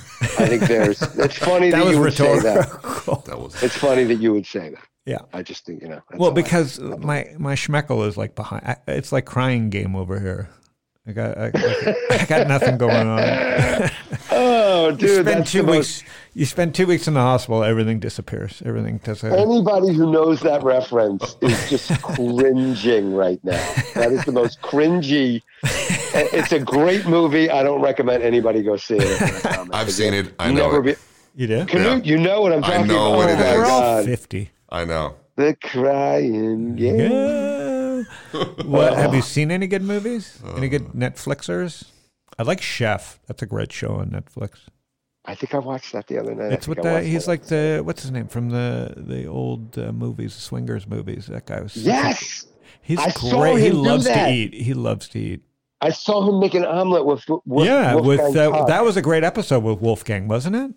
I 0.43 0.49
think 0.49 0.63
there's, 0.63 1.01
it's 1.17 1.39
funny 1.39 1.71
that, 1.71 1.77
That 1.79 1.85
was 1.87 1.95
you 1.95 2.01
would 2.01 2.13
say 2.15 2.39
that. 2.41 3.23
That 3.27 3.39
was 3.39 3.63
It's 3.63 3.77
funny 3.77 4.03
that 4.05 4.17
you 4.17 4.33
would 4.33 4.45
say 4.47 4.71
that. 4.71 4.85
Yeah. 5.07 5.19
I 5.33 5.43
just 5.45 5.65
think, 5.67 5.81
you 5.81 5.89
know. 5.89 6.03
Well, 6.15 6.31
all 6.31 6.39
I- 6.39 6.43
because 6.43 6.81
my 6.81 7.35
my 7.39 7.55
schmeckle 7.55 8.05
is 8.09 8.17
like 8.17 8.35
behind. 8.35 8.77
It's 8.89 9.13
like 9.13 9.27
crying 9.27 9.71
game 9.71 9.95
over 9.95 10.19
here. 10.19 10.49
I 11.07 11.13
got 11.13 11.37
I, 11.37 11.51
I 12.11 12.25
got 12.27 12.49
nothing 12.49 12.79
going 12.79 13.07
on. 13.07 13.21
oh, 14.31 14.91
dude! 14.93 15.03
you 15.03 15.07
dude, 15.09 15.27
spend 15.27 15.47
two 15.47 15.59
the 15.59 15.65
most- 15.67 16.03
weeks. 16.03 16.13
You 16.37 16.47
spend 16.47 16.75
two 16.75 16.87
weeks 16.87 17.07
in 17.07 17.15
the 17.15 17.21
hospital. 17.21 17.63
Everything 17.63 18.01
disappears. 18.01 18.63
Everything 18.65 18.99
does. 19.05 19.23
A, 19.23 19.39
Anybody 19.39 19.93
who 19.93 20.11
knows 20.11 20.41
that 20.41 20.63
reference 20.65 21.37
is 21.43 21.71
just 21.71 22.03
cringing 22.03 23.15
right 23.15 23.39
now. 23.45 23.53
That 23.95 24.11
is 24.13 24.25
the 24.25 24.33
most 24.33 24.61
cringy. 24.63 25.43
It's 25.63 26.53
a 26.53 26.59
great 26.59 27.07
movie. 27.07 27.51
I 27.51 27.63
don't 27.63 27.83
recommend 27.83 28.23
anybody 28.25 28.63
go 28.63 28.77
see 28.77 28.97
it. 28.99 29.47
I've 29.73 29.93
seen 29.93 30.15
it. 30.15 30.35
I 30.41 30.51
know 30.51 30.73
Never 30.73 30.89
it. 30.89 30.99
be, 31.37 31.41
you 31.43 31.47
do? 31.47 31.67
Canute, 31.67 32.05
you 32.07 32.19
know 32.19 32.41
what 32.41 32.53
I'm 32.53 32.65
I 32.65 32.69
talking 32.79 32.87
know 32.89 33.15
about. 33.15 33.17
what 33.17 33.29
oh 33.29 33.33
it 33.33 33.37
my 33.39 33.45
is. 33.51 33.57
We're 33.59 33.67
all 33.67 34.03
fifty. 34.05 34.51
I 34.71 34.85
know. 34.87 35.15
The 35.37 35.55
crying 35.63 36.75
game. 36.77 36.99
Yeah. 36.99 37.74
what 38.65 38.95
have 38.95 39.15
you 39.15 39.23
seen 39.23 39.51
any 39.51 39.67
good 39.67 39.83
movies? 39.83 40.41
Any 40.57 40.69
good 40.69 40.89
Netflixers? 40.89 41.85
I 42.39 42.43
like 42.43 42.61
Chef. 42.61 43.21
That's 43.27 43.43
a 43.43 43.47
great 43.47 43.73
show 43.73 43.95
on 43.95 44.11
Netflix. 44.11 44.61
I 45.25 45.35
think 45.35 45.55
I 45.55 45.59
watched 45.59 45.93
that 45.93 46.07
the 46.07 46.19
other 46.19 46.35
night. 46.35 46.53
It's 46.53 46.67
think 46.67 46.77
with 46.77 46.85
the 46.85 47.01
he's 47.03 47.25
that. 47.25 47.31
like 47.31 47.45
the 47.47 47.83
what's 47.85 48.03
his 48.03 48.11
name 48.11 48.29
from 48.29 48.51
the 48.51 48.95
the 48.97 49.27
old 49.27 49.79
uh, 49.79 49.93
movies, 49.93 50.35
swingers 50.35 50.87
movies. 50.87 51.27
That 51.27 51.47
guy 51.47 51.61
was 51.61 51.77
Yes, 51.77 52.47
He's 52.83 52.99
I 52.99 53.11
great. 53.13 53.61
He 53.61 53.69
him 53.69 53.73
do 53.73 53.83
loves 53.83 54.05
to 54.05 54.31
eat. 54.31 54.53
He 54.53 54.75
loves 54.75 55.09
to 55.11 55.19
eat. 55.19 55.43
I 55.81 55.91
saw 55.91 56.29
him 56.29 56.39
make 56.41 56.55
an 56.55 56.65
omelet 56.65 57.07
with, 57.07 57.25
with 57.47 57.67
yeah, 57.67 57.95
Wolfgang 57.95 58.27
with 58.27 58.37
uh, 58.37 58.65
that 58.67 58.85
was 58.85 58.97
a 58.97 59.03
great 59.03 59.25
episode 59.25 59.65
with 59.65 59.81
Wolfgang, 59.81 60.29
wasn't 60.29 60.57
it? 60.57 60.71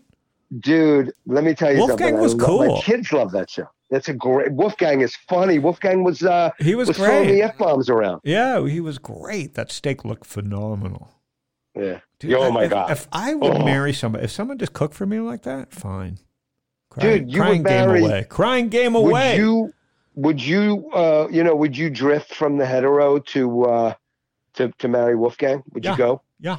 dude. 0.59 1.13
Let 1.25 1.43
me 1.43 1.53
tell 1.53 1.71
you 1.71 1.79
Wolfgang 1.79 1.97
something. 1.97 2.17
I 2.17 2.21
was 2.21 2.35
love- 2.35 2.47
cool. 2.47 2.75
My 2.75 2.81
kids 2.81 3.11
love 3.11 3.31
that 3.31 3.49
show. 3.49 3.67
That's 3.89 4.09
a 4.09 4.13
great. 4.13 4.51
Wolfgang 4.51 5.01
is 5.01 5.15
funny. 5.29 5.59
Wolfgang 5.59 6.03
was 6.03 6.21
uh 6.23 6.51
He 6.59 6.75
was, 6.75 6.89
was 6.89 6.97
throwing 6.97 7.27
the 7.29 7.41
f 7.43 7.57
bombs 7.57 7.89
around. 7.89 8.21
yeah, 8.23 8.65
he 8.67 8.81
was 8.81 8.97
great. 8.97 9.53
That 9.53 9.71
steak 9.71 10.03
looked 10.03 10.25
phenomenal. 10.25 11.09
Yeah. 11.75 11.99
Dude, 12.19 12.33
oh 12.33 12.43
I- 12.43 12.51
my 12.51 12.63
if, 12.65 12.69
god. 12.71 12.91
If 12.91 13.07
I 13.11 13.33
would 13.35 13.55
Oh. 13.57 13.63
marry 13.65 13.93
somebody, 13.93 14.25
if 14.25 14.31
someone 14.31 14.57
just 14.57 14.73
cooked 14.73 14.93
for 14.95 15.05
me 15.05 15.19
like 15.19 15.43
that, 15.43 15.71
fine. 15.71 16.17
Crying, 16.89 17.25
Dude, 17.25 17.31
you 17.33 17.39
would 17.39 17.45
crying 17.45 17.63
game 17.63 17.87
marry- 17.87 18.01
away. 18.01 18.25
Crying 18.29 18.69
game 18.69 18.95
away. 18.95 19.31
would 19.31 19.37
you 19.41 19.73
would 20.15 20.43
you 20.43 20.89
uh 20.93 21.27
you 21.31 21.43
know 21.43 21.55
would 21.55 21.77
you 21.77 21.89
drift 21.89 22.33
from 22.33 22.57
the 22.57 22.65
hetero 22.65 23.19
to 23.19 23.63
uh 23.65 23.93
to 24.55 24.69
to 24.79 24.87
marry 24.87 25.15
Wolfgang? 25.15 25.63
Would 25.73 25.85
Yeah. 25.85 25.91
you 25.91 25.97
go? 25.97 26.21
yeah. 26.39 26.57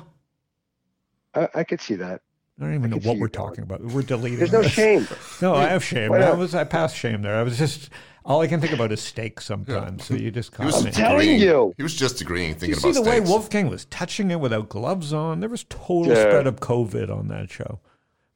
I, 1.35 1.49
I 1.57 1.65
could 1.65 1.81
see 1.81 1.97
that. 1.97 2.23
I 2.61 2.65
don't 2.65 2.75
even 2.75 2.93
I 2.93 2.97
know 2.97 3.03
what 3.09 3.19
we're 3.19 3.29
going. 3.29 3.49
talking 3.49 3.63
about. 3.65 3.83
We're 3.83 4.03
deleting. 4.03 4.39
There's 4.39 4.53
no 4.53 4.63
this. 4.63 4.73
shame. 4.73 5.07
No, 5.41 5.55
I 5.55 5.67
have 5.69 5.85
shame. 5.85 6.13
I 6.13 6.33
was 6.33 6.55
I 6.55 6.65
passed 6.65 6.97
shame 6.97 7.23
there. 7.23 7.37
I 7.37 7.43
was 7.43 7.57
just 7.59 7.91
all 8.25 8.41
I 8.43 8.47
can 8.49 8.61
think 8.61 8.73
about 8.73 8.91
is 8.93 9.01
steak 9.01 9.41
sometimes. 9.41 10.05
So 10.05 10.15
you 10.15 10.31
just 10.31 10.55
He 10.57 10.65
was 10.65 10.75
caught 10.75 10.85
me. 10.85 10.91
telling 10.91 11.21
agreeing. 11.21 11.41
you. 11.41 11.73
He 11.77 11.83
was 11.83 11.95
just 11.95 12.21
agreeing, 12.21 12.55
Did 12.55 12.69
you 12.69 12.75
thinking 12.75 12.81
see 12.81 12.99
about 12.99 13.05
the 13.05 13.11
way 13.11 13.17
steaks. 13.19 13.31
Wolfgang 13.31 13.69
was 13.71 13.85
touching 13.87 14.31
it 14.31 14.41
without 14.41 14.69
gloves 14.69 15.13
on? 15.13 15.41
There 15.41 15.49
was 15.49 15.65
total 15.69 16.09
Yeah. 16.09 16.23
spread 16.23 16.47
of 16.49 16.57
COVID 16.61 17.11
on 17.17 17.29
that 17.29 17.51
show. 17.51 17.81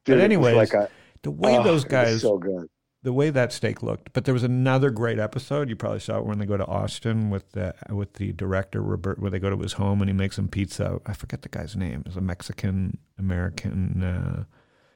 Dude, 0.05 0.15
but 0.15 0.21
it 0.21 0.23
anyways, 0.23 0.55
like 0.55 0.73
a, 0.73 0.89
the 1.21 1.31
way 1.31 1.57
oh, 1.57 1.63
those 1.63 1.81
it 1.83 1.85
was 1.87 1.91
guys, 1.91 2.21
so 2.21 2.37
good. 2.37 2.67
The 3.03 3.13
way 3.13 3.29
that 3.29 3.53
steak 3.53 3.83
looked. 3.83 4.11
But 4.13 4.25
there 4.25 4.33
was 4.33 4.43
another 4.43 4.89
great 4.89 5.19
episode. 5.19 5.69
You 5.69 5.75
probably 5.75 5.99
saw 5.99 6.17
it 6.19 6.25
when 6.25 6.39
they 6.39 6.45
go 6.45 6.57
to 6.57 6.65
Austin 6.65 7.29
with 7.29 7.51
the 7.51 7.75
with 7.89 8.13
the 8.13 8.33
director 8.33 8.81
Robert, 8.81 9.19
where 9.19 9.29
they 9.29 9.39
go 9.39 9.49
to 9.49 9.57
his 9.57 9.73
home 9.73 10.01
and 10.01 10.09
he 10.09 10.13
makes 10.13 10.37
them 10.37 10.47
pizza. 10.47 10.99
I 11.05 11.13
forget 11.13 11.41
the 11.41 11.49
guy's 11.49 11.75
name. 11.75 12.03
It's 12.05 12.15
a 12.15 12.21
Mexican 12.21 12.97
American. 13.19 14.01
Uh, 14.03 14.43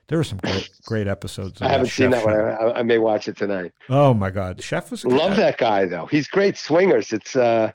there 0.07 0.17
were 0.17 0.23
some 0.23 0.38
great 0.39 0.69
great 0.86 1.07
episodes. 1.07 1.61
I 1.61 1.67
haven't 1.67 1.88
seen 1.88 2.11
chef 2.11 2.23
that 2.23 2.59
one. 2.59 2.71
I, 2.75 2.79
I 2.79 2.84
may 2.84 2.97
watch 2.97 3.27
it 3.27 3.36
tonight. 3.36 3.73
Oh 3.89 4.13
my 4.13 4.29
God, 4.29 4.61
Chef 4.63 4.89
was 4.89 5.03
a 5.03 5.09
Love 5.09 5.32
guy. 5.32 5.36
that 5.36 5.57
guy 5.57 5.86
though. 5.86 6.05
He's 6.05 6.27
great 6.27 6.57
swingers. 6.57 7.11
It's 7.11 7.36
uh 7.36 7.71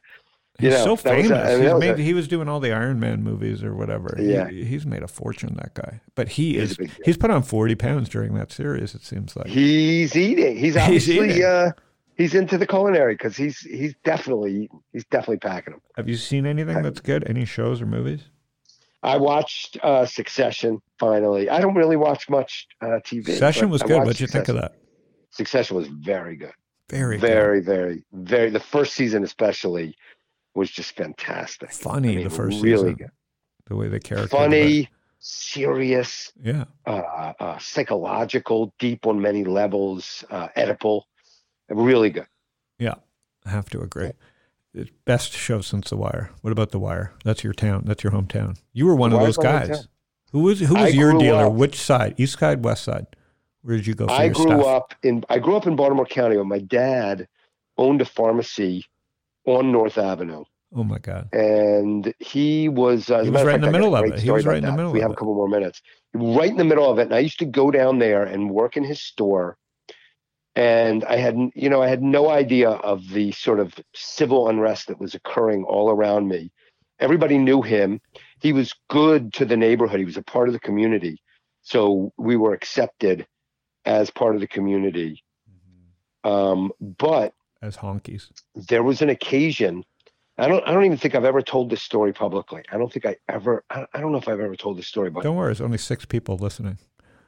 you 0.60 0.68
He's 0.68 0.78
know, 0.78 0.84
so 0.84 0.90
was 0.92 1.00
famous. 1.02 1.30
I 1.30 1.34
mean, 1.34 1.60
He's 1.60 1.66
that 1.68 1.74
was 1.74 1.80
made, 1.80 1.98
a- 1.98 2.02
he 2.02 2.14
was 2.14 2.28
doing 2.28 2.48
all 2.48 2.60
the 2.60 2.72
Iron 2.72 3.00
Man 3.00 3.22
movies 3.22 3.64
or 3.64 3.74
whatever. 3.74 4.14
He- 4.18 4.32
Yeah. 4.32 4.48
he's 4.48 4.84
made 4.86 5.02
a 5.02 5.08
fortune. 5.08 5.54
That 5.56 5.74
guy, 5.74 6.00
but 6.14 6.28
he 6.30 6.54
He's 6.54 6.72
is. 6.72 6.72
a 6.72 6.78
big 6.82 6.88
deal. 6.88 6.96
He's 7.04 7.16
put 7.16 7.30
on 7.30 7.42
forty 7.42 7.74
pounds 7.74 8.08
during 8.08 8.34
that 8.34 8.52
series. 8.52 8.94
It 8.94 9.02
seems 9.04 9.34
like. 9.36 9.46
he's 9.46 10.14
eating. 10.16 10.56
He's 10.56 10.74
He's 10.74 10.76
obviously 10.76 11.30
eating. 11.30 11.44
uh 11.44 11.72
he's 12.16 12.34
into 12.34 12.58
the 12.58 12.66
culinary 12.66 13.14
because 13.14 13.36
he's 13.36 13.58
he's 13.60 13.94
definitely 14.04 14.52
eating. 14.64 14.80
He's 14.92 15.04
definitely 15.06 15.38
packing 15.38 15.72
them. 15.72 15.80
Have 15.96 16.08
you 16.08 16.16
seen 16.16 16.46
anything 16.46 16.82
that's 16.82 17.00
good? 17.00 17.28
Any 17.28 17.44
shows 17.46 17.80
or 17.80 17.86
movies? 17.86 18.20
I 19.04 19.16
watched 19.16 19.78
uh, 19.82 20.06
Succession 20.06 20.80
finally. 21.00 21.50
I 21.50 21.60
don't 21.60 21.74
really 21.74 21.96
watch 21.96 22.28
much 22.30 22.68
uh, 22.80 23.00
TV. 23.04 23.24
Succession 23.26 23.68
was 23.68 23.82
good. 23.82 23.98
What'd 23.98 24.20
you 24.20 24.28
think 24.28 24.46
of 24.48 24.54
that? 24.56 24.76
Succession 25.30 25.76
was 25.76 25.88
very 25.88 26.36
good. 26.36 26.52
Very, 26.88 27.16
good. 27.16 27.26
very, 27.26 27.60
very, 27.60 28.04
very. 28.12 28.50
The 28.50 28.60
first 28.60 28.92
season, 28.94 29.24
especially, 29.24 29.96
was 30.54 30.70
just 30.70 30.96
fantastic. 30.96 31.72
funny. 31.72 32.12
I 32.12 32.14
mean, 32.16 32.24
the 32.24 32.30
first 32.30 32.62
really 32.62 32.92
season, 32.94 33.10
the 33.66 33.76
way 33.76 33.88
the 33.88 34.00
character, 34.00 34.28
Funny, 34.28 34.88
serious, 35.18 36.32
yeah. 36.42 36.64
uh, 36.86 37.32
uh, 37.40 37.58
psychological, 37.58 38.74
deep 38.78 39.06
on 39.06 39.20
many 39.20 39.44
levels, 39.44 40.24
uh, 40.30 40.48
Oedipal. 40.56 41.02
Really 41.68 42.10
good. 42.10 42.26
Yeah, 42.78 42.94
I 43.46 43.50
have 43.50 43.70
to 43.70 43.80
agree. 43.80 44.12
It's 44.74 44.90
best 45.04 45.32
show 45.32 45.60
since 45.60 45.90
The 45.90 45.96
Wire. 45.96 46.30
What 46.42 46.50
about 46.50 46.70
The 46.70 46.78
Wire? 46.78 47.12
That's 47.24 47.44
your 47.44 47.52
town. 47.52 47.84
That's 47.86 48.02
your 48.02 48.12
hometown. 48.12 48.58
You 48.72 48.86
were 48.86 48.94
one 48.94 49.10
The 49.10 49.18
of 49.18 49.22
those 49.24 49.36
guys. 49.36 49.88
Who 50.32 50.40
was 50.40 50.60
who 50.60 50.76
I 50.76 50.84
was 50.86 50.94
your 50.94 51.18
dealer? 51.18 51.46
up- 51.46 51.52
Which 51.52 51.76
side? 51.80 52.14
East 52.18 52.38
side, 52.38 52.64
west 52.64 52.84
side? 52.84 53.06
Where 53.62 53.76
did 53.76 53.86
you 53.86 53.94
go 53.94 54.06
for 54.06 54.12
I 54.12 54.28
grew 54.28 54.44
stuff? 54.46 54.64
up 54.66 54.94
in 55.02 55.24
I 55.28 55.38
grew 55.38 55.56
up 55.56 55.66
in 55.66 55.76
Baltimore 55.76 56.06
County, 56.06 56.36
Where 56.36 56.44
my 56.44 56.58
dad 56.58 57.28
owned 57.78 58.00
a 58.00 58.04
pharmacy 58.06 58.86
on 59.44 59.72
North 59.72 59.98
Avenue. 59.98 60.44
Oh 60.74 60.84
my 60.84 60.98
God! 60.98 61.28
and 61.34 62.14
he 62.18 62.68
was. 62.68 63.10
Uh, 63.10 63.22
He 63.24 63.30
was 63.30 63.44
right 63.44 63.56
in 63.56 63.60
the 63.60 63.68
I 63.68 63.70
got 63.72 63.76
a 63.76 63.80
middle 63.80 63.96
of 63.96 64.04
it. 64.06 64.20
He 64.20 64.30
was 64.30 64.46
right 64.46 64.56
in 64.56 64.64
the 64.64 64.70
that. 64.70 64.76
middle 64.76 64.92
We 64.92 65.00
have 65.00 65.10
a 65.10 65.12
it. 65.12 65.16
couple 65.18 65.34
more 65.34 65.48
minutes. 65.48 65.82
Right 66.14 66.50
in 66.50 66.56
the 66.56 66.64
middle 66.64 66.90
of 66.90 66.98
it, 66.98 67.02
and 67.02 67.14
I 67.14 67.18
used 67.18 67.38
to 67.40 67.44
go 67.44 67.70
down 67.70 67.98
there 67.98 68.22
and 68.22 68.50
work 68.50 68.76
in 68.76 68.84
his 68.84 69.00
store. 69.00 69.58
And 70.54 71.02
I 71.04 71.16
had, 71.16 71.36
you 71.54 71.70
know, 71.70 71.82
I 71.82 71.88
had 71.88 72.02
no 72.02 72.28
idea 72.28 72.68
of 72.70 73.08
the 73.08 73.32
sort 73.32 73.58
of 73.58 73.74
civil 73.94 74.48
unrest 74.48 74.88
that 74.88 75.00
was 75.00 75.14
occurring 75.14 75.64
all 75.64 75.90
around 75.90 76.28
me. 76.28 76.50
Everybody 77.00 77.38
knew 77.38 77.62
him. 77.62 78.00
He 78.40 78.52
was 78.52 78.74
good 78.90 79.32
to 79.34 79.44
the 79.46 79.56
neighborhood. 79.56 79.98
He 79.98 80.04
was 80.04 80.18
a 80.18 80.22
part 80.22 80.48
of 80.48 80.52
the 80.52 80.60
community, 80.60 81.22
so 81.62 82.12
we 82.18 82.36
were 82.36 82.52
accepted 82.52 83.26
as 83.86 84.10
part 84.10 84.34
of 84.34 84.40
the 84.42 84.46
community. 84.48 85.22
Um, 86.24 86.70
but 86.80 87.32
As 87.62 87.76
honkies. 87.76 88.30
there 88.68 88.82
was 88.82 89.00
an 89.02 89.08
occasion 89.08 89.84
I 90.38 90.48
don't 90.48 90.66
I 90.66 90.72
don't 90.72 90.84
even 90.84 90.98
think 90.98 91.14
I've 91.14 91.24
ever 91.24 91.42
told 91.42 91.70
this 91.70 91.82
story 91.82 92.12
publicly. 92.12 92.62
I 92.72 92.76
don't 92.78 92.92
think 92.92 93.06
I 93.06 93.16
ever 93.28 93.64
I, 93.70 93.86
I 93.94 94.00
don't 94.00 94.12
know 94.12 94.18
if 94.18 94.26
I've 94.28 94.40
ever 94.40 94.56
told 94.56 94.78
this 94.78 94.86
story, 94.88 95.10
but 95.10 95.22
Don't 95.22 95.36
worry, 95.36 95.48
there's 95.48 95.60
only 95.60 95.78
six 95.78 96.04
people 96.04 96.36
listening. 96.38 96.78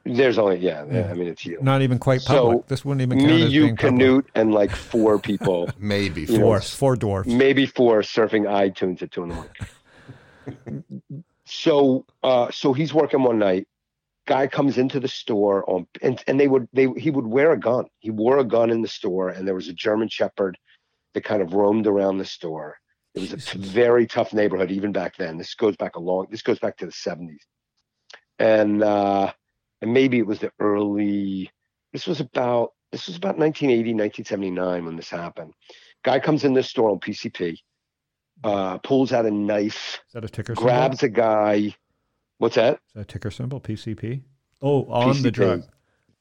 there's 0.03 0.37
only 0.37 0.57
yeah, 0.57 0.83
yeah, 0.85 1.05
Yeah. 1.05 1.11
I 1.11 1.13
mean 1.13 1.27
it's 1.27 1.45
you. 1.45 1.57
Not 1.61 1.81
even 1.83 1.99
quite 1.99 2.25
public. 2.25 2.57
So, 2.59 2.65
this 2.67 2.83
wouldn't 2.83 3.01
even 3.03 3.19
count 3.19 3.31
Me, 3.31 3.43
as 3.43 3.53
you, 3.53 3.61
being 3.61 3.75
public. 3.77 3.91
Canute, 3.99 4.29
and 4.35 4.53
like 4.53 4.71
four 4.71 5.17
people, 5.29 5.69
Maybe. 5.79 6.25
four, 6.25 6.55
know, 6.55 6.61
four 6.61 6.95
dwarfs. 6.95 7.29
maybe 7.29 7.65
four 7.65 8.01
surfing 8.01 8.43
iTunes 8.43 9.01
at 9.03 9.11
two 9.11 9.23
in 9.23 9.29
the 9.29 9.35
morning. 9.35 10.83
so 11.45 12.05
uh 12.23 12.49
so 12.51 12.73
he's 12.73 12.93
working 12.93 13.21
one 13.23 13.39
night. 13.39 13.67
Guy 14.27 14.47
comes 14.47 14.77
into 14.77 14.99
the 14.99 15.07
store 15.07 15.69
on 15.69 15.85
and, 16.01 16.23
and 16.27 16.39
they 16.39 16.47
would 16.47 16.67
they 16.73 16.87
he 16.97 17.11
would 17.11 17.27
wear 17.27 17.51
a 17.51 17.59
gun. 17.59 17.85
He 17.99 18.09
wore 18.09 18.39
a 18.39 18.43
gun 18.43 18.71
in 18.71 18.81
the 18.81 18.87
store 18.87 19.29
and 19.29 19.47
there 19.47 19.55
was 19.55 19.67
a 19.67 19.73
German 19.73 20.09
Shepherd 20.09 20.57
that 21.13 21.23
kind 21.23 21.41
of 21.41 21.53
roamed 21.53 21.85
around 21.87 22.17
the 22.17 22.25
store. 22.25 22.77
It 23.13 23.31
was 23.31 23.53
a 23.53 23.57
very 23.57 24.07
tough 24.07 24.33
neighborhood 24.33 24.71
even 24.71 24.91
back 24.91 25.15
then. 25.15 25.37
This 25.37 25.53
goes 25.53 25.75
back 25.77 25.95
a 25.95 25.99
long 25.99 26.27
this 26.31 26.41
goes 26.41 26.59
back 26.59 26.77
to 26.77 26.85
the 26.85 26.91
70s. 26.91 27.37
And 28.39 28.83
uh 28.83 29.31
and 29.81 29.93
maybe 29.93 30.17
it 30.17 30.25
was 30.27 30.39
the 30.39 30.51
early 30.59 31.51
this 31.93 32.07
was 32.07 32.19
about 32.19 32.71
this 32.91 33.07
was 33.07 33.17
about 33.17 33.37
1980 33.37 33.93
1979 33.93 34.85
when 34.85 34.95
this 34.95 35.09
happened. 35.09 35.53
Guy 36.03 36.19
comes 36.19 36.43
in 36.43 36.53
this 36.53 36.69
store 36.69 36.89
on 36.89 36.99
PCP, 36.99 37.57
uh 38.43 38.79
pulls 38.79 39.13
out 39.13 39.25
a 39.25 39.31
knife, 39.31 40.01
Is 40.07 40.13
that 40.13 40.25
a 40.25 40.29
ticker 40.29 40.55
symbol? 40.55 40.63
grabs 40.63 41.03
a 41.03 41.09
guy. 41.09 41.75
What's 42.45 42.57
that? 42.57 42.75
Is 42.89 42.93
that 42.93 43.07
ticker 43.07 43.31
symbol? 43.31 43.59
PCP? 43.59 44.21
Oh, 44.61 44.85
on 44.85 45.19
the 45.23 45.31
drug. 45.31 45.63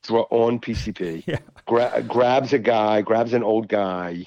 On 0.09 0.59
PCP. 0.59 1.23
Yeah. 1.27 1.41
Gra- 1.67 2.03
grabs 2.09 2.55
a 2.55 2.59
guy, 2.59 3.03
grabs 3.03 3.35
an 3.35 3.43
old 3.43 3.69
guy 3.69 4.25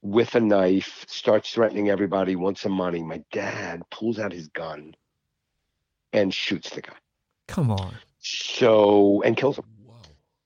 with 0.00 0.36
a 0.36 0.40
knife, 0.40 1.04
starts 1.08 1.52
threatening 1.52 1.90
everybody, 1.90 2.36
wants 2.36 2.60
some 2.60 2.70
money. 2.70 3.02
My 3.02 3.24
dad 3.32 3.82
pulls 3.90 4.20
out 4.20 4.30
his 4.30 4.46
gun 4.46 4.94
and 6.12 6.32
shoots 6.32 6.70
the 6.70 6.82
guy. 6.82 6.94
Come 7.48 7.72
on. 7.72 7.96
So, 8.20 9.20
and 9.22 9.36
kills 9.36 9.58
him. 9.58 9.64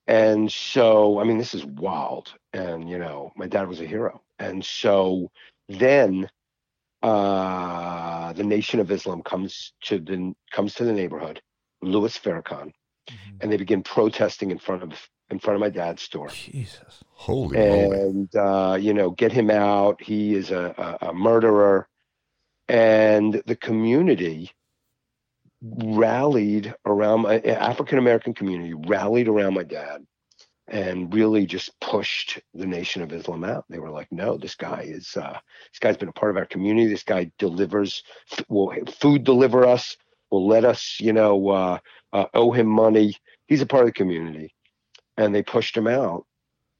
And 0.06 0.50
so, 0.50 1.20
I 1.20 1.24
mean, 1.24 1.36
this 1.36 1.52
is 1.52 1.66
wild. 1.66 2.32
And, 2.54 2.88
you 2.88 2.96
know, 2.96 3.30
my 3.36 3.46
dad 3.46 3.68
was 3.68 3.82
a 3.82 3.86
hero. 3.86 4.22
And 4.38 4.64
so 4.64 5.30
then 5.68 6.30
uh, 7.04 8.32
the 8.32 8.44
Nation 8.44 8.80
of 8.80 8.90
Islam 8.90 9.22
comes 9.22 9.72
to 9.82 9.98
the 9.98 10.32
comes 10.52 10.74
to 10.74 10.84
the 10.84 10.92
neighborhood, 10.92 11.40
Louis 11.82 12.16
Farrakhan, 12.18 12.72
Mm-hmm. 13.10 13.36
and 13.40 13.52
they 13.52 13.58
begin 13.58 13.82
protesting 13.82 14.50
in 14.50 14.58
front 14.58 14.82
of 14.82 14.92
in 15.28 15.38
front 15.38 15.56
of 15.56 15.60
my 15.60 15.68
dad's 15.68 16.00
store. 16.00 16.28
Jesus. 16.28 17.04
Holy 17.10 17.56
moly. 17.58 17.98
and 18.00 18.34
uh, 18.34 18.78
you 18.80 18.94
know 18.94 19.10
get 19.10 19.30
him 19.30 19.50
out 19.50 20.00
he 20.02 20.34
is 20.34 20.50
a, 20.50 20.64
a, 21.02 21.08
a 21.10 21.12
murderer 21.14 21.86
and 22.68 23.42
the 23.46 23.56
community 23.56 24.50
rallied 25.62 26.74
around 26.84 27.22
my 27.22 27.40
african 27.40 27.98
american 27.98 28.34
community 28.34 28.74
rallied 28.74 29.28
around 29.28 29.54
my 29.54 29.62
dad 29.62 30.04
and 30.68 31.12
really 31.12 31.44
just 31.44 31.78
pushed 31.80 32.40
the 32.54 32.66
nation 32.66 33.02
of 33.02 33.12
islam 33.12 33.44
out. 33.44 33.64
They 33.68 33.78
were 33.78 33.90
like 33.90 34.10
no 34.10 34.36
this 34.38 34.54
guy 34.54 34.86
is 34.88 35.16
uh, 35.16 35.38
this 35.72 35.78
guy's 35.80 35.96
been 35.96 36.08
a 36.08 36.12
part 36.12 36.30
of 36.30 36.36
our 36.36 36.46
community. 36.46 36.86
This 36.88 37.02
guy 37.02 37.30
delivers 37.38 38.02
will 38.48 38.72
food 39.00 39.24
deliver 39.24 39.66
us 39.66 39.96
will 40.30 40.46
let 40.46 40.64
us 40.64 40.96
you 41.00 41.12
know 41.12 41.48
uh, 41.50 41.78
uh, 42.12 42.26
owe 42.34 42.50
him 42.50 42.66
money. 42.66 43.14
He's 43.46 43.62
a 43.62 43.66
part 43.66 43.82
of 43.82 43.88
the 43.88 43.92
community. 43.92 44.54
And 45.16 45.34
they 45.34 45.42
pushed 45.42 45.76
him 45.76 45.86
out. 45.86 46.26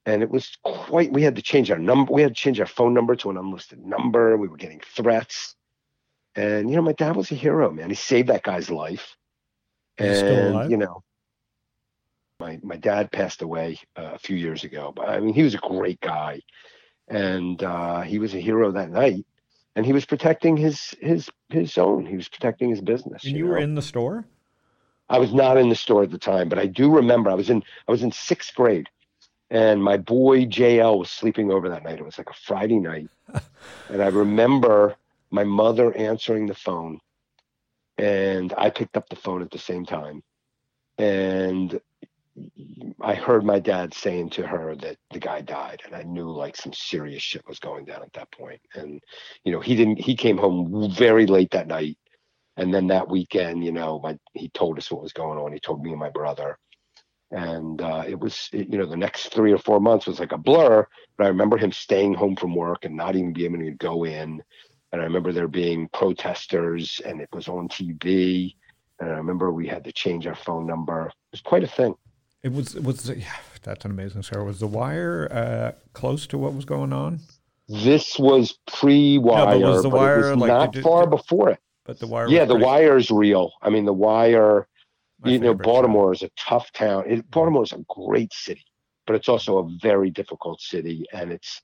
And 0.06 0.22
it 0.22 0.30
was 0.30 0.50
quite 0.64 1.12
we 1.12 1.22
had 1.22 1.36
to 1.36 1.42
change 1.42 1.70
our 1.70 1.78
number 1.78 2.12
we 2.12 2.22
had 2.22 2.34
to 2.34 2.40
change 2.40 2.60
our 2.60 2.66
phone 2.66 2.94
number 2.94 3.14
to 3.16 3.30
an 3.30 3.36
unlisted 3.36 3.84
number. 3.84 4.36
We 4.36 4.48
were 4.48 4.56
getting 4.56 4.80
threats. 4.80 5.54
And 6.36 6.70
you 6.70 6.76
know 6.76 6.82
my 6.82 6.92
dad 6.92 7.16
was 7.16 7.30
a 7.30 7.36
hero 7.36 7.70
man. 7.70 7.90
He 7.90 7.96
saved 7.96 8.28
that 8.28 8.42
guy's 8.42 8.70
life. 8.70 9.16
Is 9.98 10.20
he 10.20 10.26
still 10.26 10.46
and 10.46 10.54
alive? 10.54 10.70
you 10.70 10.78
know 10.78 11.03
my 12.44 12.58
my 12.62 12.76
dad 12.76 13.10
passed 13.10 13.42
away 13.42 13.78
uh, 13.96 14.10
a 14.14 14.18
few 14.18 14.36
years 14.36 14.64
ago 14.64 14.92
but 14.94 15.08
i 15.08 15.18
mean 15.18 15.34
he 15.34 15.42
was 15.42 15.54
a 15.54 15.58
great 15.58 16.00
guy 16.00 16.40
and 17.08 17.62
uh, 17.62 18.00
he 18.00 18.18
was 18.18 18.34
a 18.34 18.40
hero 18.40 18.72
that 18.72 18.90
night 18.90 19.24
and 19.76 19.84
he 19.84 19.92
was 19.92 20.04
protecting 20.04 20.56
his 20.56 20.94
his 21.00 21.30
his 21.48 21.76
own 21.78 22.06
he 22.06 22.16
was 22.16 22.28
protecting 22.28 22.70
his 22.70 22.80
business 22.80 23.24
And 23.24 23.36
you 23.36 23.46
were 23.46 23.56
know? 23.56 23.62
in 23.62 23.74
the 23.74 23.82
store? 23.82 24.26
I 25.10 25.18
was 25.18 25.34
not 25.34 25.58
in 25.58 25.68
the 25.68 25.74
store 25.74 26.02
at 26.02 26.10
the 26.10 26.18
time, 26.18 26.48
but 26.48 26.58
I 26.58 26.66
do 26.66 26.90
remember 26.90 27.28
I 27.30 27.34
was 27.34 27.50
in 27.50 27.62
I 27.86 27.92
was 27.92 28.02
in 28.02 28.10
sixth 28.10 28.54
grade, 28.54 28.88
and 29.50 29.84
my 29.84 29.98
boy 29.98 30.46
JL 30.46 30.98
was 30.98 31.10
sleeping 31.10 31.52
over 31.52 31.68
that 31.68 31.84
night. 31.84 31.98
It 31.98 32.04
was 32.04 32.16
like 32.16 32.30
a 32.30 32.40
Friday 32.46 32.78
night, 32.78 33.10
and 33.90 34.02
I 34.02 34.08
remember 34.08 34.96
my 35.30 35.44
mother 35.44 35.94
answering 35.94 36.46
the 36.46 36.54
phone, 36.54 37.00
and 37.98 38.54
I 38.56 38.70
picked 38.70 38.96
up 38.96 39.10
the 39.10 39.22
phone 39.24 39.42
at 39.42 39.50
the 39.50 39.58
same 39.58 39.84
time, 39.84 40.22
and 40.96 41.78
I 43.04 43.14
heard 43.14 43.44
my 43.44 43.60
dad 43.60 43.94
saying 43.94 44.30
to 44.32 44.46
her 44.46 44.76
that 44.76 44.98
the 45.12 45.20
guy 45.20 45.42
died, 45.42 45.82
and 45.86 45.94
I 45.96 46.02
knew 46.04 46.30
like 46.30 46.56
some 46.56 46.72
serious 46.74 47.22
shit 47.22 47.46
was 47.48 47.60
going 47.60 47.86
down 47.86 48.02
at 48.02 48.12
that 48.14 48.32
point. 48.32 48.60
And 48.74 49.00
you 49.44 49.52
know, 49.52 49.60
he 49.60 49.76
didn't. 49.76 50.00
He 50.00 50.16
came 50.16 50.38
home 50.38 50.92
very 50.92 51.26
late 51.26 51.50
that 51.52 51.68
night 51.68 51.96
and 52.58 52.74
then 52.74 52.88
that 52.88 53.10
weekend, 53.10 53.64
you 53.64 53.72
know, 53.72 54.00
my 54.00 54.18
he 54.34 54.50
told 54.50 54.78
us 54.78 54.92
what 54.92 55.02
was 55.02 55.14
going 55.14 55.40
on. 55.40 55.54
He 55.54 55.60
told 55.60 55.84
me 55.84 55.92
and 55.92 56.00
my 56.00 56.10
brother, 56.10 56.58
and 57.32 57.82
uh, 57.82 58.04
it 58.08 58.18
was, 58.20 58.48
it- 58.52 58.70
you 58.70 58.78
know, 58.78 58.86
the 58.86 58.96
next 58.96 59.28
three 59.34 59.52
or 59.52 59.58
four 59.58 59.80
months 59.80 60.06
was 60.06 60.20
like 60.20 60.32
a 60.32 60.38
blur. 60.38 60.86
But 61.18 61.24
I 61.26 61.28
remember 61.28 61.58
him 61.58 61.72
staying 61.72 62.14
home 62.14 62.36
from 62.36 62.54
work 62.56 62.84
and 62.84 62.96
not 62.96 63.16
even 63.16 63.32
being 63.34 63.54
able 63.54 63.64
to 63.66 63.72
go 63.78 64.04
in. 64.06 64.42
And 64.92 65.02
I 65.02 65.04
remember 65.04 65.32
there 65.32 65.48
being 65.48 65.88
protesters, 65.92 67.00
and 67.06 67.20
it 67.20 67.28
was 67.32 67.48
on 67.48 67.68
TV. 67.68 68.56
And 69.00 69.10
I 69.10 69.14
remember 69.14 69.52
we 69.52 69.68
had 69.68 69.84
to 69.84 69.92
change 69.92 70.26
our 70.26 70.36
phone 70.36 70.66
number. 70.66 71.08
It 71.08 71.14
was 71.32 71.42
quite 71.42 71.64
a 71.64 71.68
thing. 71.68 71.94
It 72.44 72.52
was, 72.52 72.74
it 72.76 72.84
was, 72.84 73.08
yeah, 73.08 73.24
that's 73.62 73.84
an 73.86 73.90
amazing 73.90 74.22
story. 74.22 74.44
Was 74.44 74.60
The 74.60 74.66
Wire 74.66 75.28
uh, 75.32 75.72
close 75.94 76.26
to 76.28 76.38
what 76.38 76.54
was 76.54 76.64
going 76.66 76.92
on? 76.92 77.20
This 77.68 78.18
was 78.18 78.58
pre-wire, 78.66 79.58
was 79.58 79.82
The 79.82 79.88
but 79.88 79.96
it 79.96 79.98
Wire, 79.98 80.30
was 80.30 80.36
like, 80.36 80.48
not 80.48 80.72
did- 80.72 80.82
far 80.84 81.06
before 81.06 81.48
it. 81.50 81.58
But 81.86 81.98
The 81.98 82.06
Wire 82.06 82.28
Yeah, 82.28 82.44
the 82.44 82.54
pretty- 82.54 82.64
wire's 82.66 83.10
real. 83.10 83.50
I 83.62 83.70
mean, 83.70 83.84
the 83.86 83.92
wire. 83.94 84.68
my 85.20 85.30
you 85.30 85.38
know, 85.38 85.52
favorite 85.52 85.64
show. 85.64 85.72
Baltimore 85.72 86.12
is 86.12 86.22
a 86.22 86.30
tough 86.38 86.70
town. 86.72 87.04
It, 87.06 87.30
Baltimore 87.30 87.62
is 87.62 87.72
a 87.72 87.82
great 87.88 88.32
city, 88.34 88.64
but 89.06 89.16
it's 89.16 89.28
also 89.30 89.58
a 89.58 89.68
very 89.80 90.10
difficult 90.10 90.60
city, 90.60 91.06
and 91.14 91.32
it's, 91.32 91.62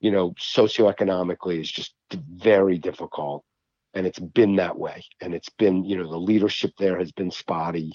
you 0.00 0.10
know, 0.10 0.30
socioeconomically 0.40 1.60
is 1.60 1.70
just 1.70 1.94
very 2.36 2.78
difficult, 2.78 3.44
and 3.92 4.06
it's 4.06 4.18
been 4.18 4.56
that 4.56 4.78
way, 4.78 5.04
and 5.20 5.34
it's 5.34 5.50
been, 5.58 5.84
you 5.84 5.96
know, 5.98 6.10
the 6.10 6.18
leadership 6.18 6.72
there 6.78 6.98
has 6.98 7.12
been 7.12 7.30
spotty, 7.30 7.92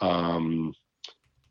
um, 0.00 0.74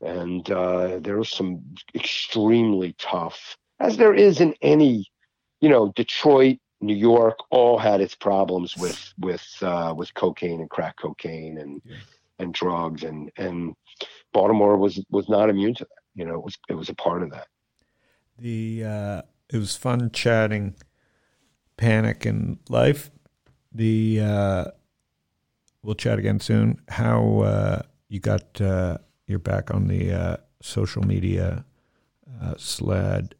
and 0.02 0.50
uh, 0.50 0.98
there 1.00 1.18
are 1.18 1.24
some 1.24 1.62
extremely 1.94 2.94
tough, 2.98 3.56
as 3.80 3.96
there 3.96 4.14
is 4.14 4.40
in 4.40 4.54
any, 4.62 5.06
you 5.60 5.68
know, 5.68 5.92
Detroit, 5.94 6.58
New 6.80 6.96
York 6.96 7.38
all 7.50 7.78
had 7.78 8.00
its 8.00 8.14
problems 8.14 8.76
with 8.76 9.14
with 9.18 9.46
uh, 9.62 9.94
with 9.96 10.12
cocaine 10.14 10.60
and 10.60 10.68
crack 10.68 10.96
cocaine 10.96 11.58
and 11.58 11.80
Yeah. 11.84 11.96
and 12.40 12.52
drugs 12.52 13.04
and 13.04 13.30
and 13.36 13.74
Baltimore 14.32 14.76
was 14.76 15.04
was 15.10 15.28
not 15.28 15.48
immune 15.48 15.74
to 15.74 15.84
that. 15.84 16.02
You 16.14 16.24
know, 16.24 16.34
it 16.34 16.44
was 16.44 16.58
it 16.68 16.74
was 16.74 16.88
a 16.88 16.94
part 16.94 17.22
of 17.22 17.30
that. 17.30 17.46
The 18.38 18.84
uh, 18.84 19.22
it 19.52 19.58
was 19.58 19.76
fun 19.76 20.10
chatting 20.10 20.74
panic 21.76 22.26
and 22.26 22.58
life. 22.68 23.10
The 23.72 24.20
uh, 24.20 24.64
we'll 25.82 25.94
chat 25.94 26.18
again 26.18 26.40
soon. 26.40 26.80
How 26.88 27.40
uh, 27.40 27.82
you 28.08 28.18
got 28.20 28.60
uh, 28.60 28.98
you're 29.32 29.38
back 29.38 29.74
on 29.74 29.88
the 29.88 30.12
uh, 30.12 30.36
social 30.60 31.02
media 31.02 31.64
uh, 32.40 32.54
sled, 32.58 33.34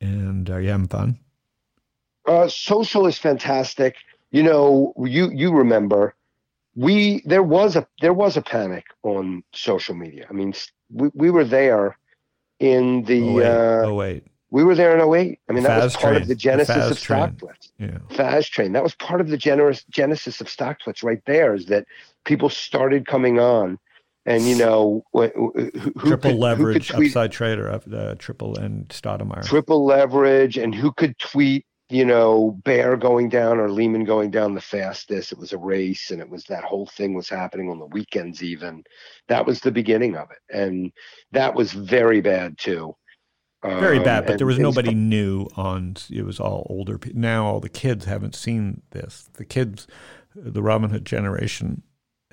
and 0.00 0.48
are 0.50 0.60
you 0.60 0.68
having 0.68 0.86
fun? 0.86 1.18
Uh, 2.28 2.46
social 2.48 3.06
is 3.06 3.18
fantastic. 3.18 3.96
You 4.30 4.42
know, 4.42 4.92
you 4.98 5.30
you 5.30 5.52
remember 5.52 6.14
we 6.76 7.22
there 7.24 7.42
was 7.42 7.76
a 7.76 7.86
there 8.00 8.12
was 8.12 8.36
a 8.36 8.42
panic 8.42 8.84
on 9.02 9.42
social 9.52 9.94
media. 9.94 10.26
I 10.28 10.32
mean, 10.32 10.54
we, 10.90 11.08
we 11.14 11.30
were 11.30 11.44
there 11.44 11.96
in 12.60 13.02
the 13.04 13.22
oh 13.22 13.32
wait, 13.32 13.46
uh, 13.46 13.82
oh 13.86 13.94
wait, 13.94 14.24
we 14.50 14.64
were 14.64 14.74
there 14.74 14.96
in 14.96 15.00
08. 15.00 15.40
I 15.48 15.52
mean, 15.52 15.64
that 15.64 15.82
was 15.82 15.94
part 15.96 16.12
train. 16.12 16.22
of 16.22 16.28
the 16.28 16.34
The 16.34 16.38
genesis 16.38 16.76
Faz 16.76 16.90
of 16.90 16.98
StockTwits. 16.98 17.72
yeah, 17.78 17.98
Faz 18.10 18.48
train. 18.50 18.72
That 18.72 18.82
was 18.82 18.94
part 18.94 19.22
of 19.22 19.28
the 19.28 19.38
generous 19.38 19.82
genesis 19.90 20.42
of 20.42 20.46
StockTwits 20.46 21.02
right 21.02 21.22
there. 21.24 21.54
Is 21.54 21.66
that 21.66 21.86
people 22.24 22.50
started 22.50 23.06
coming 23.06 23.40
on, 23.40 23.78
and 24.26 24.42
you 24.46 24.56
know, 24.56 25.04
wh- 25.14 25.26
wh- 25.34 25.56
who, 25.56 25.70
who 25.96 26.08
triple 26.08 26.30
could, 26.30 26.32
who 26.32 26.38
leverage, 26.38 26.88
tweet 26.88 27.08
upside 27.08 27.32
trader, 27.32 27.66
of 27.68 27.92
uh, 27.92 28.14
triple 28.16 28.56
and 28.56 28.88
Stoudemire. 28.88 29.44
triple 29.44 29.84
leverage 29.84 30.56
and 30.58 30.74
who 30.74 30.92
could 30.92 31.18
tweet 31.18 31.66
you 31.90 32.04
know 32.06 32.58
bear 32.64 32.96
going 32.96 33.28
down 33.28 33.58
or 33.58 33.68
lehman 33.70 34.04
going 34.04 34.30
down 34.30 34.54
the 34.54 34.60
fastest 34.62 35.30
it 35.32 35.38
was 35.38 35.52
a 35.52 35.58
race 35.58 36.10
and 36.10 36.22
it 36.22 36.28
was 36.30 36.44
that 36.44 36.64
whole 36.64 36.86
thing 36.86 37.12
was 37.12 37.28
happening 37.28 37.68
on 37.68 37.78
the 37.78 37.84
weekends 37.86 38.42
even 38.42 38.82
that 39.28 39.44
was 39.44 39.60
the 39.60 39.70
beginning 39.70 40.16
of 40.16 40.28
it 40.30 40.56
and 40.56 40.90
that 41.32 41.54
was 41.54 41.72
very 41.72 42.22
bad 42.22 42.56
too 42.56 42.94
Very 43.64 43.98
Um, 43.98 44.04
bad, 44.04 44.24
but 44.24 44.30
and 44.32 44.38
there 44.40 44.46
was 44.46 44.58
nobody 44.58 44.94
new 44.94 45.48
on. 45.54 45.96
It 46.10 46.24
was 46.24 46.40
all 46.40 46.66
older. 46.70 46.98
Now 47.14 47.44
all 47.46 47.60
the 47.60 47.68
kids 47.68 48.06
haven't 48.06 48.34
seen 48.34 48.82
this. 48.92 49.28
The 49.34 49.44
kids, 49.44 49.86
the 50.34 50.62
Robinhood 50.62 51.04
generation, 51.04 51.82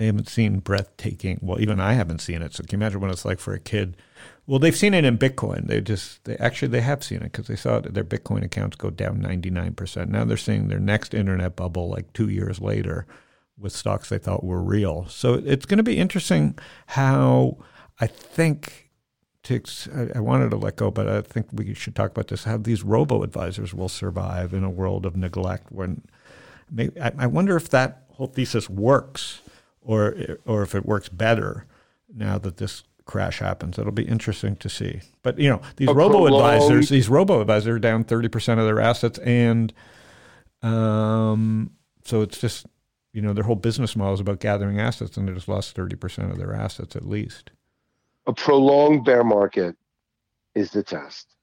they 0.00 0.06
haven't 0.06 0.30
seen 0.30 0.60
breathtaking. 0.60 1.40
Well, 1.42 1.60
even 1.60 1.78
I 1.78 1.92
haven't 1.92 2.22
seen 2.22 2.40
it. 2.40 2.54
So 2.54 2.62
can 2.62 2.80
you 2.80 2.82
imagine 2.82 3.02
what 3.02 3.10
it's 3.10 3.26
like 3.26 3.38
for 3.38 3.52
a 3.52 3.60
kid? 3.60 3.98
Well, 4.46 4.58
they've 4.58 4.74
seen 4.74 4.94
it 4.94 5.04
in 5.04 5.18
Bitcoin. 5.18 5.66
They 5.66 5.82
just, 5.82 6.24
they 6.24 6.36
actually, 6.36 6.68
they 6.68 6.80
have 6.80 7.04
seen 7.04 7.18
it 7.18 7.24
because 7.32 7.48
they 7.48 7.54
saw 7.54 7.80
their 7.80 8.02
Bitcoin 8.02 8.42
accounts 8.42 8.76
go 8.76 8.88
down 8.88 9.20
ninety 9.20 9.50
nine 9.50 9.74
percent. 9.74 10.10
Now 10.10 10.24
they're 10.24 10.38
seeing 10.38 10.68
their 10.68 10.78
next 10.80 11.12
internet 11.12 11.54
bubble 11.54 11.90
like 11.90 12.14
two 12.14 12.30
years 12.30 12.62
later 12.62 13.06
with 13.58 13.74
stocks 13.74 14.08
they 14.08 14.16
thought 14.16 14.42
were 14.42 14.62
real. 14.62 15.06
So 15.08 15.34
it's 15.34 15.66
going 15.66 15.76
to 15.76 15.82
be 15.82 15.98
interesting 15.98 16.58
how 16.86 17.58
I 18.00 18.06
think 18.06 18.90
to 19.42 19.60
I, 20.14 20.20
wanted 20.20 20.48
to 20.52 20.56
let 20.56 20.76
go, 20.76 20.90
but 20.90 21.08
I 21.08 21.20
think 21.20 21.48
we 21.52 21.74
should 21.74 21.94
talk 21.94 22.12
about 22.12 22.28
this. 22.28 22.44
How 22.44 22.56
these 22.56 22.82
robo 22.82 23.22
advisors 23.22 23.74
will 23.74 23.90
survive 23.90 24.54
in 24.54 24.64
a 24.64 24.70
world 24.70 25.04
of 25.04 25.14
neglect. 25.14 25.70
When 25.70 26.00
maybe, 26.70 26.98
I 26.98 27.26
wonder 27.26 27.54
if 27.54 27.68
that 27.68 28.04
whole 28.12 28.28
thesis 28.28 28.70
works, 28.70 29.42
or 29.82 30.14
or 30.46 30.62
if 30.62 30.74
it 30.74 30.86
works 30.86 31.08
better 31.08 31.66
now 32.14 32.38
that 32.38 32.58
this 32.58 32.82
crash 33.06 33.38
happens. 33.40 33.78
It'll 33.78 33.92
be 33.92 34.04
interesting 34.04 34.56
to 34.56 34.68
see. 34.68 35.00
But 35.22 35.38
you 35.38 35.48
know, 35.50 35.60
these 35.76 35.88
robo 35.88 36.26
advisors, 36.26 36.88
these 36.88 37.08
robo 37.08 37.40
advisors 37.40 37.76
are 37.76 37.78
down 37.78 38.04
thirty 38.04 38.28
percent 38.28 38.60
of 38.60 38.66
their 38.66 38.80
assets, 38.80 39.18
and 39.20 39.72
um, 40.62 41.70
so 42.04 42.22
it's 42.22 42.38
just 42.40 42.66
you 43.12 43.22
know 43.22 43.32
their 43.32 43.44
whole 43.44 43.56
business 43.56 43.96
model 43.96 44.14
is 44.14 44.20
about 44.20 44.40
gathering 44.40 44.78
assets, 44.80 45.16
and 45.16 45.28
they 45.28 45.32
just 45.32 45.48
lost 45.48 45.74
thirty 45.74 45.96
percent 45.96 46.30
of 46.30 46.38
their 46.38 46.54
assets 46.54 46.94
at 46.96 47.06
least. 47.06 47.50
a 48.26 48.32
prolonged 48.32 49.04
bear 49.04 49.24
market 49.24 49.76
is 50.54 50.70
the 50.70 50.82
test 50.82 51.36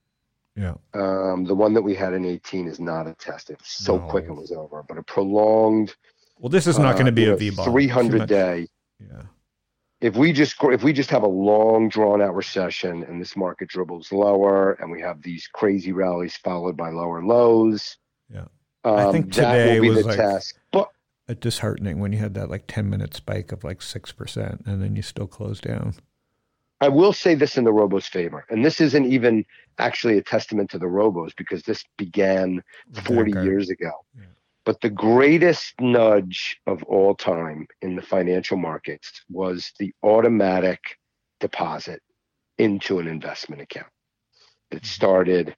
Yeah. 0.55 0.75
um, 0.93 1.45
the 1.45 1.55
one 1.55 1.73
that 1.73 1.81
we 1.81 1.95
had 1.95 2.13
in 2.13 2.25
18 2.25 2.67
is 2.67 2.79
not 2.79 3.07
a 3.07 3.13
test 3.13 3.49
it 3.49 3.57
was 3.57 3.67
so 3.69 3.97
No. 3.97 4.07
quick 4.07 4.25
it 4.25 4.33
was 4.35 4.51
over 4.51 4.83
but 4.87 4.97
a 4.97 5.03
prolonged 5.03 5.95
Well, 6.39 6.49
this 6.49 6.67
is 6.67 6.77
not 6.79 6.93
going 6.93 7.05
to 7.07 7.11
uh, 7.11 7.15
be 7.15 7.21
you 7.23 7.27
a 7.29 7.31
know, 7.31 7.37
V 7.37 7.49
bond. 7.51 7.71
300 7.71 8.27
day 8.27 8.67
Yeah. 8.99 9.23
if 10.01 10.15
we 10.15 10.31
just 10.33 10.55
if 10.63 10.83
we 10.83 10.93
just 10.93 11.09
have 11.09 11.23
a 11.23 11.27
long 11.27 11.89
drawn 11.89 12.21
out 12.21 12.35
recession 12.35 13.03
and 13.03 13.19
this 13.21 13.35
market 13.35 13.67
dribbles 13.69 14.11
lower 14.11 14.73
and 14.73 14.91
we 14.91 15.01
have 15.01 15.21
these 15.21 15.47
crazy 15.51 15.91
rallies 15.91 16.35
followed 16.37 16.77
by 16.77 16.89
lower 16.89 17.23
lows 17.23 17.97
Yeah. 18.29 18.45
um, 18.83 18.95
I 18.95 19.11
think 19.11 19.33
that 19.33 19.51
today 19.51 19.79
will 19.79 19.81
be 19.81 19.89
was 19.89 19.97
the 20.03 20.07
like- 20.09 20.17
test 20.17 20.59
but 20.71 20.89
Uh, 21.29 21.33
disheartening 21.39 21.99
when 21.99 22.11
you 22.13 22.19
had 22.19 22.33
that 22.35 22.49
like 22.49 22.65
10 22.67 22.89
minute 22.89 23.13
spike 23.13 23.51
of 23.51 23.63
like 23.63 23.79
6% 23.81 24.65
and 24.67 24.81
then 24.81 24.95
you 24.95 25.01
still 25.01 25.27
close 25.27 25.59
down. 25.59 25.93
i 26.81 26.87
will 26.87 27.13
say 27.13 27.33
this 27.35 27.57
in 27.57 27.63
the 27.63 27.71
robos 27.73 28.07
favor 28.07 28.45
and 28.49 28.63
this 28.63 28.79
isn't 28.79 29.05
even 29.05 29.43
actually 29.79 30.17
a 30.17 30.21
testament 30.23 30.69
to 30.69 30.77
the 30.77 30.85
robos 30.85 31.31
because 31.35 31.63
this 31.63 31.83
began 31.97 32.61
40 32.93 33.31
Vanguard. 33.33 33.45
years 33.45 33.69
ago 33.71 33.91
Yeah. 34.15 34.25
But 34.67 34.81
the 34.81 34.89
greatest 34.89 35.75
nudge 35.79 36.59
of 36.67 36.83
all 36.83 37.15
time 37.15 37.65
in 37.81 37.95
the 37.95 38.01
financial 38.01 38.57
markets 38.57 39.23
was 39.29 39.71
the 39.79 39.93
automatic 40.03 40.97
deposit 41.39 42.01
into 42.57 42.99
an 42.99 43.07
investment 43.07 43.61
account. 43.61 43.87
It 44.69 44.75
mm-hmm. 44.75 44.85
started 44.85 45.55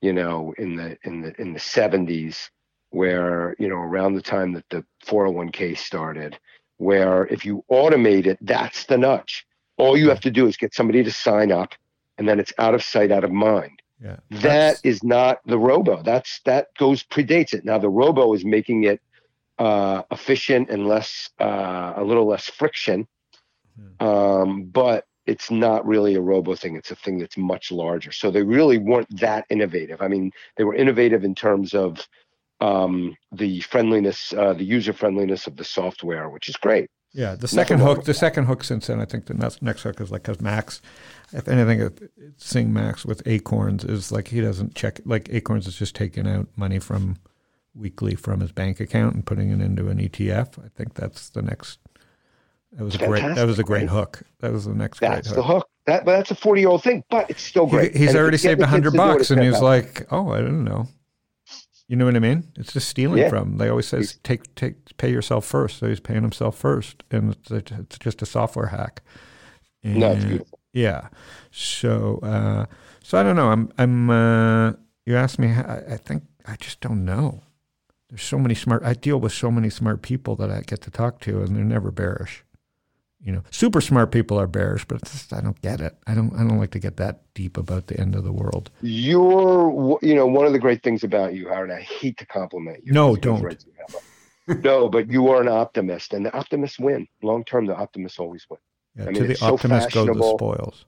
you 0.00 0.12
know 0.12 0.54
in 0.58 0.76
the 0.76 0.96
in 1.02 1.22
the 1.22 1.34
in 1.40 1.52
the 1.54 1.58
70s 1.58 2.50
where 2.90 3.56
you 3.58 3.68
know 3.68 3.74
around 3.74 4.14
the 4.14 4.22
time 4.22 4.52
that 4.52 4.68
the 4.70 4.84
401k 5.06 5.76
started 5.76 6.38
where 6.76 7.26
if 7.26 7.44
you 7.44 7.64
automate 7.68 8.26
it 8.26 8.38
that's 8.42 8.86
the 8.86 8.96
nudge. 8.96 9.44
All 9.76 9.96
you 9.96 10.04
mm-hmm. 10.04 10.10
have 10.10 10.20
to 10.20 10.30
do 10.30 10.46
is 10.46 10.56
get 10.56 10.72
somebody 10.72 11.02
to 11.02 11.10
sign 11.10 11.50
up 11.50 11.74
and 12.16 12.28
then 12.28 12.38
it's 12.38 12.52
out 12.58 12.76
of 12.76 12.84
sight 12.84 13.10
out 13.10 13.24
of 13.24 13.32
mind 13.32 13.81
Yeah. 14.02 14.16
that 14.30 14.40
That's- 14.42 14.80
is 14.84 15.04
not 15.04 15.40
the 15.46 15.58
robo. 15.58 16.02
That's 16.02 16.40
that 16.44 16.68
goes 16.78 17.04
predates 17.04 17.54
it. 17.54 17.64
Now 17.64 17.78
the 17.78 17.88
robo 17.88 18.34
is 18.34 18.44
making 18.44 18.84
it 18.84 19.00
uh 19.58 20.02
efficient 20.10 20.70
and 20.70 20.88
less 20.88 21.30
uh 21.40 21.92
a 21.96 22.04
little 22.04 22.26
less 22.26 22.46
friction. 22.50 23.06
Um 24.00 24.64
but 24.64 25.04
it's 25.26 25.50
not 25.50 25.86
really 25.86 26.14
a 26.16 26.20
robo 26.20 26.54
thing. 26.56 26.74
It's 26.76 26.90
a 26.90 26.96
thing 26.96 27.18
that's 27.18 27.36
much 27.38 27.70
larger. 27.70 28.10
So 28.10 28.30
they 28.30 28.42
really 28.42 28.78
weren't 28.78 29.20
that 29.20 29.44
innovative. 29.50 30.02
I 30.02 30.08
mean 30.08 30.32
they 30.56 30.64
were 30.64 30.74
innovative 30.74 31.24
in 31.24 31.34
terms 31.34 31.74
of 31.74 32.06
um 32.60 33.16
the 33.32 33.60
friendliness 33.60 34.32
uh 34.32 34.52
the 34.54 34.64
user 34.64 34.92
friendliness 34.92 35.46
of 35.46 35.56
the 35.56 35.64
software 35.64 36.28
which 36.30 36.48
is 36.48 36.56
great 36.56 36.88
yeah. 37.12 37.34
The 37.34 37.48
second 37.48 37.80
hook, 37.80 38.04
the 38.04 38.14
second 38.14 38.46
hook 38.46 38.64
since 38.64 38.86
then, 38.86 39.00
I 39.00 39.04
think 39.04 39.26
the 39.26 39.34
next, 39.34 39.62
next 39.62 39.82
hook 39.82 40.00
is 40.00 40.10
like, 40.10 40.22
because 40.22 40.40
Max, 40.40 40.80
if 41.32 41.48
anything, 41.48 41.90
seeing 42.36 42.72
Max 42.72 43.04
with 43.04 43.22
Acorns 43.26 43.84
is 43.84 44.10
like 44.12 44.28
he 44.28 44.40
doesn't 44.40 44.74
check, 44.74 45.00
like 45.04 45.28
Acorns 45.32 45.66
is 45.66 45.76
just 45.76 45.94
taking 45.94 46.26
out 46.26 46.46
money 46.56 46.78
from 46.78 47.16
weekly 47.74 48.14
from 48.14 48.40
his 48.40 48.52
bank 48.52 48.80
account 48.80 49.14
and 49.14 49.24
putting 49.26 49.50
it 49.50 49.60
into 49.60 49.88
an 49.88 49.98
ETF. 49.98 50.62
I 50.64 50.68
think 50.76 50.94
that's 50.94 51.30
the 51.30 51.42
next. 51.42 51.78
That 52.72 52.84
was 52.84 52.94
a 52.94 52.98
great. 53.06 53.34
That 53.34 53.46
was 53.46 53.58
a 53.58 53.64
great 53.64 53.88
hook. 53.90 54.22
That 54.40 54.52
was 54.52 54.64
the 54.64 54.74
next 54.74 55.00
that's 55.00 55.28
great 55.28 55.36
the 55.36 55.42
hook. 55.42 55.56
hook 55.62 55.68
that 55.86 56.04
but 56.04 56.12
that's 56.16 56.30
a 56.30 56.34
40 56.34 56.60
year 56.60 56.70
old 56.70 56.82
thing 56.82 57.02
but 57.10 57.28
it's 57.28 57.42
still 57.42 57.66
He- 57.66 57.72
great 57.72 57.94
he's 57.96 58.10
And 58.10 58.18
already 58.18 58.36
saved 58.38 58.60
a 58.62 58.66
hundred 58.66 58.92
to 58.92 58.96
do 58.96 59.02
it, 59.02 59.06
bucks, 59.06 59.30
and 59.30 59.42
he's 59.42 59.58
fantastic. 59.58 60.00
like, 60.10 60.12
"Oh, 60.12 60.30
I 60.30 60.38
didn't 60.38 60.64
know." 60.64 60.86
You 61.88 61.96
know 61.96 62.04
what 62.06 62.16
I 62.16 62.20
mean? 62.20 62.44
It's 62.56 62.72
just 62.72 62.88
stealing 62.88 63.18
Yeah. 63.18 63.28
from. 63.28 63.58
They 63.58 63.68
always 63.68 63.86
says 63.86 64.18
"Take, 64.22 64.54
take, 64.54 64.96
pay 64.96 65.10
yourself 65.10 65.44
first. 65.44 65.78
So 65.78 65.88
he's 65.88 66.00
paying 66.00 66.22
himself 66.22 66.56
first, 66.56 67.02
and 67.10 67.36
it's, 67.50 67.70
it's 67.70 67.98
just 67.98 68.22
a 68.22 68.26
software 68.26 68.66
hack. 68.68 69.02
no 69.84 70.12
it's 70.12 70.20
And- 70.22 70.28
beautiful 70.30 70.58
Yeah. 70.72 71.08
So, 71.50 72.18
uh, 72.22 72.66
so 73.02 73.18
I 73.18 73.22
don't 73.22 73.36
know. 73.36 73.48
I'm, 73.50 73.70
I'm. 73.78 74.08
Uh, 74.10 74.72
you 75.04 75.16
asked 75.16 75.38
me. 75.38 75.48
I, 75.48 75.78
I 75.94 75.96
think 75.98 76.22
I 76.46 76.56
just 76.56 76.80
don't 76.80 77.04
know. 77.04 77.42
There's 78.08 78.22
so 78.22 78.38
many 78.38 78.54
smart. 78.54 78.82
I 78.84 78.94
deal 78.94 79.18
with 79.20 79.32
so 79.32 79.50
many 79.50 79.68
smart 79.68 80.00
people 80.02 80.34
that 80.36 80.50
I 80.50 80.60
get 80.62 80.80
to 80.82 80.90
talk 80.90 81.20
to, 81.22 81.42
and 81.42 81.54
they're 81.56 81.64
never 81.64 81.90
bearish. 81.90 82.44
You 83.24 83.30
know, 83.30 83.42
super 83.50 83.80
smart 83.80 84.10
people 84.10 84.38
are 84.40 84.48
bearish, 84.48 84.84
but 84.84 85.04
just, 85.04 85.32
I 85.32 85.40
don't 85.40 85.60
get 85.62 85.80
it. 85.80 85.96
I 86.08 86.14
don't. 86.14 86.34
I 86.34 86.38
don't 86.38 86.58
like 86.58 86.72
to 86.72 86.80
get 86.80 86.96
that 86.96 87.20
deep 87.34 87.56
about 87.56 87.86
the 87.86 87.98
end 88.00 88.16
of 88.16 88.24
the 88.24 88.32
world. 88.32 88.70
You're, 88.80 89.98
you 90.02 90.14
know, 90.16 90.26
one 90.26 90.44
of 90.44 90.52
the 90.52 90.58
great 90.58 90.82
things 90.82 91.04
about 91.04 91.32
you, 91.32 91.48
Howard. 91.48 91.70
I 91.70 91.82
hate 91.82 92.18
to 92.18 92.26
compliment 92.26 92.84
you. 92.84 92.92
No, 92.92 93.14
don't. 93.14 93.64
no, 94.64 94.88
but 94.88 95.08
you 95.08 95.28
are 95.28 95.40
an 95.40 95.46
optimist, 95.46 96.14
and 96.14 96.26
the 96.26 96.34
optimists 96.36 96.80
win. 96.80 97.06
Long 97.22 97.44
term, 97.44 97.66
the 97.66 97.76
optimists 97.76 98.18
always 98.18 98.44
win. 98.50 98.58
Yeah, 98.96 99.04
I 99.04 99.06
mean, 99.06 99.14
to 99.14 99.28
the 99.28 99.36
so 99.36 99.54
optimist 99.54 99.92
go 99.92 100.04
the 100.04 100.14
spoils. 100.14 100.84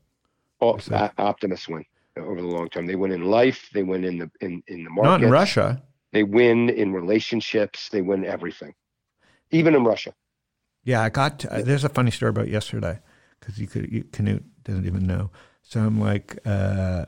Oh, 0.60 0.78
optimists 1.18 1.68
win 1.68 1.84
over 2.16 2.40
the 2.40 2.46
long 2.46 2.68
term. 2.68 2.86
They 2.86 2.96
win 2.96 3.12
in 3.12 3.24
life. 3.24 3.70
They 3.72 3.84
win 3.84 4.02
in 4.02 4.18
the 4.18 4.30
in 4.40 4.60
in 4.66 4.82
the 4.82 4.90
market. 4.90 5.08
Not 5.08 5.22
in 5.22 5.30
Russia. 5.30 5.80
They 6.12 6.24
win 6.24 6.68
in 6.68 6.92
relationships. 6.92 7.90
They 7.90 8.02
win 8.02 8.24
everything, 8.24 8.74
even 9.52 9.76
in 9.76 9.84
Russia. 9.84 10.14
Yeah, 10.84 11.02
I 11.02 11.08
got. 11.08 11.44
Uh, 11.44 11.62
there's 11.62 11.84
a 11.84 11.88
funny 11.88 12.10
story 12.10 12.30
about 12.30 12.48
yesterday 12.48 13.00
because 13.40 13.58
you 13.58 13.66
could 13.66 13.90
you, 13.90 14.04
Canute 14.04 14.44
doesn't 14.64 14.86
even 14.86 15.06
know. 15.06 15.30
So 15.62 15.80
I'm 15.80 15.98
like, 15.98 16.38
uh, 16.44 17.06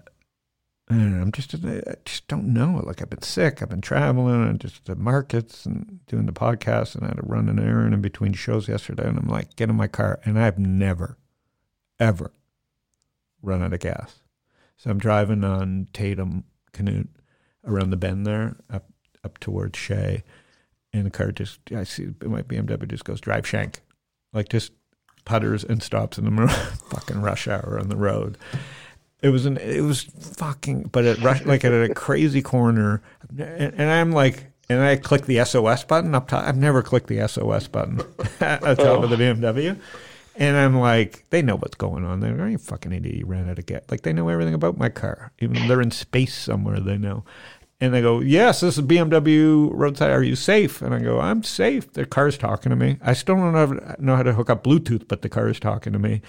I 0.89 0.95
don't 0.95 1.17
know. 1.17 1.23
I'm 1.23 1.33
just, 1.33 1.55
I 1.55 1.97
just 2.05 2.29
don't 2.29 2.55
know. 2.55 2.81
Like 2.85 3.03
I've 3.03 3.11
been 3.11 3.23
sick, 3.23 3.61
I've 3.61 3.69
been 3.69 3.81
traveling, 3.81 4.49
and 4.49 4.61
just 4.61 4.85
the 4.85 4.95
markets 4.95 5.67
and 5.67 6.01
doing 6.07 6.27
the 6.27 6.33
podcast, 6.33 6.95
and 6.95 7.05
I 7.05 7.09
had 7.09 7.17
to 7.17 7.23
run 7.23 7.49
an 7.49 7.59
errand 7.59 7.93
in 7.93 8.01
between 8.01 8.33
shows 8.33 8.69
yesterday. 8.69 9.07
And 9.07 9.19
I'm 9.19 9.29
like, 9.29 9.57
get 9.57 9.69
in 9.69 9.77
my 9.77 9.89
car, 9.89 10.21
and 10.25 10.39
I've 10.39 10.59
never, 10.59 11.19
ever 11.99 12.33
run 13.43 13.63
out 13.63 13.73
of 13.73 13.81
gas. 13.81 14.21
So 14.77 14.91
I'm 14.91 14.99
driving 14.99 15.43
on 15.43 15.89
Tatum 15.93 16.45
Canute 16.73 17.11
around 17.65 17.91
the 17.91 17.97
bend 17.97 18.27
there, 18.27 18.57
up 18.71 18.87
up 19.25 19.39
towards 19.39 19.77
Shea, 19.77 20.23
and 20.97 21.07
the 21.07 21.11
car 21.11 21.33
just, 21.33 21.61
I 21.75 21.85
see 21.85 22.09
my 22.25 22.43
BMW 22.43 22.89
just 22.89 23.05
goes 23.05 23.21
drive 23.21 23.47
shank, 23.47 23.81
like 24.33 24.49
just 24.49 24.73
putters 25.25 25.65
and 25.65 25.83
stops 25.83 26.19
in 26.19 26.25
the 26.25 26.49
fucking 26.91 27.21
rush 27.21 27.47
hour 27.47 27.79
on 27.79 27.89
the 27.89 27.97
road. 27.97 28.39
It 29.23 29.31
was 29.31 29.47
an 29.47 29.57
it 29.57 29.81
was 29.81 30.03
fucking 30.03 30.91
but 30.93 31.05
it 31.05 31.19
rush 31.21 31.45
like 31.45 31.65
at 31.65 31.73
a 31.73 31.93
crazy 31.95 32.43
corner 32.43 33.03
and, 33.31 33.75
and 33.75 33.91
I'm 33.91 34.13
like 34.13 34.47
and 34.69 34.81
I 34.81 34.97
click 34.97 35.27
the 35.27 35.45
SOS 35.45 35.85
button 35.85 36.15
up 36.15 36.29
top. 36.29 36.45
I've 36.45 36.57
never 36.57 36.83
clicked 36.83 37.07
the 37.07 37.27
SOS 37.27 37.69
button 37.69 38.01
at 38.41 38.61
the 38.61 38.75
top 38.75 39.03
of 39.03 39.11
the 39.11 39.17
oh. 39.17 39.35
BMW. 39.35 39.79
And 40.39 40.57
I'm 40.57 40.79
like, 40.79 41.25
they 41.31 41.41
know 41.41 41.57
what's 41.57 41.77
going 41.77 42.05
on. 42.05 42.21
They're 42.21 42.37
like, 42.37 42.51
you 42.51 42.59
fucking 42.59 42.93
idiot, 42.93 43.17
you 43.17 43.27
ran 43.27 43.49
out 43.49 43.59
of 43.59 43.65
gas. 43.65 43.83
Like 43.91 44.03
they 44.03 44.13
know 44.13 44.29
everything 44.29 44.55
about 44.55 44.77
my 44.77 44.91
car. 44.91 45.33
Even 45.39 45.67
they're 45.67 45.81
in 45.81 45.91
space 45.91 46.35
somewhere, 46.35 46.79
they 46.79 46.99
know. 46.99 47.25
And 47.81 47.93
they 47.93 48.01
go, 48.01 48.21
Yes, 48.21 48.61
this 48.61 48.79
is 48.79 48.85
BMW 48.85 49.69
roadside. 49.73 50.11
Are 50.11 50.23
you 50.23 50.37
safe? 50.37 50.81
And 50.81 50.95
I 50.95 51.01
go, 51.01 51.21
I'm 51.21 51.43
safe. 51.43 51.93
The 51.93 52.07
car's 52.07 52.39
talking 52.39 52.71
to 52.71 52.77
me. 52.77 52.99
I 53.03 53.13
still 53.13 53.37
don't 53.37 53.53
know, 53.53 53.95
know 53.99 54.17
how 54.17 54.23
to 54.23 54.33
hook 54.33 54.49
up 54.51 54.65
Bluetooth, 54.65 55.07
but 55.09 55.23
the 55.23 55.29
car 55.29 55.49
is 55.49 55.61
talking 55.61 55.93
to 55.93 55.99
me. 55.99 56.23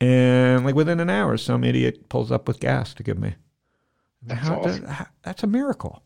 And 0.00 0.64
like 0.64 0.74
within 0.74 1.00
an 1.00 1.10
hour, 1.10 1.36
some 1.36 1.64
idiot 1.64 2.08
pulls 2.08 2.30
up 2.30 2.46
with 2.46 2.60
gas 2.60 2.94
to 2.94 3.02
give 3.02 3.18
me. 3.18 3.34
That's 4.22 4.46
How- 4.46 4.60
awesome. 4.60 4.84
how- 4.84 5.06
that's 5.22 5.42
a 5.42 5.46
miracle. 5.46 6.02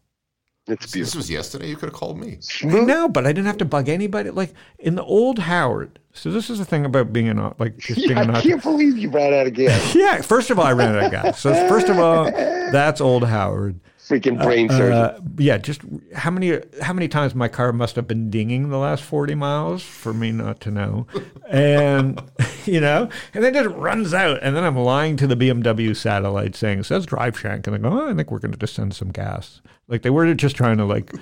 It's 0.67 0.93
This 0.93 1.15
was 1.17 1.31
yesterday. 1.31 1.69
You 1.69 1.77
could 1.77 1.89
have 1.89 1.95
called 1.95 2.19
me. 2.21 2.39
No, 2.63 3.09
but 3.09 3.27
I 3.27 3.31
didn't 3.33 3.47
have 3.47 3.57
to 3.59 3.65
bug 3.65 3.89
anybody. 3.89 4.29
Like 4.31 4.53
in 4.79 4.97
the 4.97 5.03
old 5.03 5.39
Howard. 5.39 5.99
So 6.13 6.31
this 6.31 6.51
is 6.51 6.59
the 6.59 6.65
thing 6.67 6.85
about 6.85 7.11
being 7.13 7.29
an 7.29 7.55
like 7.59 7.77
just 7.79 7.97
being 8.01 8.11
Yeah, 8.11 8.23
an 8.23 8.31
I 8.35 8.41
can't 8.43 8.63
believe 8.63 8.99
you 8.99 9.09
ran 9.11 9.33
out 9.33 9.47
of 9.47 9.55
gas. 9.55 9.95
Yeah, 9.95 10.21
first 10.21 10.51
of 10.51 10.59
all, 10.59 10.67
I 10.67 10.73
ran 10.73 10.95
out 10.95 11.05
of 11.05 11.11
gas. 11.11 11.41
So 11.41 11.55
first 11.69 11.89
of 11.89 11.99
all, 11.99 12.25
that's 12.25 13.01
old 13.01 13.25
Howard. 13.27 13.81
Freaking 14.09 14.43
brain 14.43 14.71
surgeon. 14.71 14.93
Uh, 14.93 15.21
yeah, 15.37 15.59
just 15.59 15.83
how 16.15 16.31
many 16.31 16.59
how 16.81 16.95
many 16.95 17.09
times 17.09 17.35
my 17.35 17.47
car 17.47 17.75
must 17.75 17.95
have 17.97 18.09
been 18.09 18.31
dinging 18.31 18.71
the 18.71 18.79
last 18.79 19.03
forty 19.03 19.35
miles 19.35 19.83
for 19.83 20.15
me 20.15 20.33
not 20.33 20.61
to 20.61 20.71
know, 20.71 21.07
and 21.47 22.19
you 22.65 22.81
know, 22.81 23.11
and 23.35 23.45
then 23.45 23.55
it 23.55 23.63
just 23.63 23.77
runs 23.77 24.15
out, 24.15 24.39
and 24.41 24.57
then 24.57 24.65
I'm 24.65 24.79
lying 24.79 25.19
to 25.19 25.27
the 25.27 25.37
BMW 25.37 25.95
satellite 25.95 26.57
saying 26.57 26.79
it 26.79 26.87
says 26.87 27.05
drive 27.05 27.39
shank, 27.39 27.67
and 27.67 27.77
I 27.77 27.79
go, 27.81 27.91
oh, 27.91 28.11
I 28.11 28.15
think 28.15 28.31
we're 28.31 28.39
going 28.39 28.53
to 28.53 28.59
just 28.59 28.75
send 28.75 28.95
some 28.95 29.11
gas. 29.11 29.61
Like 29.89 30.01
they 30.01 30.11
were 30.11 30.33
just 30.33 30.57
trying 30.57 30.79
to 30.79 30.87
like, 30.87 31.13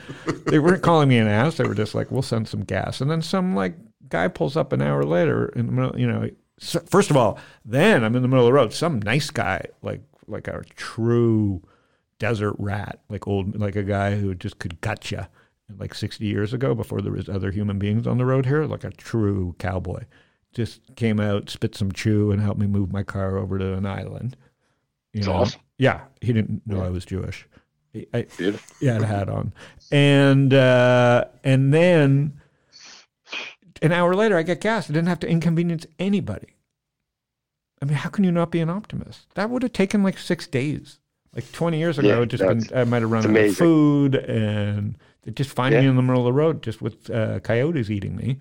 they 0.47 0.61
weren't 0.61 0.85
calling 0.85 1.09
me 1.09 1.19
an 1.19 1.27
ass. 1.27 1.57
They 1.57 1.65
were 1.65 1.75
just 1.75 1.95
like, 1.95 2.13
we'll 2.13 2.23
send 2.23 2.47
some 2.47 2.63
gas, 2.63 3.01
and 3.01 3.11
then 3.11 3.21
some 3.21 3.57
like 3.57 3.75
guy 4.09 4.29
pulls 4.29 4.57
up 4.57 4.73
an 4.73 4.81
hour 4.81 5.03
later 5.03 5.47
and 5.57 5.99
you 5.99 6.07
know. 6.07 6.31
First 6.87 7.11
of 7.11 7.19
all, 7.19 7.39
then 7.67 8.03
I'm 8.03 8.17
in 8.17 8.23
the 8.23 8.29
middle 8.29 8.47
of 8.47 8.49
the 8.49 8.53
road. 8.55 8.73
Some 8.73 9.01
nice 9.03 9.29
guy, 9.31 9.67
like 9.83 10.01
like 10.29 10.49
a 10.49 10.63
true 10.75 11.63
desert 12.19 12.55
rat, 12.59 13.01
like 13.09 13.27
old, 13.27 13.59
like 13.59 13.77
a 13.77 13.83
guy 13.83 14.17
who 14.17 14.35
just 14.35 14.59
could 14.59 14.81
gut 14.81 15.11
you 15.11 15.27
like 15.79 15.95
60 15.95 16.25
years 16.25 16.53
ago 16.53 16.75
before 16.75 17.01
there 17.01 17.13
was 17.13 17.29
other 17.29 17.51
human 17.51 17.79
beings 17.79 18.07
on 18.07 18.19
the 18.19 18.25
road 18.25 18.47
here, 18.47 18.65
like 18.65 18.85
a 18.85 18.91
true 18.91 19.55
cowboy. 19.59 20.05
Just 20.53 20.95
came 20.97 21.21
out, 21.21 21.51
spit 21.51 21.75
some 21.75 21.93
chew, 21.93 22.31
and 22.31 22.41
helped 22.41 22.61
me 22.61 22.67
move 22.67 22.93
my 22.93 23.03
car 23.03 23.37
over 23.37 23.59
to 23.59 23.75
an 23.75 23.85
island. 23.85 24.37
You 25.13 25.21
That's 25.21 25.27
know? 25.27 25.35
awesome. 25.35 25.61
Yeah, 25.79 26.01
he 26.21 26.33
didn't 26.33 26.63
know 26.67 26.83
I 26.83 26.89
was 26.89 27.05
Jewish. 27.05 27.47
I, 27.95 28.07
I, 28.15 28.27
yeah, 28.81 28.91
I 28.91 28.95
had 28.95 29.03
a 29.03 29.07
hat 29.07 29.29
on, 29.29 29.53
and 29.91 30.53
uh, 30.55 31.25
and 31.45 31.73
then 31.75 32.41
an 33.83 33.93
hour 33.93 34.15
later, 34.15 34.37
I 34.37 34.43
get 34.43 34.61
gas. 34.61 34.89
I 34.89 34.95
didn't 34.95 35.09
have 35.09 35.21
to 35.21 35.29
inconvenience 35.29 35.87
anybody. 35.99 36.57
I 37.81 37.85
mean, 37.85 37.95
how 37.95 38.09
can 38.09 38.25
you 38.25 38.33
not 38.33 38.51
be 38.51 38.61
an 38.61 38.71
optimist? 38.71 39.27
That 39.35 39.51
would 39.51 39.63
have 39.63 39.73
taken 39.73 40.03
like 40.03 40.19
six 40.19 40.47
days. 40.47 41.01
Like 41.37 41.53
twenty 41.53 41.79
years 41.79 41.99
ago, 41.99 42.21
Yeah, 42.21 42.25
just 42.25 42.43
been 42.43 42.63
I 42.77 42.85
might 42.85 43.03
have 43.03 43.11
run 43.11 43.25
out 43.37 43.45
of 43.45 43.57
food, 43.57 44.15
and 44.17 44.97
they 45.23 45.31
just 45.33 45.51
find 45.51 45.75
me 45.75 45.87
in 45.87 45.95
the 45.95 46.03
middle 46.03 46.23
of 46.23 46.25
the 46.25 46.33
road, 46.33 46.63
just 46.63 46.81
with 46.83 47.11
uh, 47.11 47.41
coyotes 47.41 47.91
eating 47.91 48.17
me. 48.17 48.39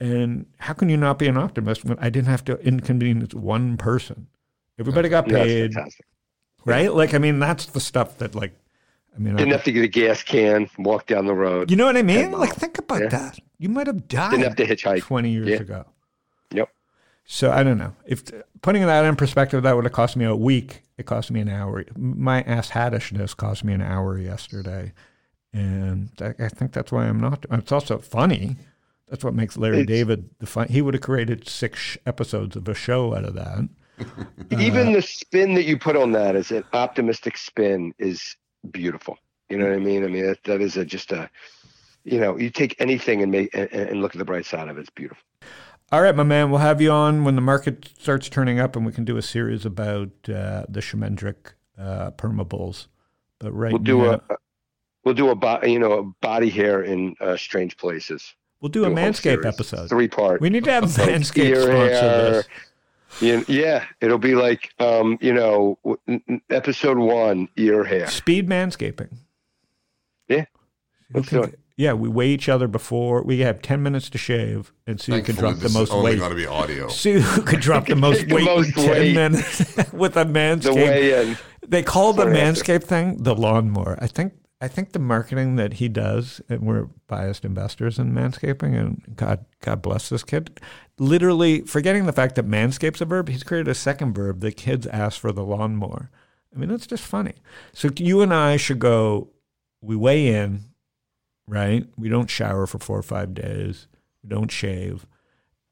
And 0.00 0.46
how 0.58 0.74
can 0.74 0.88
you 0.88 0.96
not 0.96 1.18
be 1.18 1.28
an 1.28 1.36
optimist 1.36 1.84
when 1.84 1.96
I 2.00 2.10
didn't 2.10 2.28
have 2.28 2.44
to 2.46 2.58
inconvenience 2.58 3.34
one 3.34 3.76
person? 3.76 4.26
Everybody 4.80 5.08
got 5.08 5.28
Yeah, 5.28 5.66
that's 5.68 5.96
paid, 5.96 6.04
right? 6.64 6.92
Like, 6.92 7.14
I 7.14 7.18
mean, 7.18 7.38
that's 7.40 7.66
the 7.66 7.80
stuff 7.80 8.18
that, 8.18 8.34
like, 8.34 8.52
I 9.16 9.18
mean, 9.20 9.34
I- 9.34 9.38
Didn't 9.38 9.52
have 9.52 9.64
to 9.64 9.72
get 9.72 9.82
a 9.84 9.88
gas 9.88 10.22
can, 10.22 10.68
walk 10.78 11.06
down 11.06 11.26
the 11.26 11.34
road. 11.34 11.70
you 11.70 11.76
know 11.76 11.86
what 11.86 11.96
I 11.96 12.02
mean? 12.02 12.30
Like, 12.32 12.54
think 12.54 12.78
about 12.78 13.02
Yeah. 13.02 13.08
that. 13.08 13.38
You 13.58 13.68
might 13.68 13.86
have 13.88 14.06
died 14.06 14.30
Didn't 14.32 14.44
have 14.44 14.56
to 14.56 14.66
hitchhike. 14.66 15.00
20 15.00 15.30
years 15.30 15.48
Yeah. 15.48 15.56
ago. 15.56 15.84
Yep. 16.52 16.68
So 17.24 17.50
I 17.50 17.62
don't 17.64 17.78
know. 17.78 17.94
If 18.06 18.22
putting 18.62 18.86
that 18.86 19.04
in 19.04 19.16
perspective, 19.16 19.62
that 19.64 19.74
would 19.74 19.84
have 19.84 19.92
cost 19.92 20.16
me 20.16 20.24
a 20.24 20.36
week. 20.36 20.82
It 20.98 21.06
cost 21.06 21.30
me 21.30 21.40
an 21.40 21.48
hour. 21.48 21.84
My 21.96 22.42
ass 22.42 22.70
hattishness 22.70 23.36
cost 23.36 23.62
me 23.64 23.72
an 23.72 23.80
hour 23.82 24.18
yesterday, 24.18 24.92
and 25.52 26.10
I 26.20 26.48
think 26.48 26.72
that's 26.72 26.90
why 26.92 27.06
I'm 27.06 27.20
not. 27.20 27.46
It's 27.50 27.72
also 27.72 27.98
funny. 27.98 28.56
That's 29.08 29.24
what 29.24 29.32
makes 29.34 29.56
Larry 29.56 29.80
It's- 29.82 29.86
David 29.86 30.28
the 30.38 30.46
fun. 30.46 30.68
He 30.68 30.82
would 30.82 30.94
have 30.94 31.02
created 31.02 31.48
six 31.48 31.78
sh- 31.80 31.96
episodes 32.04 32.56
of 32.56 32.68
a 32.68 32.74
show 32.74 33.14
out 33.14 33.24
of 33.24 33.34
that. 33.34 33.68
Even 34.60 34.92
the 34.92 35.00
spin 35.02 35.54
that 35.54 35.64
you 35.64 35.78
put 35.78 35.96
on 35.96 36.12
that 36.12 36.36
as 36.36 36.50
an 36.50 36.64
optimistic 36.72 37.36
spin 37.36 37.94
is 37.98 38.36
beautiful. 38.70 39.16
You 39.48 39.56
know 39.58 39.64
what 39.64 39.74
I 39.74 39.78
mean? 39.78 40.04
I 40.04 40.08
mean 40.08 40.26
that, 40.26 40.44
that 40.44 40.60
is 40.60 40.76
a, 40.76 40.84
just 40.84 41.10
a, 41.10 41.30
you 42.04 42.20
know, 42.20 42.36
you 42.38 42.50
take 42.50 42.76
anything 42.80 43.22
and 43.22 43.32
make 43.32 43.48
and, 43.54 43.72
and 43.72 44.02
look 44.02 44.14
at 44.14 44.18
the 44.18 44.24
bright 44.24 44.44
side 44.46 44.68
of 44.68 44.76
it. 44.76 44.82
It's 44.82 44.90
beautiful. 44.90 45.24
All 45.90 46.02
right, 46.02 46.14
my 46.14 46.22
man. 46.22 46.50
We'll 46.50 46.60
have 46.60 46.80
you 46.82 46.90
on 46.90 47.24
when 47.24 47.34
the 47.34 47.40
market 47.40 47.88
starts 47.98 48.28
turning 48.28 48.60
up, 48.60 48.76
and 48.76 48.84
we 48.84 48.92
can 48.92 49.04
do 49.04 49.16
a 49.16 49.22
series 49.22 49.64
about 49.64 50.08
uh, 50.28 50.64
the 50.68 50.80
Shemendrick 50.80 51.52
uh, 51.78 52.10
perma 52.12 52.46
bulls. 52.46 52.88
But 53.38 53.52
right 53.52 53.72
We'll 53.72 53.78
do 53.82 53.98
now, 54.02 54.10
a, 54.28 54.36
we'll 55.04 55.14
do 55.14 55.30
a 55.30 55.34
bo- 55.34 55.62
you 55.64 55.78
know 55.78 55.92
a 55.92 56.02
body 56.02 56.50
hair 56.50 56.82
in 56.82 57.14
uh, 57.20 57.36
strange 57.36 57.76
places. 57.78 58.34
we'll 58.60 58.68
do 58.68 58.84
a 58.84 58.88
do 58.88 58.92
a 58.96 59.00
whole 59.00 59.10
Manscaped 59.12 59.46
episode. 59.46 59.88
Three 59.88 60.08
part. 60.08 60.40
We 60.42 60.50
need 60.50 60.64
to 60.64 60.72
have 60.72 60.84
Manscaped 60.84 61.44
ear 61.44 61.62
sponsor 61.62 61.76
hair. 61.76 62.30
this. 62.32 62.48
You- 63.20 63.44
yeah, 63.48 63.84
it'll 64.02 64.18
be 64.18 64.34
like 64.34 64.70
um, 64.80 65.16
you 65.22 65.32
know, 65.32 65.78
w- 65.82 65.98
n- 66.06 66.22
n- 66.28 66.42
episode 66.50 66.98
one, 66.98 67.48
ear 67.56 67.82
hair. 67.82 68.08
Speed 68.08 68.46
manscaping. 68.46 69.08
Yeah. 70.28 70.44
Let's 71.14 71.28
can- 71.30 71.38
do 71.38 71.44
it. 71.44 71.57
Yeah, 71.78 71.92
we 71.92 72.08
weigh 72.08 72.28
each 72.30 72.48
other 72.48 72.66
before 72.68 73.22
we 73.22 73.38
have 73.38 73.62
ten 73.62 73.82
minutes 73.84 74.10
to 74.10 74.18
shave, 74.18 74.72
and 74.86 75.00
see 75.00 75.12
who 75.12 75.22
can 75.22 75.36
Thankfully, 75.36 75.52
drop 75.54 75.62
the 75.62 75.78
most 75.78 75.94
weight. 75.94 76.18
going 76.18 76.30
to 76.30 76.36
be 76.36 76.44
audio. 76.46 76.88
See 76.88 77.20
who 77.20 77.42
could 77.48 77.60
drop 77.60 77.86
the 77.86 77.94
most 78.06 78.28
The 78.28 78.34
weight 78.34 78.44
most 78.44 78.76
in 78.76 78.82
ten 78.82 78.90
weight. 78.90 79.14
minutes 79.14 79.58
with 79.92 80.16
a 80.16 80.24
manscape. 80.24 80.62
The 80.62 80.70
manscaped. 80.70 80.74
way 80.74 81.22
in. 81.30 81.38
They 81.66 81.82
call 81.84 82.12
the 82.12 82.22
Sorry, 82.24 82.38
Esther. 82.40 82.64
manscaped 82.78 82.84
thing 82.84 83.22
the 83.22 83.34
lawnmower. 83.34 83.96
I 84.00 84.08
think 84.08 84.32
I 84.60 84.66
think 84.66 84.90
the 84.90 84.98
marketing 84.98 85.54
that 85.54 85.74
he 85.74 85.88
does, 85.88 86.40
and 86.48 86.62
we're 86.62 86.88
biased 87.06 87.44
investors 87.44 87.96
in 88.00 88.12
manscaping, 88.12 88.76
and 88.76 89.00
God 89.14 89.44
God 89.60 89.80
bless 89.80 90.08
this 90.08 90.24
kid. 90.24 90.60
Literally, 90.98 91.60
forgetting 91.60 92.06
the 92.06 92.12
fact 92.12 92.34
that 92.34 92.44
manscape's 92.48 93.00
a 93.00 93.04
verb, 93.04 93.28
he's 93.28 93.44
created 93.44 93.68
a 93.68 93.74
second 93.76 94.14
verb 94.14 94.40
that 94.40 94.56
kids 94.56 94.84
ask 94.88 95.20
for 95.20 95.30
the 95.30 95.44
lawnmower. 95.44 96.10
I 96.52 96.58
mean, 96.58 96.70
that's 96.70 96.88
just 96.88 97.04
funny. 97.04 97.34
So 97.72 97.88
you 97.98 98.20
and 98.20 98.34
I 98.34 98.56
should 98.56 98.80
go. 98.80 99.28
We 99.80 99.94
weigh 99.94 100.26
in, 100.34 100.64
right? 101.48 101.86
We 101.96 102.08
don't 102.08 102.30
shower 102.30 102.66
for 102.66 102.78
four 102.78 102.98
or 102.98 103.02
five 103.02 103.34
days. 103.34 103.88
We 104.22 104.28
don't 104.28 104.50
shave, 104.50 105.06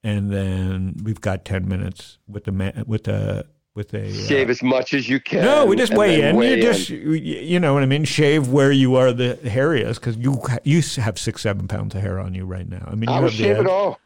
and 0.03 0.33
then 0.33 0.97
we've 1.03 1.21
got 1.21 1.45
ten 1.45 1.69
minutes 1.69 2.19
with 2.27 2.45
the 2.45 2.53
man, 2.53 2.85
with 2.87 3.05
the 3.05 3.47
with 3.77 3.93
a 3.93 4.09
uh, 4.09 4.13
Shave 4.13 4.51
as 4.51 4.63
much 4.63 4.95
as 4.95 5.09
you 5.09 5.21
can. 5.21 5.43
no, 5.43 5.67
we 5.67 5.77
just 5.77 5.95
weigh 5.95 6.23
in. 6.23 6.35
weigh 6.35 6.57
you 6.57 6.63
just, 6.63 6.89
you, 6.89 7.13
you 7.13 7.61
know 7.61 7.75
what 7.75 7.83
I 7.83 7.87
mean. 7.87 8.05
Shave 8.05 8.49
where 8.49 8.73
you 8.73 8.97
are 8.97 9.13
the 9.13 9.39
hairiest 9.45 9.97
because 9.97 10.17
you 10.17 10.43
you 10.65 10.83
have 11.03 11.19
six 11.19 11.43
seven 11.43 11.69
pounds 11.69 11.95
of 11.95 12.01
hair 12.01 12.19
on 12.19 12.35
you 12.35 12.47
right 12.47 12.69
now. 12.69 12.85
I 12.87 12.95
mean, 12.95 13.11
you 13.11 13.17
I 13.17 13.21
the 13.21 13.31
shave 13.31 13.59
it 13.59 13.67
all. 13.67 14.01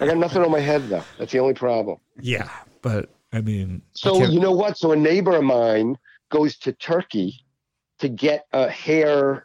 I 0.00 0.06
got 0.06 0.16
nothing 0.16 0.42
on 0.42 0.50
my 0.50 0.60
head 0.60 0.88
though. 0.88 1.04
That's 1.18 1.32
the 1.32 1.38
only 1.38 1.54
problem. 1.54 1.98
Yeah, 2.20 2.50
but 2.82 3.10
I 3.32 3.40
mean, 3.40 3.82
So 3.92 4.18
can't- 4.18 4.32
you 4.32 4.40
know 4.40 4.52
what? 4.52 4.76
So 4.76 4.92
a 4.92 4.96
neighbor 4.96 5.36
of 5.36 5.44
mine 5.44 5.96
goes 6.30 6.56
to 6.58 6.72
Turkey 6.72 7.44
to 8.00 8.08
get 8.08 8.46
a 8.52 8.68
hair 8.68 9.06
uh, 9.06 9.36
uh, 9.36 9.36
uh, 9.36 9.40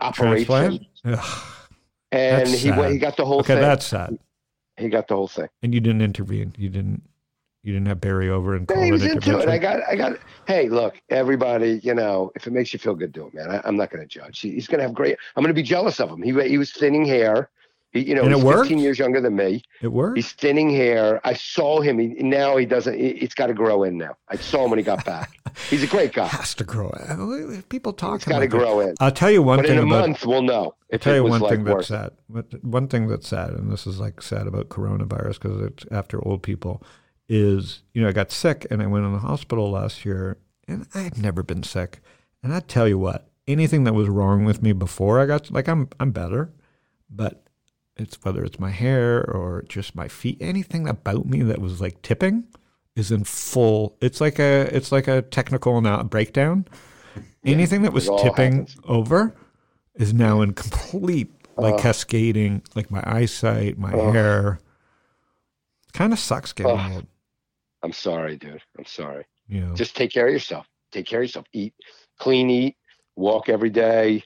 operation, 0.00 0.86
and 2.12 2.48
he 2.48 2.68
sad. 2.68 2.92
he 2.92 2.98
got 2.98 3.16
the 3.16 3.24
whole 3.24 3.40
okay, 3.40 3.54
thing. 3.54 3.62
that's 3.62 3.86
sad. 3.86 4.18
He 4.76 4.88
got 4.88 5.08
the 5.08 5.16
whole 5.16 5.28
thing. 5.28 5.48
And 5.62 5.74
you 5.74 5.80
didn't 5.80 6.02
intervene. 6.02 6.54
You 6.56 6.68
didn't. 6.68 7.02
You 7.64 7.72
didn't 7.72 7.88
have 7.88 8.00
Barry 8.00 8.30
over 8.30 8.54
and 8.54 8.66
call 8.66 8.78
Yeah, 8.78 8.84
he 8.84 8.92
was 8.92 9.04
into 9.04 9.40
it. 9.40 9.48
I 9.48 9.58
got, 9.58 9.80
I 9.86 9.96
got. 9.96 10.16
Hey, 10.46 10.68
look, 10.68 10.94
everybody. 11.10 11.80
You 11.82 11.92
know, 11.92 12.30
if 12.36 12.46
it 12.46 12.52
makes 12.52 12.72
you 12.72 12.78
feel 12.78 12.94
good, 12.94 13.12
do 13.12 13.26
it, 13.26 13.34
man. 13.34 13.50
I, 13.50 13.60
I'm 13.64 13.76
not 13.76 13.90
going 13.90 14.00
to 14.00 14.06
judge. 14.06 14.38
He, 14.38 14.52
he's 14.52 14.68
going 14.68 14.78
to 14.78 14.84
have 14.84 14.94
great. 14.94 15.18
I'm 15.36 15.42
going 15.42 15.54
to 15.54 15.60
be 15.60 15.64
jealous 15.64 16.00
of 16.00 16.08
him. 16.08 16.22
He 16.22 16.32
he 16.48 16.56
was 16.56 16.72
thinning 16.72 17.04
hair, 17.04 17.50
He, 17.92 18.08
you 18.08 18.14
know, 18.14 18.22
And 18.24 18.34
he's 18.34 18.44
worked? 18.44 18.68
15 18.68 18.78
years 18.78 18.98
younger 18.98 19.20
than 19.20 19.34
me. 19.34 19.62
It 19.80 19.88
worked. 19.88 20.18
He's 20.18 20.32
thinning 20.32 20.68
hair. 20.70 21.20
I 21.24 21.32
saw 21.34 21.80
him. 21.80 21.98
He, 21.98 22.08
now 22.22 22.56
he 22.56 22.66
doesn't. 22.66 22.94
It, 22.94 23.22
it's 23.22 23.34
got 23.34 23.46
to 23.46 23.54
grow 23.54 23.82
in 23.82 23.96
now. 23.96 24.16
I 24.28 24.36
saw 24.36 24.64
him 24.64 24.70
when 24.70 24.78
he 24.78 24.84
got 24.84 25.04
back. 25.04 25.30
He's 25.70 25.82
a 25.82 25.86
great 25.86 26.12
guy. 26.12 26.26
has 26.26 26.54
to 26.56 26.64
grow. 26.64 26.90
Uh, 26.90 27.62
People 27.68 27.92
talk 27.92 28.16
It's 28.16 28.24
got 28.26 28.40
to 28.40 28.46
grow 28.46 28.80
in. 28.80 28.94
I'll 29.00 29.10
tell 29.10 29.30
you 29.30 29.42
one 29.42 29.58
But 29.58 29.66
thing 29.66 29.78
in 29.78 29.84
a 29.84 29.86
about 29.86 30.08
month, 30.08 30.26
we'll 30.26 30.42
know 30.42 30.74
I'll 30.92 30.98
tell 30.98 31.14
you 31.14 31.24
one 31.24 31.40
like 31.40 31.50
thing 31.50 31.64
that's 31.64 31.74
worse. 31.74 31.88
sad. 31.88 32.12
But 32.28 32.62
One 32.62 32.88
thing 32.88 33.08
that's 33.08 33.26
sad, 33.26 33.50
and 33.50 33.72
this 33.72 33.86
is 33.86 33.98
like 33.98 34.20
sad 34.22 34.46
about 34.46 34.68
coronavirus 34.68 35.40
because 35.40 35.60
it's 35.62 35.84
after 35.90 36.22
old 36.26 36.42
people, 36.42 36.82
is 37.28 37.82
you 37.94 38.02
know 38.02 38.08
I 38.08 38.12
got 38.12 38.30
sick 38.30 38.66
and 38.70 38.82
I 38.82 38.86
went 38.86 39.04
in 39.06 39.12
the 39.12 39.18
hospital 39.18 39.70
last 39.70 40.04
year, 40.04 40.38
and 40.66 40.86
I 40.94 41.00
had 41.00 41.18
never 41.18 41.42
been 41.42 41.62
sick. 41.62 42.00
And 42.42 42.52
I 42.54 42.60
tell 42.60 42.86
you 42.86 42.98
what, 42.98 43.28
anything 43.46 43.84
that 43.84 43.94
was 43.94 44.08
wrong 44.08 44.44
with 44.44 44.62
me 44.62 44.72
before 44.72 45.18
I 45.18 45.26
got 45.26 45.50
like 45.50 45.68
I'm 45.68 45.88
I'm 45.98 46.12
better, 46.12 46.52
but 47.10 47.47
it's 47.98 48.22
whether 48.24 48.44
it's 48.44 48.58
my 48.58 48.70
hair 48.70 49.24
or 49.30 49.64
just 49.68 49.94
my 49.94 50.08
feet, 50.08 50.38
anything 50.40 50.88
about 50.88 51.26
me 51.26 51.42
that 51.42 51.60
was 51.60 51.80
like 51.80 52.00
tipping 52.02 52.44
is 52.96 53.10
in 53.10 53.24
full. 53.24 53.96
It's 54.00 54.20
like 54.20 54.38
a 54.38 54.68
it's 54.74 54.90
like 54.92 55.08
a 55.08 55.22
technical 55.22 55.80
now 55.80 56.02
breakdown. 56.02 56.66
Anything 57.44 57.82
that 57.82 57.92
was 57.92 58.06
tipping 58.22 58.58
happens. 58.66 58.76
over 58.84 59.34
is 59.94 60.12
now 60.14 60.40
in 60.42 60.52
complete 60.54 61.32
like 61.56 61.74
Uh. 61.74 61.78
cascading, 61.78 62.62
like 62.74 62.90
my 62.90 63.02
eyesight, 63.06 63.78
my 63.78 63.90
hair. 63.90 64.60
Kind 65.92 66.12
of 66.12 66.18
sucks 66.18 66.52
getting 66.52 66.78
Ugh. 66.78 66.92
old. 66.92 67.06
I'm 67.82 67.92
sorry, 67.92 68.36
dude. 68.36 68.62
I'm 68.78 68.84
sorry. 68.84 69.24
Know, 69.48 69.74
Just 69.74 69.96
take 69.96 70.12
care 70.12 70.26
of 70.26 70.32
yourself. 70.32 70.66
Take 70.92 71.06
care 71.06 71.20
of 71.20 71.24
yourself. 71.24 71.46
Eat 71.52 71.74
clean. 72.18 72.50
Eat. 72.50 72.76
Walk 73.16 73.48
every 73.48 73.70
day. 73.70 74.22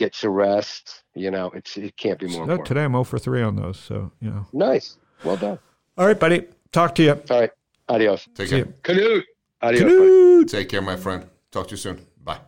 Get 0.00 0.14
some 0.14 0.30
rest. 0.30 1.02
You 1.14 1.30
know, 1.30 1.50
it's 1.54 1.76
it 1.76 1.94
can't 1.98 2.18
be 2.18 2.24
more 2.26 2.32
So 2.36 2.40
important. 2.42 2.66
today 2.68 2.84
I'm 2.84 2.92
0 2.92 3.04
for 3.04 3.18
3 3.18 3.42
on 3.42 3.56
those. 3.56 3.78
So, 3.78 4.10
you 4.18 4.30
know. 4.30 4.46
Nice. 4.54 4.96
Well 5.24 5.36
done. 5.36 5.58
All 5.98 6.06
right, 6.06 6.18
buddy. 6.18 6.46
Talk 6.72 6.94
to 6.94 7.02
you. 7.02 7.12
All 7.30 7.40
right. 7.40 7.50
Adios. 7.90 8.26
Take 8.34 8.48
See 8.48 8.56
care. 8.56 8.64
you. 8.66 8.74
Canute. 8.82 9.24
Adios. 9.60 9.82
buddy. 9.82 9.94
Canute. 9.94 10.48
Take 10.48 10.68
care, 10.70 10.80
my 10.80 10.96
friend. 10.96 11.26
Talk 11.50 11.66
to 11.68 11.72
you 11.72 11.76
soon. 11.76 12.06
Bye. 12.24 12.38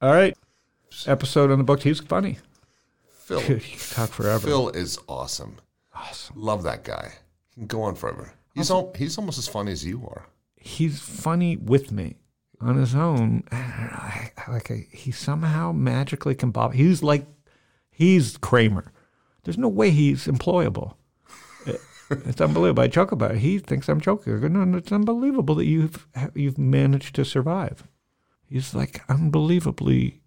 All 0.00 0.14
right. 0.14 0.34
Episode 1.06 1.50
on 1.50 1.58
the 1.58 1.64
book. 1.64 1.82
He's 1.82 2.00
funny. 2.00 2.38
Phil. 3.18 3.40
Dude, 3.42 3.60
he 3.62 3.76
can 3.76 3.94
talk 3.94 4.08
forever. 4.08 4.46
Phil 4.46 4.70
is 4.70 4.98
awesome. 5.08 5.56
Awesome. 5.94 6.40
Love 6.40 6.62
that 6.62 6.84
guy. 6.84 7.12
He 7.50 7.60
can 7.60 7.66
go 7.66 7.82
on 7.82 7.94
forever. 7.96 8.32
He's 8.54 8.70
al- 8.70 8.94
he's 8.96 9.18
almost 9.18 9.36
as 9.38 9.46
funny 9.46 9.72
as 9.72 9.84
you 9.84 10.06
are. 10.08 10.24
He's 10.58 11.00
funny 11.00 11.58
with 11.58 11.92
me. 11.92 12.16
On 12.60 12.76
his 12.76 12.94
own, 12.94 13.44
I 13.52 14.30
like 14.48 14.70
I, 14.70 14.86
he 14.90 15.10
somehow 15.10 15.72
magically 15.72 16.34
can 16.34 16.50
bob. 16.50 16.72
He's 16.74 17.02
like, 17.02 17.26
he's 17.90 18.36
Kramer. 18.38 18.92
There's 19.44 19.58
no 19.58 19.68
way 19.68 19.90
he's 19.90 20.26
employable. 20.26 20.94
It- 21.66 21.80
it's 22.08 22.40
unbelievable. 22.40 22.84
I 22.84 22.86
joke 22.86 23.10
about 23.10 23.32
it. 23.32 23.38
He 23.38 23.58
thinks 23.58 23.88
I'm 23.88 24.00
joking. 24.00 24.38
Go, 24.40 24.46
no, 24.46 24.78
it's 24.78 24.92
unbelievable 24.92 25.56
that 25.56 25.64
you've 25.66 26.06
you've 26.34 26.56
managed 26.56 27.16
to 27.16 27.24
survive. 27.24 27.82
He's 28.48 28.74
like 28.76 29.02
unbelievably 29.08 30.20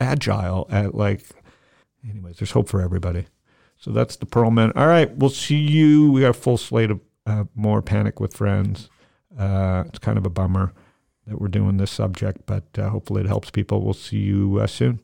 agile 0.00 0.66
at 0.70 0.94
like. 0.96 1.24
Anyways, 2.08 2.38
there's 2.38 2.50
hope 2.50 2.68
for 2.68 2.80
everybody. 2.80 3.26
So 3.76 3.92
that's 3.92 4.16
the 4.16 4.26
Pearlman. 4.26 4.72
All 4.74 4.88
right, 4.88 5.14
we'll 5.16 5.30
see 5.30 5.56
you. 5.58 6.10
We 6.10 6.22
got 6.22 6.30
a 6.30 6.32
full 6.32 6.56
slate 6.56 6.90
of 6.90 7.00
uh, 7.26 7.44
more 7.54 7.80
Panic 7.80 8.18
with 8.18 8.34
Friends. 8.34 8.88
Uh, 9.38 9.84
it's 9.86 9.98
kind 10.00 10.18
of 10.18 10.26
a 10.26 10.30
bummer 10.30 10.72
that 11.30 11.40
we're 11.40 11.48
doing 11.48 11.76
this 11.78 11.90
subject, 11.90 12.42
but 12.44 12.64
uh, 12.76 12.90
hopefully 12.90 13.22
it 13.22 13.26
helps 13.28 13.50
people. 13.50 13.82
We'll 13.82 13.94
see 13.94 14.18
you 14.18 14.58
uh, 14.60 14.66
soon. 14.66 14.98